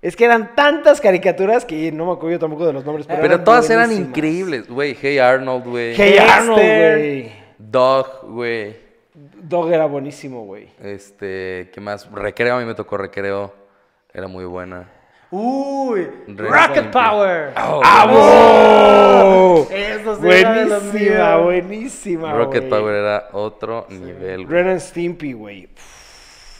Es 0.00 0.14
que 0.14 0.24
eran 0.26 0.54
tantas 0.54 1.00
caricaturas 1.00 1.64
que 1.64 1.90
no 1.90 2.06
me 2.06 2.12
acuerdo 2.12 2.30
yo 2.30 2.38
tampoco 2.38 2.64
de 2.66 2.72
los 2.72 2.84
nombres. 2.84 3.06
Pero, 3.08 3.20
Pero 3.20 3.34
eran 3.34 3.44
todas 3.44 3.68
eran 3.68 3.90
increíbles. 3.90 4.68
Güey, 4.68 4.96
Hey 5.00 5.18
Arnold, 5.18 5.64
güey. 5.66 5.94
Hey 5.96 6.12
Dexter. 6.12 6.30
Arnold, 6.30 6.60
güey. 6.94 7.32
Dog, 7.58 8.06
güey. 8.28 8.87
Dog 9.48 9.72
era 9.72 9.86
buenísimo, 9.86 10.44
güey. 10.44 10.68
Este, 10.82 11.70
¿qué 11.72 11.80
más? 11.80 12.10
Recreo, 12.12 12.56
a 12.56 12.58
mí 12.60 12.64
me 12.66 12.74
tocó 12.74 12.96
Recreo. 12.98 13.54
Era 14.12 14.26
muy 14.28 14.44
buena. 14.44 14.88
Uy, 15.30 16.08
Re- 16.26 16.48
Rocket 16.48 16.90
Power. 16.90 17.52
Oh, 17.56 17.80
¡Amo! 17.84 19.66
Eso 19.70 20.16
sí 20.20 20.26
era 20.28 20.52
de 20.54 20.64
los 20.66 20.82
Buenísima, 20.92 21.36
buenísima. 21.36 22.32
Rocket. 22.34 22.68
Power 22.68 22.94
era 22.94 23.28
otro 23.32 23.86
nivel, 23.90 24.46
güey. 24.46 24.58
Ren 24.62 24.68
and 24.70 24.80
Stimpy, 24.80 25.32
güey. 25.34 25.68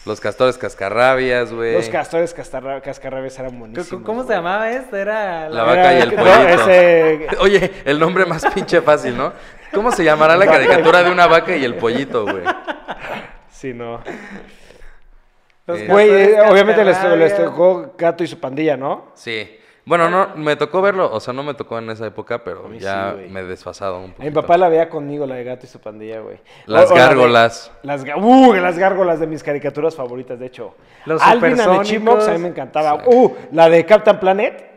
Los 0.07 0.21
castores 0.21 0.57
cascarrabias, 0.57 1.53
güey. 1.53 1.75
Los 1.75 1.89
castores 1.91 2.33
cascarrabias 2.35 3.39
eran 3.39 3.59
buenísimos. 3.59 4.03
¿Cómo 4.05 4.25
se 4.25 4.33
llamaba 4.33 4.71
esto? 4.71 4.97
Era 4.97 5.49
La 5.51 5.65
vaca 5.65 5.95
y 5.99 6.01
el 6.01 6.17
no, 6.17 6.23
pollito. 6.23 6.71
ese- 6.71 7.29
Oye, 7.41 7.71
el 7.85 7.99
nombre 7.99 8.25
más 8.25 8.45
pinche 8.55 8.81
fácil, 8.81 9.17
¿no? 9.17 9.33
¿Cómo 9.73 9.93
se 9.93 10.05
llamará 10.05 10.37
la 10.37 10.47
caricatura 10.51 11.03
de 11.03 11.11
una 11.11 11.27
vaca 11.27 11.57
y 11.57 11.65
el 11.65 11.75
pollito, 11.77 12.25
güey? 12.25 12.43
Sí, 13.51 13.73
no. 13.75 14.01
Eh, 15.67 15.87
Güey, 15.89 16.09
eh, 16.11 16.41
obviamente 16.51 16.83
les, 16.85 17.37
tocó 17.37 17.93
Gato 17.99 18.25
y 18.25 18.27
su 18.27 18.41
pandilla, 18.41 18.77
¿no? 18.77 19.13
Sí. 19.15 19.55
Bueno, 19.85 20.09
no, 20.11 20.35
me 20.37 20.55
tocó 20.57 20.83
verlo, 20.83 21.11
o 21.13 21.19
sea, 21.21 21.33
no 21.33 21.43
me 21.43 21.55
tocó 21.55 21.79
en 21.79 21.89
esa 21.91 22.07
época, 22.07 22.45
pero 22.45 22.71
ya 22.75 23.15
sí, 23.17 23.31
me 23.31 23.41
he 23.41 23.45
desfasado 23.45 24.01
un 24.01 24.15
A 24.19 24.23
mi 24.23 24.31
papá 24.31 24.59
la 24.59 24.69
veía 24.69 24.89
conmigo, 24.91 25.27
la 25.27 25.35
de 25.37 25.45
Gato 25.45 25.65
y 25.65 25.69
su 25.69 25.79
pandilla, 25.81 26.21
güey. 26.21 26.39
Las 26.67 26.91
O- 26.91 26.95
o 26.95 26.97
la 26.97 27.03
de- 27.03 27.09
gárgolas. 27.09 27.73
Las, 27.83 28.05
uh, 28.17 28.53
las 28.55 28.79
gárgolas 28.79 29.19
de 29.19 29.27
mis 29.27 29.43
caricaturas 29.43 29.95
favoritas, 29.97 30.39
de 30.39 30.47
hecho. 30.47 30.75
Los 31.07 31.23
Alvin 31.23 31.59
and 31.59 31.79
the. 31.81 31.85
Chipmunks 31.85 32.29
a 32.29 32.33
mí 32.33 32.39
me 32.39 32.49
encantaba. 32.49 33.03
Sí. 33.03 33.11
Uh, 33.15 33.35
la 33.53 33.69
de 33.71 33.85
Captain 33.87 34.19
Planet. 34.21 34.71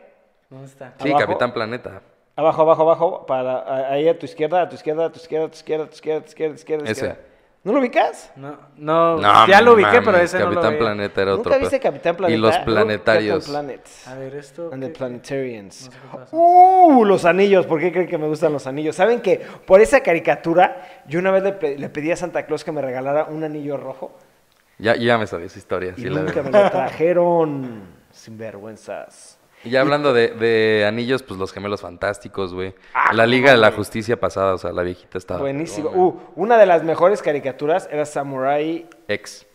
¿Dónde 0.50 0.68
está? 0.68 0.94
Sí, 1.02 1.10
abajo. 1.10 1.26
Capitán 1.26 1.54
Planeta. 1.54 2.02
Abajo, 2.42 2.62
abajo, 2.64 2.82
abajo. 2.84 3.26
Para, 3.26 3.60
a- 3.60 3.92
ahí 3.94 4.08
a 4.10 4.18
tu 4.18 4.26
izquierda, 4.26 4.62
a 4.64 4.70
tu 4.70 4.76
izquierda, 4.76 5.06
a 5.06 5.12
tu 5.12 5.18
izquierda, 5.20 5.46
a 5.46 5.50
tu 5.50 5.56
izquierda, 5.56 5.84
a 5.86 5.88
tu 5.90 5.94
izquierda, 5.96 6.20
a 6.20 6.24
tu 6.24 6.30
izquierda, 6.30 6.52
a 6.52 6.56
tu 6.56 6.60
izquierda. 6.60 6.84
a 6.84 6.86
tu 6.86 6.92
Ese. 6.92 7.06
izquierda. 7.06 7.28
¿No 7.64 7.74
lo 7.74 7.80
ubicas? 7.80 8.32
No, 8.38 8.58
no, 8.78 9.18
No, 9.18 9.48
ya 9.48 9.62
lo 9.62 9.74
ubiqué, 9.74 10.02
pero 10.02 10.18
ese 10.18 10.40
no 10.40 10.46
lo 10.46 10.52
Capitán 10.54 10.72
veía. 10.72 10.80
Planeta 10.80 11.22
era 11.22 11.32
otro. 11.36 11.44
¿Nunca 11.44 11.58
viste. 11.60 11.80
Capitán 11.80 12.16
Planeta? 12.16 12.36
Y 12.36 12.42
los 12.42 12.58
No, 12.58 12.66
planetarios. 12.66 13.48
Planet. 13.48 13.82
A 14.08 14.16
ver, 14.16 14.36
esto... 14.36 14.70
And 14.74 14.82
the 14.82 14.92
¿qué- 14.92 14.98
Planetarians. 14.98 15.86
No 15.86 15.92
sé 15.92 15.98
qué 16.00 16.18
pasa. 16.18 16.36
Uh, 16.36 17.06
los 17.06 17.24
anillos. 17.26 17.68
¿Por 17.68 17.80
qué 17.80 17.92
creen 17.92 18.08
que 18.08 18.18
me 18.18 18.26
gustan 18.28 18.52
los 18.52 18.66
anillos? 18.66 18.96
¿Saben 18.96 19.22
que 19.22 19.40
por 19.68 19.80
esa 19.80 20.00
caricatura 20.02 21.04
yo 21.08 21.20
una 21.20 21.30
vez 21.30 21.44
le, 21.44 21.52
pe- 21.54 21.78
le 21.78 21.90
pedí 21.90 22.12
a 22.12 22.16
Santa 22.16 22.48
Claus 22.48 22.64
que 22.64 22.72
me 22.72 22.82
regalara 22.82 23.26
un 23.26 23.44
anillo 23.44 23.78
rojo? 23.78 24.18
Ya, 24.80 24.96
ya 24.96 25.20
me 25.20 25.28
sabía 25.28 25.46
esa 25.46 25.60
historia. 25.60 25.94
Y 25.96 26.02
sí 26.02 26.10
la 26.10 26.22
nunca 26.22 26.42
vi. 26.42 26.50
me 26.50 26.64
lo 26.64 26.72
trajeron. 26.72 27.82
Sin 28.10 28.40
vergüenzas. 28.40 29.38
Y 29.64 29.70
ya 29.70 29.82
hablando 29.82 30.12
de, 30.14 30.30
de 30.30 30.86
anillos, 30.88 31.22
pues 31.24 31.40
los 31.40 31.54
gemelos 31.54 31.82
fantásticos, 31.82 32.54
güey. 32.54 32.74
Ah, 32.94 33.14
la 33.14 33.26
Liga 33.28 33.52
de 33.52 33.58
la. 33.58 33.72
Justicia 33.72 34.20
pasada, 34.20 34.56
o 34.56 34.58
sea, 34.58 34.72
la 34.72 34.82
viejita 34.84 35.18
estaba. 35.18 35.40
Buenísimo. 35.42 35.90
Uh, 35.92 36.20
una 36.36 36.58
de 36.58 36.66
las 36.66 36.84
mejores 36.84 37.22
caricaturas 37.22 37.88
era 37.92 38.06
Samurai. 38.06 38.88
Ex. 39.08 39.46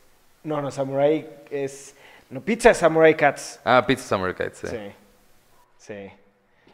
No, 0.45 0.63
no, 0.63 0.71
Samurai 0.71 1.29
es. 1.51 1.97
No, 2.31 2.41
Pizza 2.41 2.73
Samurai 2.75 3.17
Cats. 3.17 3.61
Ah, 3.65 3.85
Pizza 3.87 4.05
Summer 4.17 4.35
Kites, 4.35 4.59
sí. 4.59 4.67
Sí. 4.69 4.93
Sí. 5.79 6.11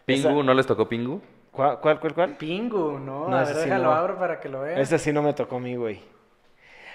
¿Pingu? 0.05 0.29
Esa- 0.29 0.43
¿No 0.43 0.55
les 0.55 0.67
tocó 0.67 0.89
Pingu? 0.89 1.21
¿Cuál, 1.51 1.79
cuál, 1.81 2.01
cuál? 2.01 2.15
cuál? 2.15 2.37
Pingu, 2.37 2.99
¿no? 2.99 3.29
No, 3.29 3.37
a 3.37 3.45
ver, 3.45 3.55
sí 3.55 3.61
déjalo 3.61 3.85
no. 3.85 3.93
abro 3.93 4.19
para 4.19 4.41
que 4.41 4.49
lo 4.49 4.61
veas. 4.63 4.79
Ese 4.81 4.99
sí 4.99 5.13
no 5.13 5.23
me 5.23 5.35
tocó 5.35 5.57
a 5.57 5.61
mí, 5.61 5.77
güey. 5.77 6.01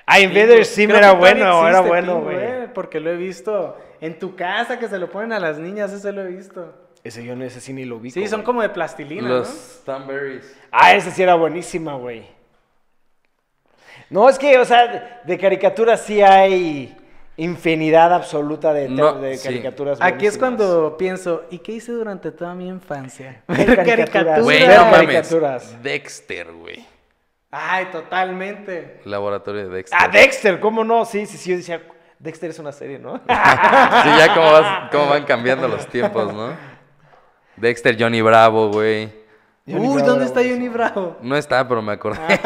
Ah, 0.07 0.19
Invader 0.19 0.65
Sim 0.65 0.89
era 0.91 1.11
bueno, 1.11 1.67
era 1.67 1.81
bueno, 1.81 2.21
güey. 2.21 2.37
eh, 2.39 2.67
Porque 2.73 2.99
lo 2.99 3.11
he 3.11 3.15
visto 3.17 3.77
en 4.01 4.19
tu 4.19 4.35
casa 4.35 4.79
que 4.79 4.87
se 4.87 4.97
lo 4.99 5.09
ponen 5.09 5.33
a 5.33 5.39
las 5.39 5.57
niñas, 5.57 5.91
ese 5.91 6.11
lo 6.11 6.21
he 6.23 6.27
visto. 6.27 6.73
Ese 7.03 7.23
yo 7.23 7.35
no, 7.35 7.43
ese 7.45 7.61
sí 7.61 7.73
ni 7.73 7.85
lo 7.85 7.99
vi. 7.99 8.11
Sí, 8.11 8.27
son 8.27 8.43
como 8.43 8.61
de 8.61 8.69
plastilina, 8.69 9.27
Los 9.27 9.47
¿no? 9.47 9.53
Stanberries. 9.55 10.57
Ah, 10.71 10.93
esa 10.93 11.11
sí 11.11 11.23
era 11.23 11.35
buenísima, 11.35 11.95
güey. 11.95 12.25
No, 14.09 14.29
es 14.29 14.39
que, 14.39 14.57
o 14.57 14.65
sea, 14.65 15.21
de 15.25 15.37
caricaturas 15.37 16.01
sí 16.01 16.21
hay 16.21 16.95
infinidad 17.35 18.13
absoluta 18.13 18.73
de, 18.73 18.89
No, 18.89 19.13
de 19.19 19.37
sí. 19.37 19.47
caricaturas 19.47 19.99
Aquí 20.01 20.25
es 20.25 20.37
cuando 20.37 20.97
pienso, 20.97 21.43
¿y 21.51 21.59
qué 21.59 21.73
hice 21.73 21.91
durante 21.91 22.31
toda 22.31 22.55
mi 22.55 22.67
infancia? 22.67 23.43
Ver 23.47 23.75
caricaturas. 23.85 24.43
Güey, 24.43 24.65
no 24.67 24.75
mames. 24.85 24.91
caricaturas. 24.91 25.83
Dexter, 25.83 26.51
güey. 26.51 26.85
Ay, 27.51 27.85
totalmente. 27.91 28.99
Laboratorio 29.05 29.69
de 29.69 29.75
Dexter. 29.75 29.99
Ah, 30.01 30.07
Dexter, 30.09 30.59
¿cómo 30.59 30.83
no? 30.83 31.05
Sí, 31.05 31.25
sí, 31.25 31.37
sí, 31.37 31.51
yo 31.51 31.57
decía, 31.57 31.81
Dexter 32.19 32.49
es 32.49 32.59
una 32.59 32.71
serie, 32.71 32.99
¿no? 32.99 33.15
Sí, 33.27 34.09
ya 34.17 34.33
cómo, 34.33 34.51
vas- 34.51 34.89
cómo 34.91 35.07
van 35.09 35.23
cambiando 35.25 35.67
los 35.67 35.85
tiempos, 35.87 36.33
¿no? 36.33 36.49
Dexter, 37.55 37.95
Johnny 37.99 38.21
Bravo, 38.21 38.69
güey. 38.71 39.11
Johnny 39.67 39.87
Uy, 39.87 39.95
Bravo 39.95 40.09
¿dónde 40.09 40.25
está 40.25 40.39
Johnny. 40.41 40.69
Bravo? 40.69 41.17
No 41.21 41.35
está, 41.35 41.67
pero 41.67 41.81
me 41.81 41.93
acordé. 41.93 42.19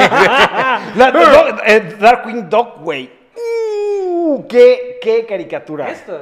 La- 0.95 1.11
Dog- 1.13 1.61
eh, 1.65 1.95
Darkwing 1.99 2.49
Dog, 2.49 2.79
güey. 2.81 3.11
Uh, 3.35 4.45
qué, 4.47 4.99
qué 5.01 5.25
caricatura. 5.25 5.89
Esto. 5.89 6.19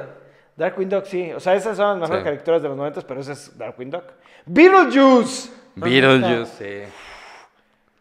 Darkwing 0.56 0.88
Dog, 0.88 1.06
sí. 1.06 1.32
O 1.32 1.40
sea, 1.40 1.54
esas 1.54 1.76
son 1.76 2.00
las 2.00 2.08
mejores 2.10 2.20
Sí. 2.20 2.24
caricaturas 2.24 2.62
de 2.62 2.68
los 2.68 2.76
90, 2.76 3.00
pero 3.02 3.20
ese 3.20 3.32
es 3.32 3.56
Darkwing 3.56 3.90
Dog. 3.90 4.04
Beetlejuice. 4.46 5.50
Beetlejuice, 5.76 6.46
sí. 6.86 6.92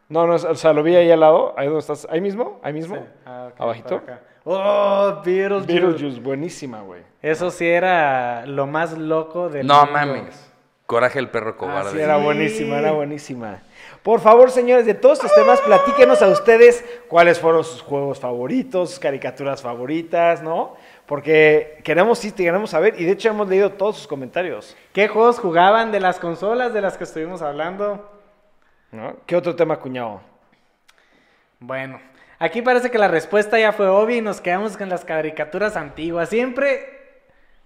No, 0.09 0.25
no, 0.25 0.33
o 0.35 0.55
sea, 0.55 0.73
lo 0.73 0.81
vi 0.83 0.95
ahí 0.95 1.09
al 1.11 1.19
lado. 1.19 1.53
Ahí 1.55 1.67
donde 1.67 1.79
estás. 1.81 2.07
Ahí 2.09 2.19
mismo, 2.19 2.59
ahí 2.63 2.73
mismo. 2.73 2.97
Ah, 3.25 3.49
ok, 3.53 3.61
Abajito. 3.61 4.01
Oh, 4.51 5.21
Beetlejuice. 5.23 5.67
Beetlejuice, 5.67 6.19
buenísima, 6.21 6.81
güey. 6.81 7.03
Eso 7.21 7.51
sí 7.51 7.67
era 7.67 8.45
lo 8.47 8.65
más 8.65 8.97
loco 8.97 9.47
del 9.49 9.67
No 9.67 9.75
mundo. 9.85 9.91
mames. 9.91 10.51
Coraje 10.87 11.19
el 11.19 11.29
perro 11.29 11.55
cobarde. 11.55 11.89
Ah, 11.89 11.91
Sí, 11.93 11.99
era 11.99 12.17
buenísima, 12.17 12.79
era 12.79 12.91
buenísima. 12.91 13.59
Por 14.01 14.21
favor, 14.21 14.49
señores, 14.49 14.87
de 14.87 14.95
todos 14.95 15.19
estos 15.19 15.35
temas, 15.35 15.61
platíquenos 15.61 16.23
a 16.23 16.29
ustedes 16.29 16.83
cuáles 17.07 17.39
fueron 17.39 17.63
sus 17.63 17.83
juegos 17.83 18.19
favoritos, 18.19 18.89
sus 18.89 18.99
caricaturas 18.99 19.61
favoritas, 19.61 20.41
¿no? 20.41 20.75
Porque 21.05 21.79
queremos, 21.83 22.17
sí, 22.17 22.31
te 22.31 22.43
queremos 22.43 22.71
saber, 22.71 22.99
y 22.99 23.03
de 23.05 23.11
hecho 23.11 23.29
hemos 23.29 23.47
leído 23.47 23.73
todos 23.73 23.97
sus 23.97 24.07
comentarios, 24.07 24.75
¿Qué 24.93 25.07
juegos 25.07 25.37
jugaban 25.37 25.91
de 25.91 25.99
las 25.99 26.17
consolas 26.17 26.73
de 26.73 26.81
las 26.81 26.97
que 26.97 27.03
estuvimos 27.03 27.43
hablando? 27.43 28.09
¿no? 28.91 29.15
¿Qué 29.27 29.35
otro 29.35 29.55
tema, 29.55 29.77
cuñado? 29.77 30.21
Bueno, 31.59 31.99
aquí 32.39 32.61
parece 32.61 32.89
que 32.89 32.97
la 32.97 33.07
respuesta 33.07 33.59
ya 33.59 33.71
fue 33.71 33.87
obvia 33.87 34.17
y 34.17 34.21
nos 34.21 34.41
quedamos 34.41 34.77
con 34.77 34.89
las 34.89 35.05
caricaturas 35.05 35.75
antiguas. 35.75 36.29
Siempre, 36.29 36.97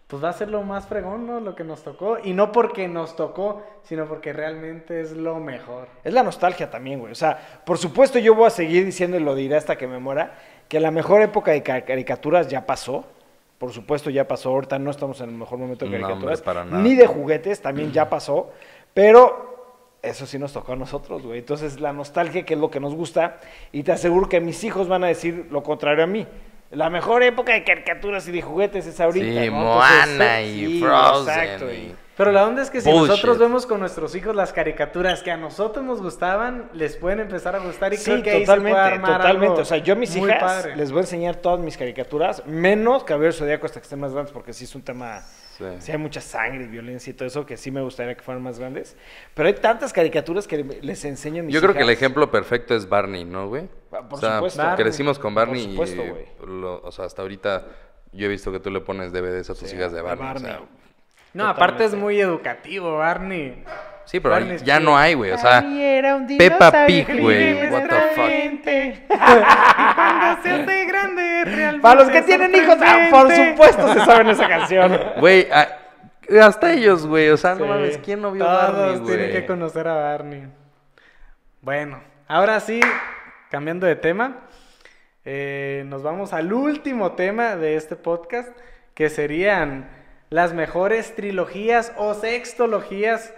pues 0.07 0.23
va 0.23 0.29
a 0.29 0.33
ser 0.33 0.49
lo 0.49 0.61
más 0.63 0.87
fregón, 0.87 1.25
¿no? 1.25 1.39
Lo 1.39 1.55
que 1.55 1.63
nos 1.63 1.83
tocó. 1.83 2.17
Y 2.23 2.33
no 2.33 2.51
porque 2.51 2.87
nos 2.87 3.15
tocó, 3.15 3.63
sino 3.83 4.05
porque 4.07 4.33
realmente 4.33 5.01
es 5.01 5.11
lo 5.13 5.39
mejor. 5.39 5.87
Es 6.03 6.13
la 6.13 6.23
nostalgia 6.23 6.69
también, 6.69 6.99
güey. 6.99 7.11
O 7.11 7.15
sea, 7.15 7.61
por 7.65 7.77
supuesto 7.77 8.19
yo 8.19 8.35
voy 8.35 8.47
a 8.47 8.49
seguir 8.51 8.85
diciendo 8.85 9.17
y 9.17 9.21
lo 9.21 9.35
diré 9.35 9.55
hasta 9.55 9.75
que 9.77 9.87
me 9.87 9.99
muera, 9.99 10.35
que 10.67 10.79
la 10.79 10.91
mejor 10.91 11.21
época 11.21 11.51
de 11.51 11.63
ca- 11.63 11.81
caricaturas 11.85 12.47
ya 12.47 12.65
pasó. 12.65 13.05
Por 13.57 13.71
supuesto 13.71 14.09
ya 14.09 14.27
pasó, 14.27 14.49
ahorita 14.49 14.77
no 14.77 14.91
estamos 14.91 15.21
en 15.21 15.29
el 15.29 15.35
mejor 15.35 15.57
momento 15.57 15.85
de 15.85 15.91
No, 15.91 15.97
caricaturas. 16.07 16.39
hombre, 16.39 16.45
para 16.53 16.65
nada. 16.65 16.83
Ni 16.83 16.95
de 16.95 17.07
juguetes, 17.07 17.61
también 17.61 17.91
ya 17.93 18.09
pasó. 18.09 18.51
Pero 18.93 19.52
eso 20.03 20.25
sí 20.27 20.37
nos 20.37 20.53
tocó 20.53 20.73
a 20.73 20.75
nosotros, 20.75 21.23
güey. 21.23 21.39
Entonces 21.39 21.79
la 21.79 21.93
nostalgia, 21.93 22.45
que 22.45 22.53
es 22.53 22.59
lo 22.59 22.69
que 22.69 22.79
nos 22.79 22.93
gusta, 22.93 23.37
y 23.71 23.81
te 23.83 23.91
aseguro 23.93 24.29
que 24.29 24.39
mis 24.41 24.63
hijos 24.63 24.87
van 24.87 25.03
a 25.03 25.07
decir 25.07 25.47
lo 25.49 25.63
contrario 25.63 26.03
a 26.03 26.07
mí. 26.07 26.27
La 26.71 26.89
mejor 26.89 27.21
época 27.23 27.53
de 27.53 27.63
caricaturas 27.63 28.27
y 28.27 28.31
de 28.31 28.41
juguetes 28.41 28.85
es 28.85 28.99
ahorita. 28.99 29.43
Sí, 29.43 29.49
¿no? 29.49 29.55
Moana 29.57 30.41
Entonces, 30.41 30.47
y 30.57 30.65
sí, 30.67 30.79
Frozen 30.81 31.33
exacto, 31.33 31.71
y- 31.71 31.95
Pero 32.17 32.31
la 32.31 32.45
onda 32.47 32.61
es 32.63 32.69
que 32.69 32.81
si 32.81 32.89
Bullshit. 32.91 33.07
nosotros 33.09 33.37
vemos 33.39 33.65
con 33.65 33.79
nuestros 33.79 34.13
hijos 34.15 34.35
las 34.35 34.53
caricaturas 34.53 35.23
que 35.23 35.31
a 35.31 35.37
nosotros 35.37 35.83
nos 35.85 36.01
gustaban, 36.01 36.69
les 36.73 36.95
pueden 36.97 37.19
empezar 37.21 37.55
a 37.55 37.59
gustar 37.59 37.93
y 37.93 37.97
Sí, 37.97 38.11
creo 38.11 38.23
que 38.23 38.29
ahí 38.31 38.39
se 38.41 38.45
totalmente, 38.45 38.71
puede 38.77 38.93
armar 38.93 39.11
totalmente. 39.17 39.47
algo 39.47 39.61
O 39.61 39.65
sea, 39.65 39.77
yo 39.79 39.93
a 39.93 39.95
mis 39.95 40.15
hijas 40.15 40.39
padre. 40.39 40.75
les 40.75 40.91
voy 40.91 40.99
a 40.99 41.01
enseñar 41.01 41.35
todas 41.37 41.59
mis 41.59 41.77
caricaturas, 41.77 42.43
menos 42.45 43.03
Caballero 43.03 43.33
Zodíaco 43.33 43.65
hasta 43.67 43.79
que 43.79 43.83
estén 43.85 43.99
más 43.99 44.11
grandes, 44.13 44.31
porque 44.33 44.51
sí 44.53 44.65
es 44.65 44.75
un 44.75 44.81
tema, 44.83 45.23
Sí. 45.57 45.65
sí 45.79 45.91
hay 45.91 45.97
mucha 45.99 46.19
sangre 46.19 46.63
y 46.63 46.67
violencia 46.67 47.11
y 47.11 47.13
todo 47.13 47.27
eso, 47.27 47.45
que 47.45 47.57
sí 47.57 47.69
me 47.69 47.81
gustaría 47.81 48.15
que 48.15 48.21
fueran 48.21 48.41
más 48.43 48.57
grandes. 48.59 48.97
Pero 49.35 49.47
hay 49.47 49.53
tantas 49.53 49.93
caricaturas 49.93 50.47
que 50.47 50.63
les 50.63 51.05
enseño 51.05 51.41
a 51.41 51.45
mis 51.45 51.53
Yo 51.53 51.61
creo 51.61 51.73
que 51.73 51.81
el 51.83 51.89
ejemplo 51.91 52.31
perfecto 52.31 52.75
es 52.75 52.89
Barney, 52.89 53.23
¿no, 53.23 53.47
güey? 53.49 53.69
Ah, 53.91 54.01
por 54.09 54.17
o 54.17 54.21
sea, 54.21 54.35
supuesto. 54.37 54.61
Barney. 54.63 54.83
crecimos 54.83 55.19
con 55.19 55.35
Barney 55.35 55.75
Por 55.75 55.87
supuesto, 55.87 56.03
y, 56.05 56.09
güey. 56.09 56.25
lo- 56.61 56.81
o 56.81 56.91
sea, 56.91 57.05
hasta 57.05 57.21
ahorita 57.21 57.67
yo 58.11 58.25
he 58.25 58.29
visto 58.29 58.51
que 58.51 58.59
tú 58.59 58.71
le 58.71 58.79
pones 58.81 59.11
DVDs 59.13 59.49
a 59.51 59.53
tus 59.53 59.69
Sí, 59.69 59.75
hijas 59.75 59.91
de 59.91 59.97
de 59.97 60.01
Barney. 60.03 60.23
o 60.25 60.33
Barney. 60.33 60.51
sea, 60.51 60.61
No, 61.33 61.47
aparte 61.47 61.85
es 61.85 61.93
muy 61.95 62.19
educativo, 62.19 62.97
Barney. 62.97 63.63
Sí, 64.05 64.19
pero 64.19 64.39
ya 64.57 64.79
no 64.79 64.97
hay, 64.97 65.13
güey. 65.13 65.31
O 65.31 65.37
sea, 65.37 65.59
era 65.59 66.15
un 66.15 66.27
Peppa 66.27 66.85
Pig, 66.85 67.07
güey. 67.19 67.69
What 67.69 67.83
the 67.83 67.95
fuck. 68.15 69.07
Cuando 69.07 70.43
se 70.43 70.49
hace 70.51 70.85
grande, 70.85 71.45
realmente 71.45 71.81
Para 71.81 72.01
los 72.01 72.09
que 72.09 72.21
tienen 72.21 72.55
hijos, 72.55 72.77
ah, 72.81 73.07
por 73.09 73.31
supuesto 73.31 73.93
se 73.93 74.05
saben 74.05 74.29
esa 74.29 74.47
canción. 74.47 74.99
güey, 75.19 75.47
ah, 75.51 75.67
hasta 76.41 76.73
ellos, 76.73 77.05
güey. 77.05 77.29
O 77.29 77.37
sea, 77.37 77.55
Sí. 77.55 77.61
no 77.61 77.67
mames, 77.67 77.97
¿quién 77.99 78.21
no 78.21 78.31
vio 78.31 78.43
Todos 78.45 78.73
Barney, 78.73 79.05
tienen 79.05 79.31
que 79.31 79.45
conocer 79.45 79.87
a 79.87 79.93
Barney. 79.95 80.47
Bueno, 81.61 82.01
ahora 82.27 82.59
sí, 82.59 82.79
cambiando 83.49 83.87
de 83.87 83.95
tema, 83.95 84.37
eh, 85.25 85.83
nos 85.87 86.03
vamos 86.03 86.33
al 86.33 86.51
último 86.51 87.13
tema 87.13 87.55
de 87.55 87.75
este 87.75 87.95
podcast, 87.95 88.49
que 88.93 89.09
serían 89.09 89.89
las 90.29 90.53
mejores 90.53 91.15
trilogías 91.15 91.93
o 91.95 92.13
sextologías 92.13 93.33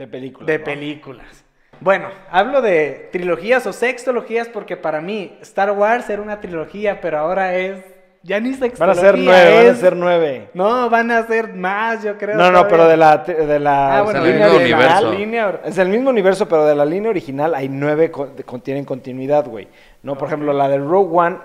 De 0.00 0.06
películas. 0.06 0.46
de 0.46 0.58
¿no? 0.58 0.64
películas. 0.64 1.44
Bueno, 1.80 2.08
hablo 2.30 2.60
de 2.60 3.08
trilogías 3.12 3.66
o 3.66 3.72
sextologías 3.72 4.48
porque 4.48 4.76
para 4.76 5.00
mí 5.00 5.36
Star 5.42 5.70
Wars 5.72 6.08
era 6.10 6.20
una 6.20 6.40
trilogía, 6.40 7.00
pero 7.00 7.18
ahora 7.18 7.54
es 7.54 7.82
ya 8.22 8.38
ni 8.38 8.50
Van 8.50 8.58
sextología. 8.60 9.00
a 9.02 9.04
ser 9.04 9.18
nueve, 9.18 9.54
van 9.56 9.66
a 9.66 9.70
es- 9.70 9.78
ser 9.78 9.96
nueve. 9.96 10.48
No, 10.52 10.90
van 10.90 11.10
a 11.10 11.26
ser 11.26 11.54
más, 11.54 12.02
yo 12.02 12.18
creo. 12.18 12.36
No, 12.36 12.50
no, 12.50 12.68
pero 12.68 12.86
de 12.86 12.96
la, 12.98 13.16
de 13.18 13.58
la 13.58 13.96
Ah, 13.98 14.02
bueno, 14.02 14.20
línea 14.22 14.46
mismo 14.48 14.58
original. 14.58 15.16
línea- 15.16 15.60
Es 15.64 15.78
el 15.78 15.88
mismo 15.88 16.10
universo, 16.10 16.46
pero 16.46 16.66
de 16.66 16.74
la 16.74 16.84
línea 16.84 17.08
original 17.10 17.54
hay 17.54 17.70
nueve 17.70 18.10
de- 18.36 18.42
contienen 18.44 18.84
continuidad, 18.84 19.46
güey. 19.46 19.68
No, 20.02 20.18
por 20.18 20.28
ejemplo, 20.28 20.52
la 20.52 20.68
de 20.68 20.76
Rogue 20.76 21.16
One 21.18 21.38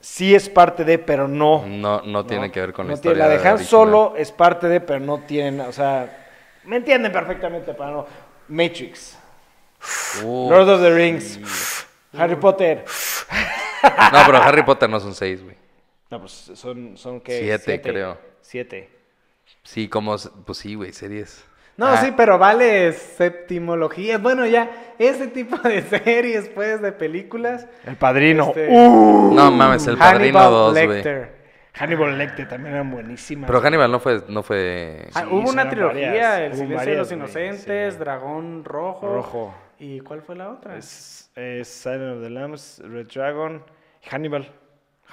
sí 0.00 0.34
es 0.34 0.48
parte 0.48 0.84
de, 0.84 0.98
pero 0.98 1.28
no. 1.28 1.66
No, 1.66 2.00
no 2.00 2.24
tiene 2.24 2.50
que 2.50 2.60
ver 2.60 2.72
con 2.72 2.86
la 2.86 2.94
no 2.94 2.98
tiene- 2.98 3.14
historia. 3.18 3.36
La 3.36 3.42
de 3.42 3.46
Han. 3.48 3.58
Solo 3.58 4.14
es 4.16 4.32
parte 4.32 4.68
de, 4.68 4.80
pero 4.80 5.00
no 5.00 5.18
tienen, 5.18 5.60
o 5.60 5.72
sea, 5.72 6.21
me 6.64 6.76
entienden 6.76 7.12
perfectamente, 7.12 7.74
para 7.74 7.90
no. 7.90 8.06
Matrix, 8.48 9.18
Lord 10.22 10.68
of 10.68 10.80
the 10.82 10.90
Rings, 10.94 11.86
Harry 12.16 12.36
Potter. 12.36 12.84
No, 14.12 14.18
pero 14.26 14.38
Harry 14.42 14.62
Potter 14.62 14.88
no 14.88 15.00
son 15.00 15.14
seis, 15.14 15.42
güey. 15.42 15.56
No, 16.10 16.20
pues 16.20 16.32
son, 16.54 16.96
son 16.96 17.20
que 17.20 17.38
Siete, 17.40 17.80
creo. 17.80 18.18
Siete. 18.42 18.90
Sí, 19.62 19.88
como, 19.88 20.16
pues 20.44 20.58
sí, 20.58 20.74
güey, 20.74 20.92
series. 20.92 21.44
No, 21.76 21.86
Ah, 21.86 21.96
sí, 22.04 22.12
pero 22.16 22.38
vale 22.38 22.92
septimología. 22.92 24.18
Bueno, 24.18 24.44
ya, 24.46 24.94
ese 24.98 25.28
tipo 25.28 25.56
de 25.56 25.82
series, 26.04 26.48
pues, 26.48 26.82
de 26.82 26.92
películas. 26.92 27.66
El 27.86 27.96
Padrino. 27.96 28.48
Este, 28.48 28.68
Uh, 28.68 29.32
No 29.34 29.50
mames, 29.50 29.86
el 29.86 29.96
Padrino 29.96 30.38
Hannibal 30.38 30.50
2, 30.74 30.84
güey. 30.86 31.02
Hannibal 31.74 32.18
Lecter 32.18 32.48
también 32.48 32.74
eran 32.74 32.90
buenísimas. 32.90 33.48
Pero 33.48 33.60
Hannibal 33.60 33.90
no 33.90 33.98
fue, 33.98 34.22
no 34.28 34.42
fue... 34.42 35.08
Ah, 35.14 35.20
Sí, 35.22 35.28
hubo 35.30 35.50
una 35.50 35.68
trilogía, 35.68 36.08
varias, 36.08 36.40
El 36.40 36.54
silencio 36.54 36.90
de 36.92 36.96
los 36.98 37.12
inocentes, 37.12 37.94
sí. 37.94 37.98
Dragón 37.98 38.64
Rojo. 38.64 39.06
Rojo. 39.14 39.54
¿Y 39.78 40.00
cuál 40.00 40.22
fue 40.22 40.36
la 40.36 40.50
otra? 40.50 40.76
Es, 40.76 41.30
es 41.34 41.66
Silent 41.68 42.16
of 42.18 42.22
the 42.22 42.30
Lambs, 42.30 42.82
Red 42.84 43.06
Dragon, 43.06 43.64
Hannibal. 44.10 44.48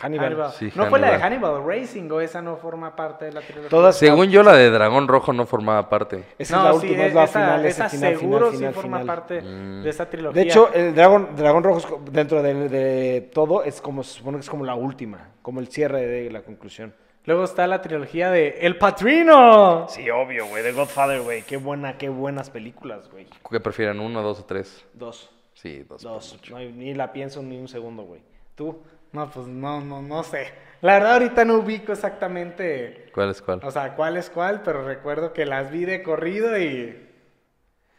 Hannibal. 0.02 0.26
Hannibal. 0.28 0.52
Sí, 0.54 0.72
¿No 0.76 0.86
fue 0.86 1.00
la 1.00 1.12
de 1.12 1.18
Hannibal. 1.22 1.52
Hannibal 1.56 1.82
Racing 1.82 2.10
o 2.12 2.22
esa 2.22 2.42
no 2.42 2.58
forma 2.58 2.96
parte 2.96 3.26
de 3.26 3.34
la 3.34 3.42
trilogía? 3.42 3.70
Todas 3.70 3.98
Según 3.98 4.30
yo, 4.30 4.44
la 4.44 4.54
de 4.54 4.70
Dragón 4.70 5.08
Rojo 5.08 5.34
no 5.34 5.46
formaba 5.46 5.90
parte. 5.90 6.24
Esa 6.38 6.56
no, 6.58 6.62
es 6.62 6.66
la 6.66 6.80
sí, 6.80 6.88
última, 6.88 7.06
es 7.06 7.14
la 7.14 7.24
esa, 7.26 7.40
final, 7.40 7.66
es 7.66 7.76
esa 7.76 7.90
final, 7.90 8.18
seguro 8.18 8.38
final, 8.38 8.52
sí 8.52 8.58
final, 8.58 8.74
forma 8.74 9.00
final. 9.00 9.04
Mm. 9.04 9.08
parte 9.08 9.42
de 9.42 9.90
esa 9.90 10.10
trilogía. 10.10 10.42
De 10.42 10.48
hecho, 10.48 10.74
el 10.74 10.96
dragón, 10.96 11.30
dragón 11.36 11.64
rojo 11.64 12.02
dentro 12.12 12.42
de, 12.42 12.70
de 12.70 13.22
todo 13.34 13.64
es 13.64 13.82
como 13.82 14.04
se 14.04 14.18
supone 14.18 14.38
que 14.38 14.42
es 14.42 14.50
como 14.50 14.64
la 14.66 14.76
última, 14.76 15.30
como 15.42 15.60
el 15.60 15.68
cierre 15.68 16.06
de 16.06 16.30
la 16.32 16.42
conclusión. 16.42 16.94
Luego 17.26 17.44
está 17.44 17.68
la 17.68 17.82
trilogía 17.82 18.32
de 18.32 18.58
El 18.62 18.78
Patrino. 18.78 19.86
Sí, 19.90 20.10
obvio, 20.10 20.48
güey, 20.48 20.64
The 20.64 20.72
Godfather, 20.72 21.22
güey, 21.22 21.44
qué 21.44 21.58
buena, 21.58 21.98
qué 21.98 22.10
buenas 22.10 22.50
películas, 22.50 23.10
güey. 23.12 23.28
¿Qué 23.52 23.60
prefieren, 23.60 24.00
uno, 24.00 24.22
dos 24.22 24.40
o 24.40 24.46
tres? 24.46 24.86
Dos, 24.94 25.30
Sí, 25.54 25.84
dos. 25.88 26.02
dos, 26.02 26.40
no, 26.50 26.58
ni 26.60 26.94
la 26.94 27.12
pienso 27.12 27.44
ni 27.44 27.58
un 27.60 27.68
segundo, 27.68 28.04
güey. 28.04 28.22
¿Tú? 28.56 28.82
No, 29.12 29.30
pues 29.32 29.48
no, 29.48 29.82
no, 29.82 30.02
no 30.02 30.24
sé. 30.24 30.52
La 30.82 30.94
verdad 30.94 31.14
ahorita 31.14 31.44
no 31.46 31.56
ubico 31.56 31.92
exactamente, 31.92 33.10
¿Cuál 33.14 33.32
es 33.32 33.42
cuál? 33.42 33.60
o 33.64 33.70
sea, 33.72 33.96
cuál 33.96 34.16
es 34.16 34.30
cuál, 34.30 34.62
pero 34.62 34.86
recuerdo 34.86 35.34
que 35.34 35.46
las 35.46 35.72
vi 35.72 35.84
de 35.86 36.02
corrido 36.04 36.58
y... 36.58 37.06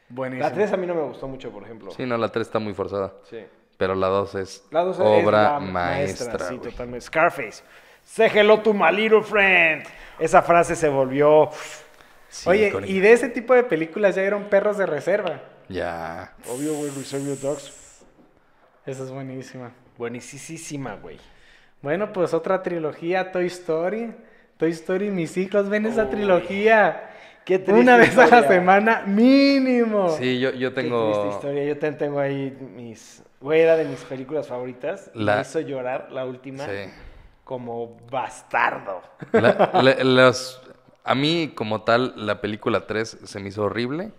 Buenísimo. 0.09 0.49
La 0.49 0.55
tres 0.55 0.73
a 0.73 0.77
mí 0.77 0.87
no 0.87 0.95
me 0.95 1.03
gustó 1.03 1.29
mucho, 1.29 1.51
por 1.51 1.63
ejemplo. 1.63 1.91
Sí, 1.93 2.07
no, 2.07 2.17
la 2.17 2.29
tres 2.31 2.47
está 2.49 2.59
muy 2.59 2.73
forzada. 2.75 3.13
Sí. 3.29 3.45
Pero 3.77 3.95
la 3.95 4.09
dos 4.09 4.35
es 4.35 4.65
La 4.71 4.83
dos 4.83 4.97
es 4.97 5.03
obra 5.05 5.53
la 5.53 5.61
maestra, 5.61 6.39
sí, 6.49 6.57
güey. 6.57 6.71
totalmente. 6.71 7.05
Scarface. 7.07 7.63
Say 8.03 8.29
hello 8.33 8.61
to 8.61 8.73
my 8.73 8.91
little 8.91 9.23
friend. 9.23 9.85
Esa 10.19 10.43
frase 10.43 10.75
se 10.75 10.89
volvió... 10.89 11.51
Sí, 12.29 12.49
Oye, 12.49 12.73
y 12.87 13.01
de 13.01 13.13
ese 13.13 13.29
tipo 13.29 13.55
de 13.55 13.65
películas 13.65 14.15
ya 14.15 14.23
eran 14.23 14.45
perros 14.45 14.79
de 14.79 14.87
reserva. 14.87 15.41
Ya. 15.69 16.33
Obvio, 16.49 16.75
güey, 16.75 16.91
Reserve 16.91 17.27
Your 17.27 17.41
Dogs. 17.41 17.73
Esa 18.87 19.03
es 19.05 19.11
buenísima. 19.11 19.73
Buenísima, 20.01 20.95
güey. 20.95 21.19
Bueno, 21.83 22.11
pues 22.15 22.33
otra 22.33 22.63
trilogía, 22.63 23.33
Toy 23.33 23.45
Story. 23.49 24.15
Toy 24.57 24.71
Story, 24.71 25.11
mis 25.11 25.37
hijos 25.37 25.69
ven 25.69 25.85
esa 25.85 26.05
Uy. 26.05 26.11
trilogía. 26.11 27.11
Qué 27.45 27.59
triste 27.59 27.83
Una 27.83 27.99
vez 27.99 28.17
a 28.17 28.27
la 28.27 28.49
semana, 28.49 29.03
mínimo. 29.07 30.09
Sí, 30.17 30.41
yo, 30.41 30.53
yo 30.53 30.71
Qué 30.71 30.81
triste 30.81 30.83
tengo... 30.83 31.31
historia. 31.31 31.65
Yo 31.65 31.75
también 31.75 31.99
tengo 31.99 32.19
ahí 32.19 32.57
mis... 32.75 33.23
Güey, 33.43 33.61
era 33.61 33.77
de 33.77 33.85
mis 33.85 34.01
películas 34.01 34.49
favoritas. 34.49 35.11
y 35.15 35.23
La- 35.23 35.35
Me 35.37 35.43
hizo 35.43 35.61
llorar 35.61 36.09
la 36.11 36.25
última 36.25 36.65
Sí. 36.65 36.91
como 37.45 37.99
bastardo. 38.11 39.03
La- 39.33 39.71
la- 39.83 40.03
los- 40.03 40.63
a 41.05 41.15
mí, 41.15 41.53
como 41.55 41.83
tal, 41.83 42.15
la 42.17 42.41
película 42.41 42.87
3 42.87 43.19
se 43.25 43.39
me 43.39 43.51
hizo 43.51 43.65
horrible. 43.65 44.13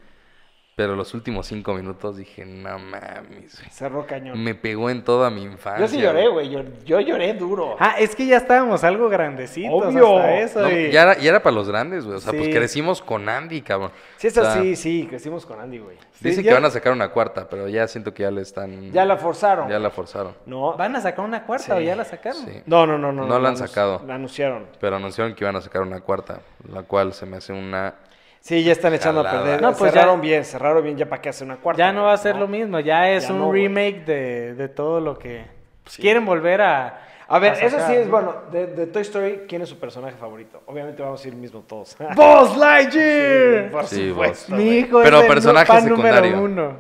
Pero 0.74 0.96
los 0.96 1.14
últimos 1.14 1.48
cinco 1.48 1.74
minutos 1.74 2.16
dije, 2.18 2.46
no 2.46 2.80
mames, 2.80 3.60
güey". 3.60 3.70
Cerró 3.70 4.08
cañón. 4.08 4.42
Me 4.42 4.56
pegó 4.56 4.90
en 4.90 5.04
toda 5.04 5.30
mi 5.30 5.44
infancia. 5.44 5.86
Yo 5.86 5.88
sí 5.88 6.00
lloré, 6.02 6.30
güey. 6.30 6.50
Yo, 6.50 6.62
yo 6.86 7.02
lloré 7.02 7.34
duro. 7.34 7.76
Ah, 7.78 7.96
es 8.00 8.16
que 8.16 8.26
ya 8.26 8.38
estábamos 8.38 8.84
algo 8.86 9.10
grandecitos 9.10 9.70
Obvio. 9.94 10.18
hasta 10.18 10.38
eso. 10.40 10.62
No, 10.62 10.72
y- 10.72 10.90
ya, 10.90 11.04
era, 11.04 11.18
ya 11.18 11.30
era 11.30 11.44
para 11.44 11.56
los 11.56 11.68
grandes, 11.68 12.06
güey. 12.06 12.18
O 12.18 12.20
sea, 12.22 12.32
pues 12.32 12.48
crecimos 12.50 13.02
con 13.02 13.28
Andy, 13.28 13.62
cabrón. 13.62 13.92
Sí, 14.16 14.28
esa 14.28 14.42
O 14.42 14.44
sea, 14.46 14.62
sí, 14.62 14.76
sí. 14.78 15.08
Crecimos 15.10 15.46
con 15.46 15.60
Andy, 15.60 15.80
güey. 15.80 15.98
Dicen 16.22 16.38
Sí, 16.38 16.44
que 16.44 16.50
ya- 16.50 16.54
van 16.56 16.66
a 16.66 16.70
sacar 16.72 16.94
una 16.94 17.10
cuarta, 17.10 17.48
pero 17.50 17.68
ya 17.68 17.88
siento 17.88 18.14
que 18.14 18.24
ya 18.24 18.32
le 18.32 18.42
están... 18.42 18.92
Ya 18.92 19.04
la 19.06 19.18
forzaron. 19.18 19.68
Ya 19.70 19.78
la 19.78 19.90
forzaron. 19.90 20.34
No. 20.46 20.78
¿Van 20.78 20.96
a 20.96 21.02
sacar 21.02 21.26
una 21.26 21.44
cuarta 21.44 21.66
Sí. 21.66 21.72
o 21.74 21.80
ya 21.82 21.96
la 21.98 22.06
sacaron? 22.06 22.46
Sí. 22.46 22.62
No, 22.66 22.88
no, 22.88 22.98
no, 22.98 23.12
no. 23.12 23.26
No 23.28 23.40
la 23.40 23.50
han 23.50 23.58
sacado. 23.58 24.02
La 24.08 24.16
anunciaron. 24.16 24.68
Pero 24.80 24.96
anunciaron 24.96 25.36
que 25.36 25.44
iban 25.44 25.56
a 25.58 25.62
sacar 25.62 25.82
una 25.82 26.00
cuarta, 26.00 26.40
la 26.72 26.84
cual 26.84 27.14
se 27.14 27.26
me 27.26 27.38
hace 27.38 27.52
una... 27.52 27.96
Sí, 28.42 28.64
ya 28.64 28.72
están 28.72 28.94
echando 28.94 29.22
a 29.22 29.32
perder. 29.32 29.62
No, 29.62 29.74
pues 29.74 29.92
cerraron 29.94 30.18
ya- 30.18 30.22
bien, 30.22 30.44
cerraron 30.46 30.84
bien 30.84 30.98
ya 30.98 31.08
para 31.08 31.22
que 31.22 31.30
hace 31.30 31.44
una 31.44 31.58
cuarta. 31.58 31.78
Ya 31.78 31.94
no 31.94 32.04
va 32.06 32.14
a 32.14 32.18
ser 32.18 32.36
lo 32.36 32.48
mismo, 32.48 32.80
ya 32.80 33.10
es 33.12 33.28
Ya 33.28 33.34
un 33.34 33.40
no, 33.40 33.52
remake 33.52 34.04
de, 34.04 34.56
de 34.56 34.68
todo 34.68 35.00
lo 35.00 35.18
que 35.18 35.46
pues, 35.84 35.98
quieren 35.98 36.26
volver 36.26 36.62
a... 36.62 37.08
A 37.28 37.40
ver, 37.40 37.54
a 37.54 37.60
eso 37.60 37.78
sí 37.88 37.94
es 37.94 38.08
¿no? 38.08 38.12
bueno. 38.12 38.36
De, 38.52 38.66
de 38.68 38.88
Toy 38.88 39.04
Story, 39.04 39.44
¿quién 39.48 39.62
es 39.62 39.70
su 39.70 39.80
personaje 39.80 40.18
favorito? 40.18 40.62
Obviamente 40.66 41.02
vamos 41.02 41.24
a 41.24 41.28
ir 41.28 41.36
mismo 41.36 41.62
todos. 41.62 41.96
¡¡Buzz 42.16 42.58
Lightyear! 42.58 43.72
Por 43.72 43.86
Sí, 43.86 44.10
supuesto. 44.10 44.54
Mi 44.56 44.64
hijo 44.80 45.00
Pero 45.02 45.18
es 45.18 45.24
el 45.24 45.30
personaje 45.30 45.82
secundario. 45.82 46.42
uno. 46.42 46.78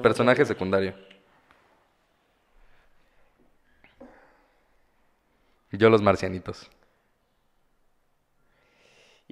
Personaje 0.00 0.44
secundario. 0.46 0.94
Yo 5.72 5.90
los 5.90 6.02
marcianitos. 6.02 6.70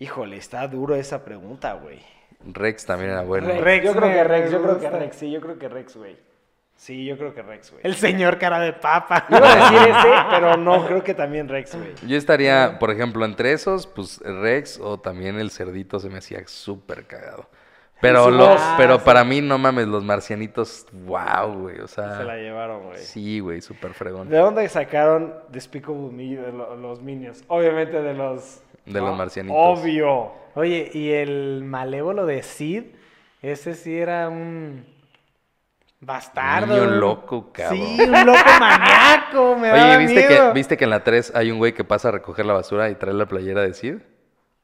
Híjole, 0.00 0.36
está 0.36 0.66
duro 0.68 0.94
esa 0.94 1.24
pregunta, 1.24 1.74
güey. 1.74 1.98
Rex 2.52 2.86
también 2.86 3.10
era 3.10 3.22
bueno. 3.22 3.48
Rex, 3.48 3.62
Rex 3.64 3.84
yo 3.84 3.92
creo 3.94 4.08
que 4.12 4.24
Rex, 4.24 4.50
yo 4.50 4.62
creo 4.62 4.78
que. 4.78 4.90
Rex, 4.90 5.16
sí, 5.16 5.30
yo 5.30 5.40
creo 5.40 5.58
que 5.58 5.68
Rex, 5.68 5.96
güey. 5.96 6.16
Sí, 6.76 7.04
yo 7.04 7.18
creo 7.18 7.34
que 7.34 7.42
Rex, 7.42 7.72
güey. 7.72 7.80
El 7.84 7.96
señor 7.96 8.38
cara 8.38 8.60
de 8.60 8.72
papa. 8.72 9.26
Yo 9.28 9.36
iba 9.38 9.52
a 9.52 9.56
decir 9.56 9.88
ese, 9.96 10.08
pero 10.30 10.56
no, 10.56 10.86
creo 10.86 11.02
que 11.02 11.14
también 11.14 11.48
Rex, 11.48 11.74
güey. 11.74 11.94
Yo 12.06 12.16
estaría, 12.16 12.78
por 12.78 12.92
ejemplo, 12.92 13.24
entre 13.24 13.50
esos, 13.52 13.88
pues 13.88 14.20
Rex 14.20 14.78
o 14.80 15.00
también 15.00 15.40
el 15.40 15.50
cerdito 15.50 15.98
se 15.98 16.08
me 16.08 16.18
hacía 16.18 16.46
súper 16.46 17.04
cagado. 17.06 17.48
Pero, 18.00 18.26
Su 18.26 18.30
lo, 18.30 18.46
voz. 18.50 18.60
pero 18.76 18.94
Ah, 18.94 18.98
sí. 18.98 19.02
para 19.04 19.24
mí, 19.24 19.40
no 19.40 19.58
mames, 19.58 19.88
los 19.88 20.04
marcianitos, 20.04 20.86
wow, 20.92 21.52
güey. 21.62 21.80
O 21.80 21.88
Se 21.88 22.00
la 22.00 22.16
sea, 22.18 22.36
llevaron, 22.36 22.84
güey. 22.84 22.98
sí, 22.98 23.40
güey, 23.40 23.60
súper 23.60 23.92
fregón. 23.92 24.28
¿De 24.28 24.38
dónde 24.38 24.68
sacaron 24.68 25.34
Despicable 25.48 26.12
Me 26.12 26.36
de 26.36 26.52
lo- 26.52 26.76
los 26.76 27.02
Minions? 27.02 27.42
Obviamente 27.48 28.00
de 28.00 28.14
los... 28.14 28.62
De 28.92 29.00
los 29.00 29.16
marcianitos. 29.16 29.56
Obvio. 29.58 30.32
Oye, 30.54 30.90
y 30.92 31.10
el 31.12 31.62
malévolo 31.64 32.26
de 32.26 32.42
Sid, 32.42 32.84
ese 33.42 33.74
sí 33.74 33.96
era 33.96 34.28
un 34.28 34.84
bastardo. 36.00 36.74
Niño 36.74 36.86
loco, 36.98 37.52
cabrón. 37.52 37.78
Sí, 37.78 38.00
un 38.02 38.26
loco 38.26 38.38
maníaco, 38.60 39.56
me 39.60 39.68
daba 39.68 39.96
Oye, 39.96 39.98
¿viste 39.98 40.22
que, 40.22 40.28
miedo. 40.28 40.52
¿viste 40.52 40.76
que 40.76 40.84
en 40.84 40.90
la 40.90 41.04
3 41.04 41.32
hay 41.34 41.50
un 41.50 41.58
güey 41.58 41.72
que 41.74 41.84
pasa 41.84 42.08
a 42.08 42.12
recoger 42.12 42.46
la 42.46 42.54
basura 42.54 42.90
y 42.90 42.94
trae 42.94 43.14
la 43.14 43.26
playera 43.26 43.62
de 43.62 43.74
Sid? 43.74 43.96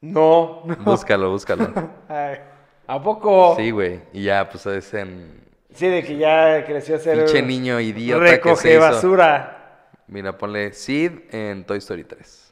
No. 0.00 0.62
Búscalo, 0.80 1.30
búscalo. 1.30 1.72
Ay, 2.08 2.38
¿A 2.86 3.02
poco? 3.02 3.54
Sí, 3.56 3.70
güey. 3.70 4.00
Y 4.12 4.24
ya, 4.24 4.48
pues 4.48 4.66
es 4.66 4.92
en 4.94 5.42
Sí, 5.72 5.88
de 5.88 6.04
que 6.04 6.16
ya 6.16 6.64
creció 6.66 6.96
a 6.96 6.98
ser... 6.98 7.24
pinche 7.24 7.42
niño 7.42 7.80
idiota 7.80 8.24
que 8.24 8.30
Recoge 8.32 8.56
se 8.62 8.70
hizo. 8.72 8.80
basura. 8.80 9.86
Mira, 10.06 10.36
ponle 10.36 10.72
Sid 10.72 11.10
en 11.32 11.64
Toy 11.64 11.78
Story 11.78 12.04
3. 12.04 12.43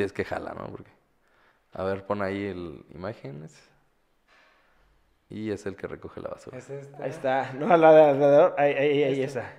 Si 0.00 0.04
es 0.04 0.14
que 0.14 0.24
jala, 0.24 0.54
¿no? 0.58 0.66
Porque... 0.70 0.90
A 1.74 1.84
ver, 1.84 2.06
pon 2.06 2.22
ahí 2.22 2.46
el 2.46 2.86
imágenes. 2.94 3.54
Y 5.28 5.50
es 5.50 5.66
el 5.66 5.76
que 5.76 5.86
recoge 5.88 6.22
la 6.22 6.30
basura. 6.30 6.56
es 6.56 6.70
este. 6.70 7.02
Ahí 7.02 7.10
está. 7.10 7.52
No, 7.52 7.76
la 7.76 7.92
de 7.92 8.02
alrededor. 8.04 8.54
Ahí, 8.56 8.72
ahí, 8.72 9.02
ahí, 9.02 9.22
esa. 9.22 9.52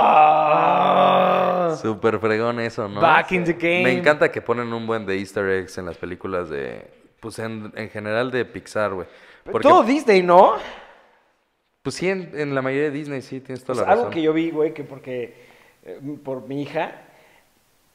¡No! 0.00 1.76
Súper 1.76 2.18
fregón 2.18 2.58
eso, 2.60 2.88
¿no? 2.88 3.02
Back 3.02 3.32
in 3.32 3.44
the 3.44 3.52
game. 3.52 3.82
Me 3.84 3.92
encanta 3.92 4.32
que 4.32 4.40
ponen 4.40 4.72
un 4.72 4.86
buen 4.86 5.04
de 5.04 5.18
easter 5.18 5.46
eggs 5.46 5.76
en 5.76 5.84
las 5.84 5.98
películas 5.98 6.48
de... 6.48 6.88
Pues 7.20 7.38
en, 7.38 7.70
en 7.76 7.90
general 7.90 8.30
de 8.30 8.46
Pixar, 8.46 8.94
güey. 8.94 9.06
Porque, 9.44 9.68
Todo 9.68 9.82
Disney, 9.82 10.22
¿no? 10.22 10.54
pues 11.82 11.96
sí, 11.96 12.08
en, 12.08 12.30
en 12.34 12.54
la 12.54 12.62
mayoría 12.62 12.84
de 12.90 12.96
Disney 12.96 13.20
sí, 13.20 13.40
tienes 13.40 13.62
toda 13.62 13.74
Pues 13.76 13.86
la 13.86 13.92
algo 13.92 14.04
razón. 14.04 14.14
que 14.14 14.22
yo 14.22 14.32
vi, 14.32 14.50
güey, 14.50 14.72
que 14.72 14.84
porque 14.84 15.34
eh, 15.82 16.00
por 16.24 16.46
mi 16.48 16.62
hija, 16.62 16.92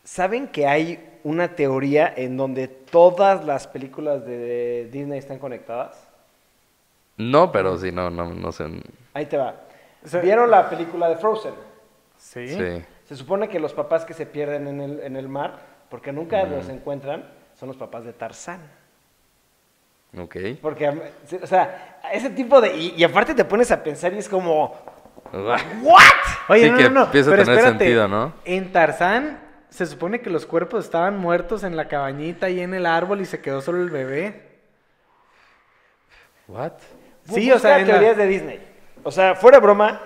¿saben 0.06 0.47
que 0.47 0.68
hay 0.68 1.20
una 1.24 1.56
teoría 1.56 2.14
en 2.16 2.38
donde 2.38 2.70
todas 2.70 3.43
las 3.43 3.68
películas 3.68 4.26
de 4.26 4.88
Disney 4.91 5.20
están 5.20 5.39
conectadas? 5.39 6.08
No, 7.18 7.51
pero 7.51 7.78
sí, 7.78 7.91
no, 7.91 8.10
no, 8.10 8.34
no 8.34 8.51
sé. 8.51 8.66
Ahí 9.14 9.26
te 9.26 9.38
va. 9.38 9.56
¿Vieron 10.22 10.49
la 10.51 10.70
película 10.70 11.10
de 11.10 11.18
Frozen? 11.18 11.53
Sí. 12.18 12.47
Sí. 12.47 12.84
Se 13.06 13.16
supone 13.16 13.49
que 13.49 13.60
los 13.60 13.74
papás 13.74 14.06
que 14.06 14.14
se 14.14 14.26
pierden 14.26 14.68
en 14.68 14.82
el, 14.82 14.99
en 15.01 15.16
el 15.16 15.28
mar, 15.28 15.60
porque 15.89 16.12
nunca 16.12 16.43
los 16.43 16.70
encuentran, 16.70 17.26
son 17.60 17.68
los 17.68 17.78
papás 17.78 18.06
de 18.06 18.14
Tarzán. 18.14 18.62
Ok. 20.18 20.36
Porque, 20.62 20.89
o 21.41 21.47
sea, 21.47 21.99
ese 22.14 22.30
tipo 22.30 22.62
de... 22.62 22.76
Y, 22.76 22.93
y 22.97 23.03
aparte 23.03 23.34
te 23.34 23.45
pones 23.45 23.72
a 23.72 23.84
pensar 23.84 24.14
y 24.14 24.20
es 24.20 24.30
como... 24.30 24.74
¿What? 25.34 26.01
Oye, 26.49 26.66
Sí, 26.66 26.72
no, 26.72 26.78
no, 26.78 26.89
no, 26.89 27.03
empieza 27.06 27.30
a 27.30 27.34
pero 27.34 27.43
tener 27.43 27.60
espérate, 27.60 27.86
sentido, 27.86 28.08
¿no? 28.08 28.34
En 28.45 28.72
Tarzán 28.72 29.39
se 29.76 29.86
supone 29.86 30.21
que 30.21 30.30
los 30.30 30.45
cuerpos 30.45 30.86
estaban 30.86 31.17
muertos 31.17 31.63
en 31.63 31.76
la 31.76 31.88
cabañita 31.88 32.49
y 32.49 32.61
en 32.61 32.73
el 32.73 32.86
árbol 32.86 33.21
y 33.21 33.26
se 33.26 33.41
quedó 33.41 33.61
solo 33.61 33.82
el 33.82 33.89
bebé. 33.89 34.41
What? 36.47 36.73
Sí, 37.30 37.51
o 37.51 37.59
sea, 37.59 37.80
en 37.80 37.88
la- 37.88 37.93
teorías 37.95 38.17
de 38.17 38.28
Disney. 38.28 38.59
O 39.03 39.11
sea, 39.11 39.36
fuera 39.36 39.57
de 39.57 39.63
broma, 39.63 40.01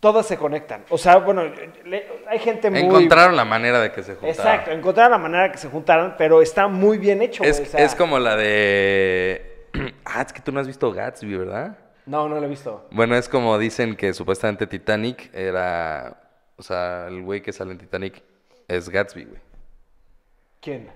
todas 0.00 0.26
se 0.26 0.36
conectan. 0.36 0.84
O 0.90 0.98
sea, 0.98 1.16
bueno, 1.16 1.42
le- 1.84 2.06
hay 2.28 2.38
gente 2.38 2.70
muy... 2.70 2.80
Encontraron 2.80 3.36
la 3.36 3.44
manera 3.44 3.80
de 3.80 3.90
que 3.90 4.02
se 4.02 4.14
juntaran. 4.14 4.30
Exacto, 4.54 4.70
encontraron 4.70 5.12
la 5.12 5.18
manera 5.18 5.50
que 5.50 5.58
se 5.58 5.68
juntaran, 5.68 6.14
pero 6.16 6.42
está 6.42 6.68
muy 6.68 6.98
bien 6.98 7.22
hecho. 7.22 7.42
Es, 7.42 7.58
güey, 7.58 7.68
o 7.68 7.72
sea- 7.72 7.84
es 7.84 7.94
como 7.94 8.18
la 8.18 8.36
de... 8.36 9.68
ah, 10.04 10.22
es 10.22 10.32
que 10.32 10.40
tú 10.40 10.52
no 10.52 10.60
has 10.60 10.66
visto 10.66 10.92
Gatsby, 10.92 11.36
¿verdad? 11.36 11.78
No, 12.06 12.28
no 12.28 12.38
lo 12.38 12.44
he 12.44 12.48
visto. 12.48 12.86
Bueno, 12.90 13.16
es 13.16 13.28
como 13.28 13.58
dicen 13.58 13.96
que 13.96 14.12
supuestamente 14.12 14.66
Titanic 14.66 15.34
era... 15.34 16.20
O 16.56 16.62
sea, 16.62 17.06
el 17.08 17.22
güey 17.22 17.40
que 17.42 17.52
sale 17.52 17.72
en 17.72 17.78
Titanic 17.78 18.22
es 18.68 18.88
Gatsby, 18.88 19.24
güey. 19.24 19.40
¿Quién? 20.60 20.90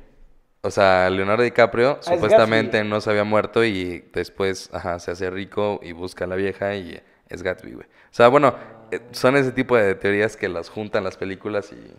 O 0.62 0.70
sea, 0.70 1.08
Leonardo 1.10 1.42
DiCaprio 1.44 1.90
Ah, 1.92 1.98
es 2.00 2.06
supuestamente 2.06 2.82
no 2.84 3.00
se 3.00 3.10
había 3.10 3.24
muerto 3.24 3.64
y 3.64 4.00
después, 4.12 4.70
ajá, 4.72 4.98
se 4.98 5.10
hace 5.12 5.30
rico 5.30 5.78
y 5.82 5.92
busca 5.92 6.24
a 6.24 6.28
la 6.28 6.36
vieja 6.36 6.74
y 6.74 7.00
es 7.28 7.42
Gatsby, 7.42 7.72
güey. 7.72 7.86
O 7.86 8.12
sea, 8.14 8.28
bueno, 8.28 8.54
eh, 8.90 9.00
son 9.12 9.36
ese 9.36 9.52
tipo 9.52 9.76
de 9.76 9.94
teorías 9.94 10.36
que 10.36 10.48
las 10.48 10.68
juntan 10.68 11.04
las 11.04 11.16
películas 11.16 11.72
y... 11.72 11.94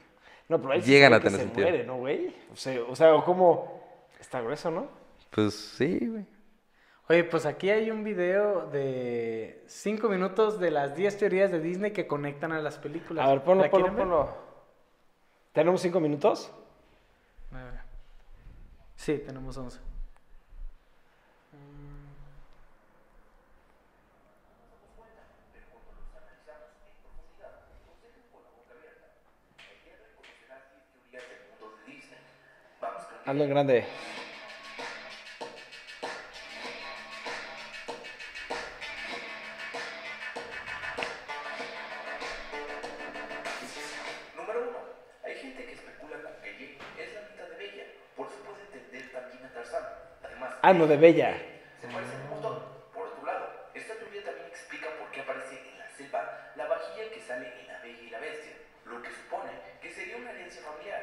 No, 0.49 0.59
pero 0.59 0.73
ahí 0.73 0.81
sí 0.81 0.91
Llegan 0.91 1.13
a 1.13 1.19
que 1.19 1.25
tener 1.25 1.39
se 1.39 1.45
sentido. 1.45 1.69
muere, 1.69 1.85
¿no, 1.85 1.97
güey? 1.97 2.35
O 2.51 2.55
sea, 2.55 2.81
o 2.81 2.95
sea, 2.95 3.13
como... 3.23 3.79
Está 4.19 4.41
grueso, 4.41 4.69
¿no? 4.71 4.87
Pues 5.29 5.53
sí, 5.53 5.99
güey. 6.05 6.25
Oye, 7.07 7.23
pues 7.23 7.45
aquí 7.45 7.69
hay 7.69 7.89
un 7.89 8.03
video 8.03 8.67
de 8.69 9.63
5 9.67 10.09
minutos 10.09 10.59
de 10.59 10.69
las 10.69 10.95
10 10.95 11.17
teorías 11.17 11.51
de 11.51 11.59
Disney 11.59 11.91
que 11.91 12.05
conectan 12.05 12.51
a 12.51 12.59
las 12.61 12.77
películas. 12.77 13.25
A 13.25 13.29
ver, 13.29 13.43
ponlo, 13.43 13.63
¿La 13.63 13.69
ponlo, 13.71 13.95
ponlo. 13.95 14.48
¿Tenemos 15.53 15.81
cinco 15.81 15.99
minutos? 15.99 16.51
Sí, 18.95 19.17
tenemos 19.25 19.57
11. 19.57 19.79
Hazlo 33.25 33.43
en 33.43 33.49
grande. 33.49 33.85
Además, 50.61 50.87
Ah, 50.87 50.91
de 50.91 50.97
Bella. 50.97 51.37
se 51.79 51.87
parecen 51.87 52.21
un 52.23 52.29
montón. 52.29 52.63
Por 52.93 53.07
otro 53.07 53.25
lado, 53.25 53.47
esta 53.73 53.93
teoría 53.95 54.23
también 54.23 54.47
explica 54.47 54.87
por 54.99 55.09
qué 55.11 55.21
aparece 55.21 55.55
en 55.69 55.79
la 55.79 55.89
selva 55.89 56.51
la 56.55 56.67
vajilla 56.67 57.09
que 57.13 57.21
sale 57.21 57.47
en 57.61 57.67
La 57.67 57.79
Bella 57.79 58.01
y 58.01 58.09
la 58.09 58.19
Bestia, 58.19 58.53
lo 58.85 59.01
que 59.01 59.09
supone 59.09 59.51
que 59.81 59.89
sería 59.91 60.17
una 60.17 60.31
herencia 60.31 60.61
familiar. 60.63 61.01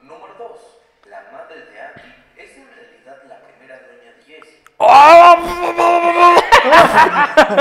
Número 0.00 0.34
dos, 0.34 0.78
la 1.06 1.22
madre 1.32 1.66
de 1.66 1.80
Andy 1.80 2.14
es 2.36 2.56
en 2.56 2.68
realidad 2.74 3.22
la 3.28 3.40
primera 3.40 3.78
dueña 3.80 4.12
de 4.12 4.22
Jessie. 4.22 4.62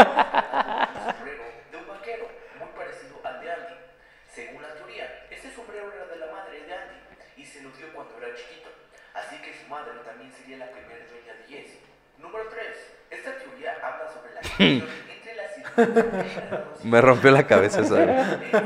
sombrero 0.05 1.43
de 1.71 1.77
un 1.77 1.87
vaquero, 1.87 2.27
muy 2.59 2.67
parecido 2.77 3.15
al 3.23 3.41
de 3.41 3.51
Andy. 3.51 3.75
Según 4.33 4.61
la 4.61 4.73
teoría, 4.75 5.25
ese 5.31 5.51
sombrero 5.53 5.91
era 5.93 6.05
de 6.05 6.17
la 6.17 6.27
madre 6.31 6.63
de 6.63 6.73
Andy 6.73 6.95
y 7.37 7.45
se 7.45 7.61
lo 7.61 7.69
dio 7.71 7.91
cuando 7.93 8.17
era 8.17 8.35
chiquito. 8.35 8.69
Así 9.13 9.37
que 9.41 9.53
su 9.53 9.67
madre 9.69 9.93
también 10.03 10.31
sería 10.33 10.57
la 10.57 10.69
primera 10.71 11.05
dueña 11.07 11.33
de 11.33 11.43
Jessie. 11.47 11.79
Número 12.17 12.49
3. 12.49 12.67
Esta 13.11 13.37
teoría 13.37 13.77
habla 13.81 14.11
sobre 14.11 14.33
la 14.33 14.41
conexión 14.41 14.89
entre 15.09 15.35
las 15.35 15.55
circunstancias. 15.55 16.43
Me 16.85 17.01
rompió 17.01 17.31
la 17.31 17.47
cabeza 17.47 17.81
esa. 17.81 17.95
güey. 17.95 18.09
Entonces, 18.13 18.61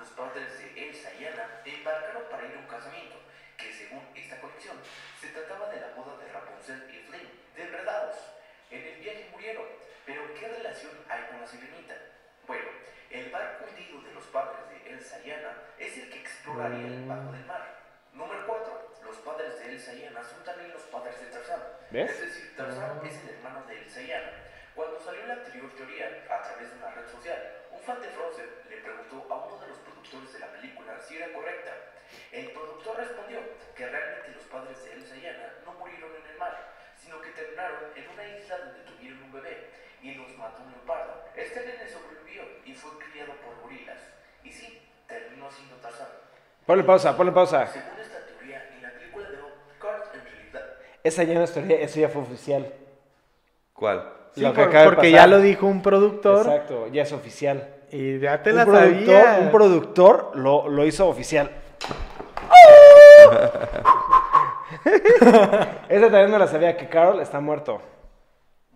los 0.00 0.08
padres 0.16 0.48
de 0.58 0.88
Elsa 0.88 1.10
y 1.20 1.26
Anna 1.26 1.44
embarcaron 1.62 2.22
para 2.30 2.46
ir 2.48 2.56
a 2.56 2.60
un 2.60 2.66
casamiento, 2.66 3.20
que 3.58 3.70
según 3.70 4.00
esta 4.16 4.40
conexión, 4.40 4.76
se 5.20 5.28
trataba 5.28 5.68
de 5.68 5.78
la 5.78 5.92
boda 5.92 6.16
de 6.24 6.32
Rapunzel 6.32 6.88
y 6.88 7.04
Flynn, 7.04 7.28
de 7.54 7.62
enredados. 7.62 8.16
En 8.70 8.80
el 8.80 8.96
viaje 9.04 9.28
murieron, 9.30 9.66
pero 10.06 10.22
¿qué 10.40 10.48
relación 10.48 10.92
hay 11.10 11.20
con 11.28 11.40
la 11.42 11.46
sirenita? 11.46 11.96
Bueno, 12.46 12.64
el 13.10 13.30
barco 13.30 13.66
hundido 13.68 14.08
de 14.08 14.14
los 14.14 14.24
padres 14.32 14.64
de 14.72 14.92
Elsa 14.94 15.20
y 15.22 15.30
Anna 15.30 15.52
es 15.78 15.98
el 15.98 16.08
que 16.08 16.18
exploraría 16.18 16.86
el 16.86 17.04
bajo 17.04 17.30
del 17.30 17.44
mar. 17.44 17.76
Número 18.14 18.40
4. 18.46 18.94
Los 19.04 19.16
padres 19.18 19.60
de 19.60 19.72
Elsa 19.72 19.92
y 19.92 20.06
Anna 20.06 20.24
son 20.24 20.42
también 20.44 20.72
los 20.72 20.82
padres 20.88 21.20
de 21.20 21.26
Tarzán. 21.26 21.60
¿Ves? 21.90 22.10
Es 22.10 22.20
decir, 22.20 22.56
Tarzán 22.56 23.04
es 23.04 23.20
el 23.20 23.36
hermano 23.36 23.66
de 23.66 23.82
Elsa 23.82 24.00
y 24.00 24.12
Anna. 24.12 24.50
Cuando 24.74 25.00
salió 25.00 25.26
la 25.26 25.34
anterior 25.34 25.68
teoría 25.74 26.24
a 26.30 26.42
través 26.42 26.70
de 26.70 26.78
una 26.78 26.90
red 26.92 27.06
social, 27.10 27.36
un 27.72 27.80
fan 27.80 28.00
de 28.00 28.08
Frozen 28.08 28.48
le 28.70 28.76
preguntó 28.78 29.26
a 29.28 29.44
uno 29.44 29.58
de 29.60 29.68
los 29.68 29.78
productores 29.78 30.32
de 30.32 30.38
la 30.38 30.52
película 30.52 30.98
si 31.00 31.16
era 31.16 31.32
correcta. 31.32 31.74
El 32.32 32.52
productor 32.52 32.96
respondió 32.96 33.40
que 33.74 33.86
realmente 33.86 34.30
los 34.30 34.44
padres 34.44 34.82
de 34.84 34.92
Elsa 34.94 35.16
y 35.16 35.26
Anna 35.26 35.52
no 35.66 35.74
murieron 35.74 36.10
en 36.14 36.30
el 36.30 36.38
mar, 36.38 36.72
sino 36.96 37.20
que 37.20 37.30
terminaron 37.30 37.92
en 37.96 38.08
una 38.08 38.24
isla 38.38 38.58
donde 38.58 38.80
tuvieron 38.84 39.22
un 39.24 39.32
bebé 39.32 39.70
y 40.00 40.14
los 40.14 40.34
mató 40.38 40.62
un 40.62 40.70
leopardo. 40.72 41.28
Este 41.34 41.60
nene 41.60 41.88
sobrevivió 41.88 42.44
y 42.64 42.72
fue 42.72 42.90
criado 43.04 43.34
por 43.42 43.60
gorilas. 43.60 44.00
Y 44.44 44.52
sí, 44.52 44.88
Tarzán. 45.82 46.06
Ponle 46.66 46.84
pausa, 46.84 47.16
ponle 47.16 47.32
pausa. 47.32 47.66
Según 47.66 47.98
esta 48.00 48.18
teoría, 48.26 48.68
en 48.76 48.82
la 48.82 48.90
película 48.92 49.28
de 49.28 49.36
Kurt 49.78 50.14
en 50.14 50.24
realidad 50.24 50.62
Esa 51.02 51.22
ya 51.24 51.34
no 51.34 51.44
es 51.44 51.52
teoría, 51.52 51.80
eso 51.80 52.00
ya 52.00 52.08
fue 52.08 52.22
oficial. 52.22 52.72
¿Cuál? 53.72 54.12
Sí, 54.34 54.40
Lo 54.42 54.52
que 54.52 54.60
por- 54.60 54.68
acaba 54.68 54.80
de 54.84 54.88
porque 54.90 55.10
pasar. 55.10 55.12
ya 55.12 55.26
lo 55.26 55.40
dijo 55.40 55.66
un 55.66 55.82
productor 55.82 56.46
Exacto, 56.46 56.86
ya 56.88 57.02
es 57.02 57.12
oficial. 57.12 57.74
y 57.90 58.18
ya 58.20 58.42
te 58.42 58.50
Un 58.50 58.56
la 58.56 58.64
productor, 58.66 59.22
sabía. 59.24 59.38
un 59.40 59.50
productor 59.50 60.36
lo, 60.36 60.68
lo 60.68 60.84
hizo 60.86 61.08
oficial. 61.08 61.50
Esa 65.88 66.06
también 66.10 66.30
no 66.30 66.38
la 66.38 66.46
sabía, 66.46 66.76
que 66.76 66.88
Carol 66.88 67.20
está 67.20 67.40
muerto. 67.40 67.82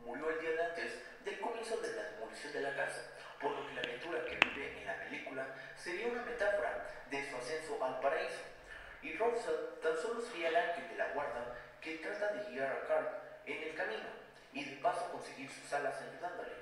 murió 0.04 0.28
el 0.30 0.40
día 0.40 0.50
de 0.50 0.62
antes 0.64 0.92
del 1.24 1.38
comienzo 1.40 1.76
de 1.80 1.94
la 1.94 2.02
demolición 2.10 2.52
de 2.52 2.60
la 2.60 2.74
casa, 2.74 3.02
por 3.40 3.52
lo 3.52 3.66
que 3.68 3.74
la 3.74 3.80
aventura 3.82 4.18
que 4.26 4.36
vive 4.48 4.80
en 4.80 4.86
la 4.86 4.98
película 4.98 5.46
sería 5.76 6.08
una 6.08 6.22
metáfora 6.24 6.90
de 7.10 7.30
su 7.30 7.36
ascenso 7.36 7.82
al 7.84 8.00
paraíso. 8.00 8.42
Y 9.02 9.12
Russell 9.16 9.78
tan 9.82 9.96
solo 9.96 10.20
sería 10.20 10.48
el 10.48 10.56
ángel 10.56 10.88
de 10.90 10.96
la 10.96 11.12
guarda 11.14 11.54
que 11.80 11.96
trata 11.98 12.32
de 12.34 12.50
guiar 12.50 12.72
a 12.72 12.88
Carl 12.88 13.06
en 13.46 13.62
el 13.62 13.74
camino 13.74 14.08
y 14.52 14.64
de 14.64 14.76
paso 14.82 15.08
conseguir 15.12 15.50
sus 15.50 15.72
alas 15.72 15.94
ayudándole. 16.02 16.52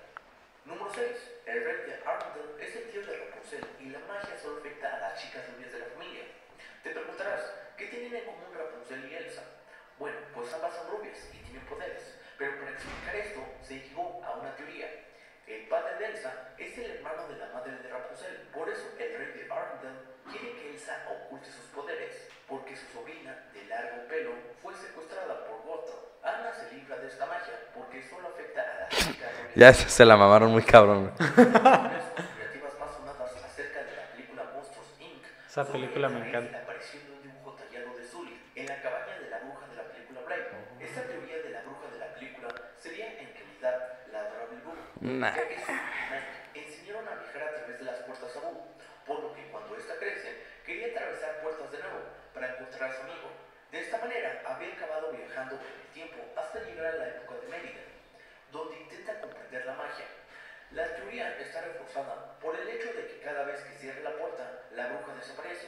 Número 0.65 0.89
6. 0.95 1.07
El 1.47 1.65
rey 1.65 1.77
de 1.89 1.95
Arndel 2.07 2.55
es 2.61 2.77
el 2.77 2.91
tío 2.91 3.01
de 3.05 3.17
Rapunzel 3.19 3.65
y 3.81 3.91
la 3.91 3.99
magia 4.07 4.39
solo 4.39 4.59
afecta 4.61 4.95
a 4.95 5.01
las 5.01 5.21
chicas 5.21 5.43
rubias 5.51 5.73
de 5.73 5.79
la 5.81 5.87
familia. 5.87 6.23
Te 6.85 6.91
preguntarás, 6.91 7.43
¿qué 7.77 7.87
tienen 7.87 8.15
en 8.15 8.25
común 8.25 8.51
Rapunzel 8.57 9.11
y 9.11 9.15
Elsa? 9.15 9.43
Bueno, 9.99 10.17
pues 10.35 10.53
ambas 10.55 10.75
son 10.75 10.91
rubias 10.99 11.19
y 11.35 11.39
tienen 11.45 11.67
poderes, 11.67 12.15
pero 12.39 12.59
para 12.59 12.72
explicar 12.83 13.17
esto 13.17 13.41
se 13.63 13.79
llegó 13.79 14.23
a 14.25 14.39
una 14.39 14.57
teoría. 14.57 14.87
El 15.47 15.69
padre 15.69 15.97
de 15.99 16.07
Elsa 16.07 16.55
es 16.59 16.79
el 16.79 16.91
hermano 16.99 17.29
de 17.29 17.37
la 17.37 17.47
madre 17.53 17.73
de 17.79 17.89
Rapunzel, 17.89 18.49
por 18.53 18.69
eso 18.69 18.83
el 18.99 19.19
rey 19.19 19.33
de 19.39 19.53
Arndel 19.53 19.99
quiere 20.31 20.57
que 20.57 20.71
Elsa 20.75 21.07
oculte 21.11 21.51
sus 21.51 21.67
poderes, 21.67 22.29
porque 22.49 22.77
su 22.77 22.87
sobrina 22.93 23.37
de 23.53 23.65
largo 23.67 24.07
pelo 24.09 24.33
fue 24.63 24.75
secuestrada 24.75 25.47
por 25.47 25.63
Gothel. 25.63 25.95
Anna 26.23 26.53
se 26.55 26.75
libra 26.75 26.97
de 26.97 27.09
esta 27.09 27.27
magia 27.27 27.55
porque 27.75 28.03
solo 28.03 28.29
afecta 28.29 28.63
a 28.63 28.89
chicas 28.89 29.31
rubias. 29.39 29.55
Ya 29.55 29.75
se 29.75 29.89
se 29.89 30.05
la 30.05 30.17
mamaron 30.17 30.53
muy 30.53 30.63
cabrón. 30.63 31.13
la. 31.37 31.93
Esa 35.53 35.71
película 35.71 36.09
me 36.09 36.29
encanta. 36.29 36.47
de 36.47 36.53
La 36.53 36.59
aparición 36.63 37.05
de 37.05 37.13
un 37.13 37.23
dibujo 37.23 37.53
tallado 37.53 37.95
de 37.95 38.09
Sully 38.09 38.41
en 38.55 38.67
la 38.67 38.81
cabaña 38.81 39.19
de 39.19 39.29
la 39.29 39.39
bruja 39.41 39.67
de 39.69 39.77
la 39.77 39.83
película 39.83 40.21
Brave. 40.25 40.49
Esta 40.81 41.03
teoría 41.03 41.43
de 41.43 41.51
la 41.51 41.61
bruja 41.61 41.91
de 41.93 41.99
la 41.99 42.15
película 42.15 42.49
sería 42.79 43.21
en 43.21 43.35
realidad 43.35 44.01
la 44.11 44.21
adorable 44.21 44.61
Boo, 44.65 44.92
Nah. 45.03 45.35
enseñaron 46.55 47.09
a 47.09 47.15
viajar 47.17 47.43
a 47.43 47.55
través 47.59 47.77
de 47.77 47.85
las 47.85 47.99
puertas 48.07 48.37
a 48.37 48.39
Boo, 48.39 48.71
por 49.05 49.19
lo 49.19 49.35
que 49.35 49.51
cuando 49.51 49.75
esta 49.75 49.97
crece, 49.97 50.47
quería 50.65 50.95
atravesar 50.95 51.43
puertas 51.43 51.73
de 51.73 51.79
nuevo 51.79 52.07
para 52.33 52.55
encontrar 52.55 52.89
a 52.89 52.95
su 52.95 53.03
amigo. 53.03 53.35
De 53.73 53.81
esta 53.81 53.99
manera, 53.99 54.43
había 54.47 54.73
acabado 54.75 55.11
viajando 55.11 55.57
en 55.57 55.81
el 55.83 55.89
tiempo 55.93 56.23
hasta 56.37 56.63
llegar 56.63 56.87
a 56.87 56.99
la 56.99 57.09
época 57.09 57.35
de 57.35 57.49
Mérida, 57.49 57.83
donde 58.53 58.79
intenta 58.79 59.21
comprender 59.21 59.67
la 59.67 59.75
magia. 59.75 60.07
La 60.71 60.95
teoría 60.95 61.37
está 61.41 61.63
reforzada 61.63 62.39
por 62.39 62.55
el 62.55 62.69
hecho 62.69 62.95
de 62.95 63.09
que 63.09 63.21
cada 63.25 63.43
vez 63.43 63.59
que 63.59 63.79
cierre 63.83 64.05
la 64.05 64.17
puerta, 64.17 64.63
la 64.71 64.87
bruja 64.87 65.17
desaparece. 65.19 65.67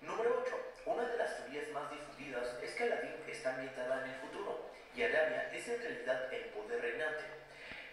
Número 0.00 0.42
8. 0.46 0.56
Una 0.86 1.04
de 1.04 1.18
las 1.18 1.36
teorías 1.36 1.68
más 1.68 1.90
difundidas 1.90 2.48
es 2.62 2.74
que 2.74 2.84
Aladdin 2.84 3.24
está 3.28 3.56
ambientada 3.56 4.06
en 4.06 4.10
el 4.12 4.20
futuro 4.20 4.70
y 4.96 5.02
Arabia 5.02 5.50
es 5.52 5.68
en 5.68 5.82
realidad 5.82 6.32
el 6.32 6.44
poder 6.46 6.80
reinante. 6.80 7.40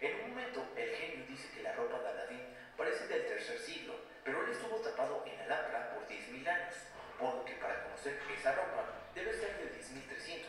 En 0.02 0.16
un 0.22 0.30
momento, 0.30 0.68
el 0.76 0.96
genio 0.96 1.26
dice 1.28 1.50
que 1.56 1.64
la 1.64 1.74
ropa 1.74 2.00
de 2.00 2.10
Aladín 2.10 2.42
parece 2.76 3.08
del 3.08 3.26
tercer 3.26 3.60
siglo, 3.60 3.96
pero 4.24 4.44
él 4.44 4.52
estuvo 4.52 4.78
tapado 4.78 5.24
en 5.26 5.38
la 5.40 5.48
lámpara 5.48 5.94
por 5.94 6.08
10.000 6.08 6.48
años, 6.48 6.76
por 7.20 7.36
lo 7.36 7.46
que 7.46 7.54
para 7.54 7.84
conocer 7.84 8.20
esa 8.38 8.54
ropa 8.54 8.86
debe 9.16 9.34
ser 9.34 9.58
de 9.58 9.72
10.300, 9.74 10.46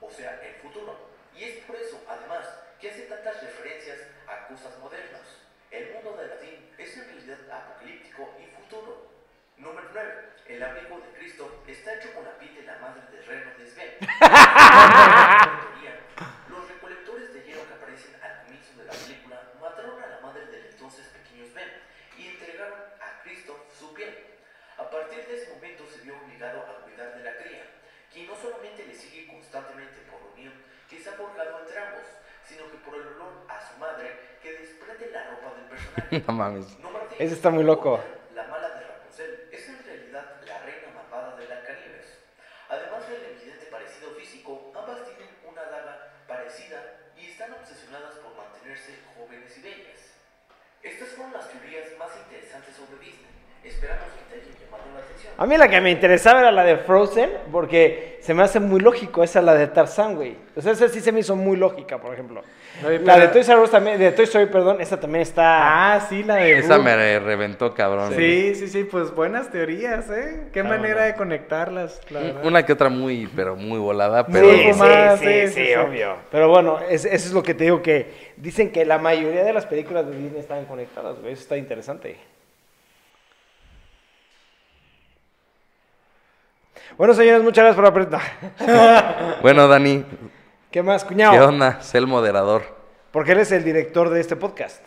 o 0.00 0.10
sea, 0.10 0.40
el 0.42 0.54
futuro. 0.56 1.10
Y 1.34 1.44
es 1.44 1.64
por 1.64 1.76
eso, 1.76 2.00
además, 2.08 2.46
que 2.80 2.90
hace 2.90 3.02
tantas 3.02 3.42
referencias 3.42 3.98
a 4.26 4.46
cosas 4.48 4.78
modernas. 4.78 5.22
El 5.70 5.94
mundo 5.94 6.16
de 6.16 6.24
Aladín 6.24 6.68
es 6.76 6.96
en 6.96 7.06
realidad 7.06 7.38
apocalíptico 7.50 8.34
y 8.38 8.46
futuro. 8.54 9.10
Número 9.56 9.88
9. 9.92 10.12
El 10.48 10.62
abrigo 10.62 10.98
de 11.00 11.18
Cristo 11.18 11.62
está 11.66 11.94
hecho 11.94 12.12
con 12.12 12.24
la 12.24 12.36
piel 12.38 12.54
de 12.54 12.62
la 12.62 12.78
madre 12.78 13.02
de 13.10 13.22
Reno 13.22 13.52
de 13.56 13.66
Sven. 13.66 13.98
Teoría, 14.00 15.94
Los 16.50 16.68
recolectores 16.68 17.32
de 17.32 17.42
hielo 17.42 17.66
que 17.66 17.74
aparecen 17.74 18.14
al 18.22 18.42
comienzo 18.42 18.76
de 18.76 18.84
la 18.84 18.92
película 18.92 19.52
mataron 19.60 20.02
a 20.02 20.06
la 20.08 20.20
madre 20.20 20.46
del 20.46 20.66
entonces 20.66 21.06
pequeño 21.06 21.46
Sven 21.46 21.70
y 22.18 22.26
entregaron 22.28 22.80
a 23.00 23.22
Cristo 23.22 23.66
su 23.78 23.94
piel. 23.94 24.26
A 24.76 24.81
partir 24.92 25.26
de 25.26 25.36
ese 25.36 25.54
momento 25.54 25.84
se 25.88 26.02
vio 26.02 26.14
obligado 26.20 26.60
a 26.60 26.84
cuidar 26.84 27.16
de 27.16 27.24
la 27.24 27.36
cría, 27.38 27.64
quien 28.12 28.26
no 28.26 28.36
solamente 28.36 28.84
le 28.84 28.94
sigue 28.94 29.26
constantemente 29.26 30.04
por 30.10 30.20
unión 30.36 30.52
que 30.88 31.00
se 31.00 31.08
ha 31.08 31.12
forjado 31.14 31.60
entre 31.60 31.78
ambos, 31.78 32.04
sino 32.44 32.70
que 32.70 32.76
por 32.84 32.94
el 32.94 33.06
olor 33.16 33.48
a 33.48 33.56
su 33.58 33.78
madre 33.78 34.36
que 34.42 34.52
desprende 34.52 35.10
la 35.10 35.30
ropa 35.30 35.54
del 35.56 35.64
personaje. 35.64 36.24
No 36.28 36.32
mames. 36.34 36.66
10. 36.76 37.20
Ese 37.20 37.34
está 37.34 37.48
muy 37.48 37.64
loco. 37.64 37.98
La 38.34 38.44
mala 38.48 38.68
de 38.68 38.86
Rapunzel 38.86 39.48
es 39.50 39.68
en 39.68 39.82
realidad 39.82 40.42
la 40.44 40.58
reina 40.60 40.88
malvada 40.94 41.36
de 41.36 41.48
la 41.48 41.62
Caribes. 41.64 42.18
Además 42.68 43.08
del 43.08 43.24
evidente 43.24 43.66
parecido 43.66 44.10
físico, 44.12 44.72
ambas 44.76 45.04
tienen 45.08 45.32
una 45.48 45.62
daga 45.62 46.12
parecida 46.28 47.12
y 47.16 47.30
están 47.30 47.54
obsesionadas 47.54 48.16
por 48.16 48.36
mantenerse 48.36 48.98
jóvenes 49.16 49.56
y 49.56 49.62
bellas. 49.62 50.12
Estas 50.82 51.08
fueron 51.10 51.32
las 51.32 51.48
teorías 51.48 51.96
más 51.98 52.10
interesantes 52.16 52.76
sobre 52.76 52.98
Disney. 53.00 53.31
Esperamos 53.64 54.04
que 54.04 54.34
te 54.36 54.40
hayan 54.42 54.54
llamado 54.64 54.84
la 54.94 55.00
atención. 55.00 55.32
A 55.38 55.46
mí 55.46 55.56
la 55.56 55.68
que 55.68 55.80
me 55.80 55.90
interesaba 55.90 56.40
era 56.40 56.52
la 56.52 56.64
de 56.64 56.76
Frozen, 56.78 57.30
porque 57.50 58.18
se 58.20 58.34
me 58.34 58.42
hace 58.42 58.60
muy 58.60 58.80
lógico, 58.80 59.22
esa 59.24 59.42
la 59.42 59.54
de 59.54 59.66
Tarzán, 59.68 60.14
güey. 60.16 60.36
O 60.54 60.60
sea, 60.60 60.72
esa 60.72 60.88
sí 60.88 61.00
se 61.00 61.10
me 61.12 61.20
hizo 61.20 61.34
muy 61.34 61.56
lógica, 61.56 61.98
por 61.98 62.12
ejemplo. 62.12 62.42
Oye, 62.86 63.00
La 63.00 63.18
de 63.18 63.28
Toy 63.28 63.42
Story 63.42 63.68
también, 63.68 63.98
de 63.98 64.12
Toy 64.12 64.24
Story, 64.24 64.46
perdón, 64.46 64.80
esa 64.80 64.98
también 64.98 65.22
está... 65.22 65.94
Ah, 65.94 66.00
sí, 66.08 66.22
la 66.22 66.36
de... 66.36 66.58
Esa 66.58 66.78
me 66.78 67.18
reventó, 67.18 67.74
cabrón. 67.74 68.12
Sí, 68.16 68.54
sí, 68.54 68.66
sí, 68.68 68.84
pues 68.84 69.14
buenas 69.14 69.50
teorías, 69.50 70.08
¿eh? 70.10 70.44
Qué 70.52 70.60
Ah, 70.60 70.64
manera 70.64 70.94
bueno. 70.94 71.06
de 71.08 71.14
conectarlas, 71.14 72.00
la 72.10 72.20
verdad. 72.20 72.44
Una 72.46 72.64
que 72.64 72.72
otra 72.72 72.88
muy, 72.88 73.28
pero 73.36 73.56
muy 73.56 73.78
volada, 73.78 74.26
pero... 74.26 74.48
sí, 74.50 74.56
sí, 74.56 74.72
sí, 74.72 74.78
sí, 74.78 75.18
sí, 75.18 75.48
sí, 75.48 75.66
sí. 75.66 75.74
obvio. 75.74 76.16
Pero 76.30 76.48
bueno, 76.48 76.78
es- 76.88 77.04
eso 77.04 77.28
es 77.28 77.32
lo 77.32 77.42
que 77.42 77.54
te 77.54 77.64
digo 77.64 77.82
que 77.82 78.32
dicen 78.36 78.70
que 78.72 78.84
la 78.86 78.98
mayoría 78.98 79.44
de 79.44 79.52
las 79.52 79.66
películas 79.66 80.06
de 80.06 80.16
Disney 80.16 80.40
están 80.40 80.64
conectadas, 80.64 81.18
güey. 81.20 81.32
Eso 81.34 81.42
está 81.42 81.56
interesante. 81.58 82.16
Bueno, 86.96 87.14
señores, 87.14 87.42
muchas 87.42 87.64
gracias 87.64 87.76
por 87.76 87.86
apretar. 87.86 88.20
Bueno, 89.42 89.66
Dani, 89.66 90.04
¿Qué 90.70 90.82
más, 90.82 91.02
¿qué 91.04 91.08
cuñado? 91.08 91.48
onda? 91.48 91.80
Sé 91.82 91.98
el 91.98 92.06
moderador. 92.06 92.62
Porque 93.10 93.32
eres 93.32 93.50
el 93.52 93.64
director 93.64 94.08
de 94.10 94.20
este 94.20 94.36
podcast. 94.36 94.84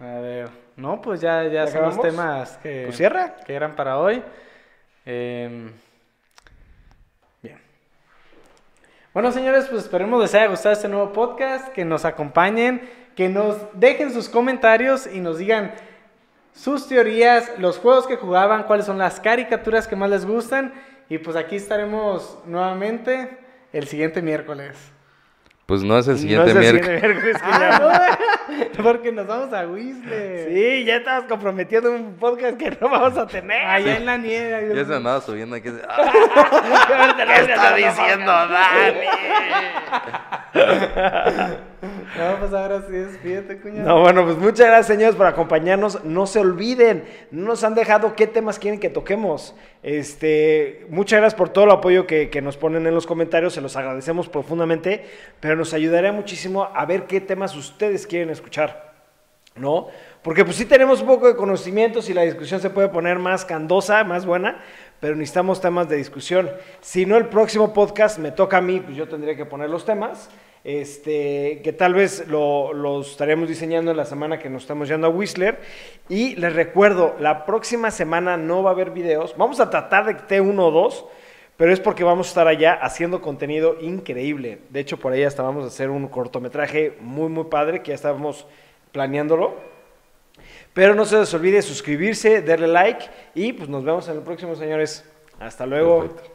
A 0.00 0.18
ver, 0.20 0.48
no, 0.76 1.00
pues 1.00 1.20
ya, 1.20 1.44
ya 1.44 1.64
¿Ya 1.64 1.66
son 1.68 1.82
los 1.82 2.00
temas 2.00 2.58
que, 2.62 2.84
Pues 2.86 2.96
cierra. 2.96 3.36
que 3.46 3.54
eran 3.54 3.76
para 3.76 3.98
hoy. 3.98 4.22
Em, 5.06 5.70
bien. 7.42 7.58
Bueno, 9.12 9.30
señores, 9.30 9.66
pues 9.66 9.84
esperemos 9.84 10.20
les 10.20 10.34
haya 10.34 10.46
gustado 10.46 10.72
este 10.72 10.88
nuevo 10.88 11.12
podcast, 11.12 11.68
que 11.68 11.84
nos 11.84 12.04
acompañen, 12.04 12.88
que 13.14 13.28
nos 13.28 13.56
dejen 13.74 14.12
sus 14.12 14.28
comentarios 14.28 15.06
y 15.06 15.20
nos 15.20 15.38
digan 15.38 15.74
sus 16.54 16.88
teorías, 16.88 17.52
los 17.58 17.78
juegos 17.78 18.06
que 18.06 18.16
jugaban, 18.16 18.64
cuáles 18.64 18.86
son 18.86 18.98
las 18.98 19.20
caricaturas 19.20 19.86
que 19.86 19.94
más 19.96 20.10
les 20.10 20.24
gustan. 20.26 20.72
Y 21.08 21.18
pues 21.18 21.36
aquí 21.36 21.56
estaremos 21.56 22.38
nuevamente 22.46 23.38
el 23.72 23.86
siguiente 23.86 24.22
miércoles. 24.22 24.76
Pues 25.66 25.82
no 25.82 25.98
es 25.98 26.06
el 26.08 26.14
No 26.14 26.20
siguiente 26.20 26.50
es 26.50 26.56
el 26.56 26.60
miércoles. 26.60 27.00
siguiente 27.00 27.08
miércoles, 27.08 27.42
cuñado. 27.42 27.90
Ah, 27.96 28.18
no, 28.20 28.33
porque 28.82 29.12
nos 29.12 29.26
vamos 29.26 29.52
a 29.52 29.66
Whistler. 29.66 30.48
Sí, 30.48 30.84
ya 30.84 30.96
estabas 30.96 31.24
comprometiendo 31.24 31.90
un 31.92 32.14
podcast 32.14 32.56
que 32.56 32.70
no 32.70 32.88
vamos 32.88 33.16
a 33.18 33.26
tener. 33.26 33.64
Allá 33.64 33.96
en 33.96 34.06
la 34.06 34.16
nieve. 34.16 34.72
Ya 34.74 34.84
se 34.84 34.94
andaba 34.94 35.20
subiendo 35.20 35.56
aquí. 35.56 35.68
¡Ah! 35.88 37.14
¿Qué 37.16 37.52
está 37.52 37.74
diciendo 37.74 38.32
Dani? 38.32 39.06
No, 42.16 42.38
pues 42.38 42.52
ahora 42.52 42.82
sí, 42.86 42.92
despídete, 42.92 43.58
cuñado. 43.58 43.88
No, 43.88 44.00
bueno, 44.00 44.24
pues 44.24 44.38
muchas 44.38 44.66
gracias, 44.68 44.86
señores, 44.86 45.16
por 45.16 45.26
acompañarnos. 45.26 46.04
No 46.04 46.26
se 46.26 46.38
olviden, 46.38 47.04
no 47.30 47.48
nos 47.48 47.64
han 47.64 47.74
dejado 47.74 48.14
qué 48.14 48.26
temas 48.26 48.58
quieren 48.58 48.78
que 48.78 48.88
toquemos. 48.88 49.54
Este, 49.82 50.86
muchas 50.88 51.20
gracias 51.20 51.36
por 51.36 51.50
todo 51.50 51.64
el 51.64 51.72
apoyo 51.72 52.06
que, 52.06 52.30
que 52.30 52.40
nos 52.40 52.56
ponen 52.56 52.86
en 52.86 52.94
los 52.94 53.06
comentarios, 53.06 53.52
se 53.52 53.60
los 53.60 53.76
agradecemos 53.76 54.28
profundamente, 54.28 55.04
pero 55.40 55.56
nos 55.56 55.74
ayudaría 55.74 56.12
muchísimo 56.12 56.70
a 56.72 56.86
ver 56.86 57.04
qué 57.04 57.20
temas 57.20 57.54
ustedes 57.56 58.06
quieren 58.06 58.30
escuchar. 58.30 58.43
¿No? 59.56 59.88
Porque 60.22 60.44
pues 60.44 60.56
sí 60.56 60.64
tenemos 60.64 61.00
un 61.00 61.06
poco 61.06 61.28
de 61.28 61.36
conocimientos 61.36 62.08
y 62.08 62.14
la 62.14 62.22
discusión 62.22 62.60
se 62.60 62.70
puede 62.70 62.88
poner 62.88 63.18
más 63.18 63.44
candosa, 63.44 64.02
más 64.04 64.26
buena, 64.26 64.62
pero 65.00 65.14
necesitamos 65.16 65.60
temas 65.60 65.88
de 65.88 65.96
discusión. 65.96 66.50
Si 66.80 67.06
no, 67.06 67.16
el 67.16 67.26
próximo 67.26 67.72
podcast 67.72 68.18
me 68.18 68.32
toca 68.32 68.58
a 68.58 68.60
mí, 68.60 68.80
pues 68.80 68.96
yo 68.96 69.06
tendría 69.06 69.36
que 69.36 69.44
poner 69.44 69.70
los 69.70 69.84
temas, 69.84 70.30
este, 70.64 71.60
que 71.62 71.74
tal 71.74 71.92
vez 71.92 72.26
lo, 72.26 72.72
los 72.72 73.10
estaremos 73.10 73.48
diseñando 73.48 73.90
en 73.90 73.98
la 73.98 74.06
semana 74.06 74.38
que 74.38 74.48
nos 74.48 74.62
estamos 74.62 74.88
yendo 74.88 75.06
a 75.06 75.10
Whistler. 75.10 75.60
Y 76.08 76.36
les 76.36 76.54
recuerdo, 76.54 77.16
la 77.20 77.44
próxima 77.44 77.90
semana 77.90 78.36
no 78.36 78.62
va 78.62 78.70
a 78.70 78.72
haber 78.72 78.90
videos, 78.90 79.36
vamos 79.36 79.60
a 79.60 79.68
tratar 79.70 80.06
de 80.06 80.14
que 80.14 80.20
esté 80.20 80.40
uno 80.40 80.68
o 80.68 80.70
dos, 80.70 81.04
pero 81.56 81.72
es 81.72 81.80
porque 81.80 82.04
vamos 82.04 82.26
a 82.26 82.30
estar 82.30 82.48
allá 82.48 82.74
haciendo 82.74 83.20
contenido 83.20 83.76
increíble. 83.80 84.60
De 84.70 84.80
hecho, 84.80 84.98
por 84.98 85.12
ahí 85.12 85.22
hasta 85.22 85.42
vamos 85.42 85.64
a 85.64 85.68
hacer 85.68 85.90
un 85.90 86.08
cortometraje 86.08 86.96
muy, 87.00 87.28
muy 87.28 87.44
padre, 87.44 87.82
que 87.82 87.90
ya 87.90 87.94
estábamos 87.94 88.46
planeándolo. 88.90 89.54
Pero 90.72 90.94
no 90.96 91.04
se 91.04 91.18
les 91.18 91.32
olvide 91.32 91.62
suscribirse, 91.62 92.42
darle 92.42 92.66
like 92.66 93.06
y 93.34 93.52
pues 93.52 93.68
nos 93.68 93.84
vemos 93.84 94.08
en 94.08 94.16
el 94.16 94.22
próximo, 94.22 94.56
señores. 94.56 95.08
Hasta 95.38 95.66
luego. 95.66 96.33